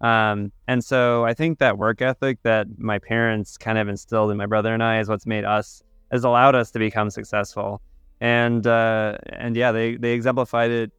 Um, 0.00 0.50
and 0.66 0.84
so 0.84 1.24
I 1.24 1.34
think 1.34 1.60
that 1.60 1.78
work 1.78 2.02
ethic 2.02 2.38
that 2.42 2.66
my 2.78 2.98
parents 2.98 3.56
kind 3.56 3.78
of 3.78 3.88
instilled 3.88 4.32
in 4.32 4.36
my 4.36 4.46
brother 4.46 4.74
and 4.74 4.82
I 4.82 4.98
is 4.98 5.08
what's 5.08 5.26
made 5.26 5.44
us, 5.44 5.82
has 6.10 6.24
allowed 6.24 6.56
us 6.56 6.72
to 6.72 6.80
become 6.80 7.10
successful. 7.10 7.80
And 8.22 8.64
uh, 8.68 9.18
and 9.26 9.56
yeah, 9.56 9.72
they 9.72 9.96
they 9.96 10.12
exemplified 10.12 10.70
it 10.70 10.92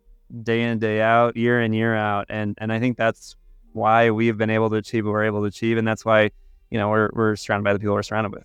day 0.43 0.61
in 0.63 0.77
day 0.79 1.01
out, 1.01 1.37
year 1.37 1.61
in 1.61 1.71
year 1.71 1.95
out, 1.95 2.25
and 2.27 2.53
and 2.57 2.71
I 2.73 2.81
think 2.81 2.97
that's 2.97 3.37
why 3.71 4.09
we've 4.09 4.37
been 4.37 4.49
able 4.49 4.69
to 4.71 4.75
achieve 4.75 5.05
what 5.05 5.11
we're 5.11 5.23
able 5.23 5.39
to 5.39 5.45
achieve, 5.45 5.77
and 5.77 5.87
that's 5.87 6.03
why 6.03 6.31
you 6.69 6.77
know 6.77 6.89
we're 6.89 7.09
we're 7.13 7.37
surrounded 7.37 7.63
by 7.63 7.71
the 7.71 7.79
people 7.79 7.95
we're 7.95 8.03
surrounded 8.03 8.33
with. 8.33 8.43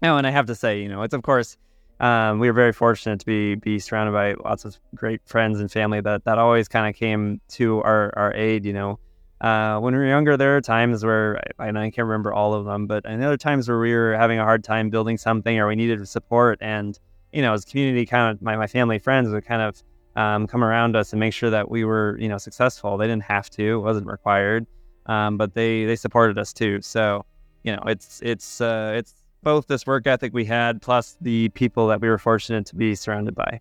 Now, 0.00 0.18
and 0.18 0.24
I 0.24 0.30
have 0.30 0.46
to 0.46 0.54
say, 0.54 0.80
you 0.80 0.88
know, 0.88 1.02
it's 1.02 1.12
of 1.12 1.22
course 1.22 1.56
um, 1.98 2.38
we 2.38 2.46
were 2.46 2.52
very 2.52 2.72
fortunate 2.72 3.18
to 3.18 3.26
be 3.26 3.56
be 3.56 3.80
surrounded 3.80 4.12
by 4.12 4.34
lots 4.48 4.64
of 4.64 4.78
great 4.94 5.20
friends 5.26 5.58
and 5.58 5.68
family 5.68 6.00
that 6.00 6.26
that 6.26 6.38
always 6.38 6.68
kind 6.68 6.88
of 6.88 6.94
came 6.94 7.40
to 7.48 7.82
our 7.82 8.16
our 8.16 8.32
aid. 8.34 8.66
You 8.66 8.72
know, 8.72 9.00
uh, 9.40 9.80
when 9.80 9.94
we 9.94 9.98
were 9.98 10.06
younger, 10.06 10.36
there 10.36 10.56
are 10.56 10.60
times 10.60 11.04
where 11.04 11.42
I, 11.58 11.70
I 11.70 11.72
can't 11.90 12.06
remember 12.06 12.32
all 12.32 12.54
of 12.54 12.66
them, 12.66 12.86
but 12.86 13.04
and 13.04 13.20
other 13.24 13.36
times 13.36 13.68
where 13.68 13.80
we 13.80 13.92
were 13.92 14.14
having 14.14 14.38
a 14.38 14.44
hard 14.44 14.62
time 14.62 14.90
building 14.90 15.18
something 15.18 15.58
or 15.58 15.66
we 15.66 15.74
needed 15.74 16.06
support. 16.08 16.58
And, 16.60 16.96
you 17.32 17.42
know, 17.42 17.52
as 17.52 17.64
community 17.64 18.06
kind 18.06 18.34
of 18.34 18.42
my, 18.42 18.56
my 18.56 18.66
family 18.66 18.98
friends 18.98 19.28
would 19.30 19.44
kind 19.44 19.62
of 19.62 19.82
um, 20.16 20.46
come 20.46 20.64
around 20.64 20.96
us 20.96 21.12
and 21.12 21.20
make 21.20 21.32
sure 21.32 21.50
that 21.50 21.70
we 21.70 21.84
were, 21.84 22.18
you 22.20 22.28
know, 22.28 22.38
successful. 22.38 22.96
They 22.96 23.06
didn't 23.06 23.24
have 23.24 23.50
to, 23.50 23.74
it 23.76 23.82
wasn't 23.82 24.06
required. 24.06 24.66
Um, 25.06 25.38
but 25.38 25.54
they, 25.54 25.84
they 25.84 25.96
supported 25.96 26.38
us 26.38 26.52
too. 26.52 26.82
So, 26.82 27.24
you 27.62 27.74
know, 27.74 27.82
it's, 27.86 28.20
it's, 28.22 28.60
uh, 28.60 28.92
it's 28.96 29.14
both 29.42 29.66
this 29.66 29.86
work 29.86 30.06
ethic 30.06 30.34
we 30.34 30.44
had 30.44 30.82
plus 30.82 31.16
the 31.20 31.48
people 31.50 31.86
that 31.88 32.00
we 32.00 32.08
were 32.08 32.18
fortunate 32.18 32.66
to 32.66 32.76
be 32.76 32.94
surrounded 32.94 33.34
by. 33.34 33.60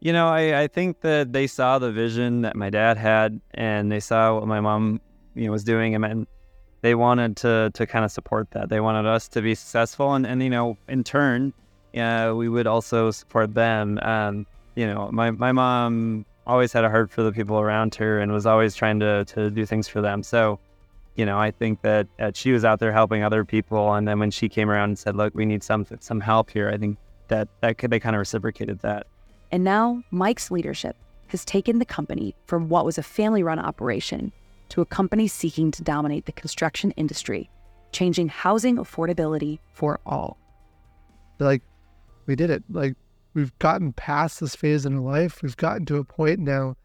You 0.00 0.12
know, 0.12 0.28
I, 0.28 0.62
I 0.62 0.66
think 0.66 1.00
that 1.02 1.32
they 1.32 1.46
saw 1.46 1.78
the 1.78 1.92
vision 1.92 2.42
that 2.42 2.56
my 2.56 2.70
dad 2.70 2.96
had 2.96 3.40
and 3.54 3.90
they 3.90 4.00
saw 4.00 4.34
what 4.34 4.48
my 4.48 4.60
mom, 4.60 5.00
you 5.34 5.46
know, 5.46 5.52
was 5.52 5.62
doing 5.62 5.94
and 5.94 6.26
they 6.80 6.96
wanted 6.96 7.36
to 7.38 7.70
to 7.74 7.86
kind 7.86 8.04
of 8.04 8.10
support 8.10 8.50
that. 8.50 8.68
They 8.68 8.80
wanted 8.80 9.06
us 9.06 9.28
to 9.28 9.40
be 9.40 9.54
successful 9.54 10.14
and, 10.14 10.26
and 10.26 10.42
you 10.42 10.50
know, 10.50 10.76
in 10.88 11.04
turn, 11.04 11.52
uh, 11.96 12.32
we 12.34 12.48
would 12.48 12.66
also 12.66 13.10
support 13.10 13.54
them. 13.54 13.98
Um, 14.02 14.46
you 14.74 14.86
know, 14.86 15.10
my, 15.12 15.30
my 15.30 15.52
mom 15.52 16.24
always 16.46 16.72
had 16.72 16.84
a 16.84 16.90
heart 16.90 17.10
for 17.10 17.22
the 17.22 17.32
people 17.32 17.58
around 17.58 17.94
her 17.96 18.20
and 18.20 18.32
was 18.32 18.46
always 18.46 18.74
trying 18.74 19.00
to, 19.00 19.24
to 19.26 19.50
do 19.50 19.66
things 19.66 19.86
for 19.88 20.00
them. 20.00 20.22
So, 20.22 20.58
you 21.14 21.26
know, 21.26 21.38
I 21.38 21.50
think 21.50 21.82
that 21.82 22.06
uh, 22.18 22.32
she 22.34 22.52
was 22.52 22.64
out 22.64 22.80
there 22.80 22.92
helping 22.92 23.22
other 23.22 23.44
people. 23.44 23.94
And 23.94 24.08
then 24.08 24.18
when 24.18 24.30
she 24.30 24.48
came 24.48 24.70
around 24.70 24.90
and 24.90 24.98
said, 24.98 25.14
look, 25.14 25.34
we 25.34 25.44
need 25.44 25.62
some, 25.62 25.86
some 26.00 26.20
help 26.20 26.50
here, 26.50 26.70
I 26.70 26.78
think 26.78 26.98
that, 27.28 27.48
that 27.60 27.78
could, 27.78 27.90
they 27.90 28.00
kind 28.00 28.16
of 28.16 28.20
reciprocated 28.20 28.80
that. 28.80 29.06
And 29.50 29.62
now 29.62 30.02
Mike's 30.10 30.50
leadership 30.50 30.96
has 31.28 31.44
taken 31.44 31.78
the 31.78 31.84
company 31.84 32.34
from 32.46 32.68
what 32.68 32.84
was 32.84 32.98
a 32.98 33.02
family 33.02 33.42
run 33.42 33.58
operation 33.58 34.32
to 34.70 34.80
a 34.80 34.86
company 34.86 35.28
seeking 35.28 35.70
to 35.70 35.82
dominate 35.82 36.24
the 36.24 36.32
construction 36.32 36.92
industry, 36.92 37.50
changing 37.92 38.28
housing 38.28 38.76
affordability 38.78 39.58
for 39.74 40.00
all. 40.06 40.38
Like, 41.38 41.62
we 42.32 42.36
did 42.36 42.48
it. 42.48 42.64
Like, 42.70 42.94
we've 43.34 43.52
gotten 43.58 43.92
past 43.92 44.40
this 44.40 44.56
phase 44.56 44.86
in 44.86 44.94
our 44.96 45.02
life. 45.02 45.42
We've 45.42 45.56
gotten 45.56 45.84
to 45.84 45.98
a 45.98 46.04
point 46.04 46.38
now 46.38 46.76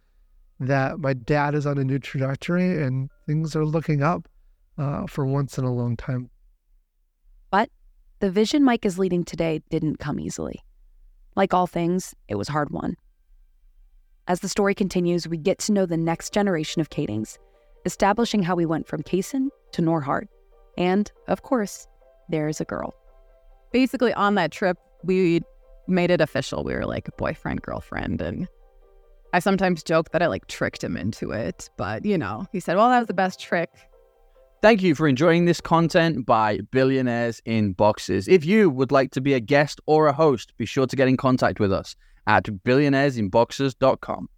that 0.60 1.00
my 1.00 1.14
dad 1.14 1.56
is 1.56 1.66
on 1.66 1.78
a 1.78 1.86
new 1.86 2.00
trajectory 2.00 2.84
and 2.84 3.10
things 3.26 3.56
are 3.56 3.66
looking 3.66 4.04
up 4.04 4.28
uh, 4.78 5.08
for 5.08 5.26
once 5.26 5.58
in 5.58 5.64
a 5.64 5.74
long 5.74 5.96
time. 5.96 6.30
But 7.50 7.70
The 8.20 8.32
vision 8.32 8.64
Mike 8.64 8.84
is 8.84 8.98
leading 8.98 9.24
today 9.24 9.62
didn't 9.70 10.00
come 10.00 10.20
easily. 10.20 10.64
Like 11.36 11.54
all 11.54 11.68
things, 11.68 12.16
it 12.28 12.34
was 12.34 12.48
hard 12.48 12.72
won. 12.72 12.96
As 14.28 14.40
the 14.40 14.50
story 14.50 14.74
continues, 14.74 15.28
we 15.28 15.38
get 15.38 15.60
to 15.60 15.72
know 15.72 15.86
the 15.86 15.98
next 15.98 16.34
generation 16.34 16.82
of 16.82 16.90
Kaedings, 16.90 17.38
establishing 17.86 18.42
how 18.42 18.56
we 18.56 18.66
went 18.66 18.88
from 18.88 19.04
Kaysen 19.04 19.50
to 19.74 19.84
Norhart. 19.84 20.28
And, 20.80 21.12
of 21.28 21.44
course, 21.44 21.88
there's 22.28 22.60
a 22.60 22.66
girl. 22.66 22.96
Basically, 23.72 24.14
on 24.14 24.34
that 24.36 24.52
trip, 24.52 24.80
we 25.04 25.42
made 25.88 26.12
it 26.12 26.22
official. 26.22 26.64
We 26.64 26.74
were 26.74 26.86
like 26.86 27.10
boyfriend, 27.18 27.62
girlfriend. 27.62 28.22
And 28.22 28.48
I 29.34 29.40
sometimes 29.40 29.84
joke 29.84 30.12
that 30.12 30.22
I 30.22 30.28
like 30.28 30.48
tricked 30.48 30.84
him 30.84 30.98
into 30.98 31.32
it. 31.32 31.70
But, 31.78 32.06
you 32.06 32.18
know, 32.18 32.46
he 32.52 32.60
said, 32.60 32.76
well, 32.76 32.90
that 32.90 33.00
was 33.00 33.08
the 33.08 33.14
best 33.14 33.40
trick. 33.40 33.70
Thank 34.62 34.82
you 34.82 34.96
for 34.96 35.08
enjoying 35.08 35.46
this 35.46 35.62
content 35.62 36.26
by 36.26 36.60
Billionaires 36.72 37.42
in 37.46 37.74
Boxes. 37.74 38.28
If 38.28 38.44
you 38.44 38.72
would 38.72 38.92
like 38.92 39.12
to 39.12 39.22
be 39.22 39.36
a 39.36 39.40
guest 39.40 39.80
or 39.86 40.08
a 40.08 40.14
host, 40.14 40.58
be 40.58 40.66
sure 40.66 40.88
to 40.88 40.96
get 40.96 41.08
in 41.08 41.16
contact 41.16 41.60
with 41.60 41.72
us 41.72 41.96
at 42.26 42.46
billionairesinboxes.com. 42.46 44.30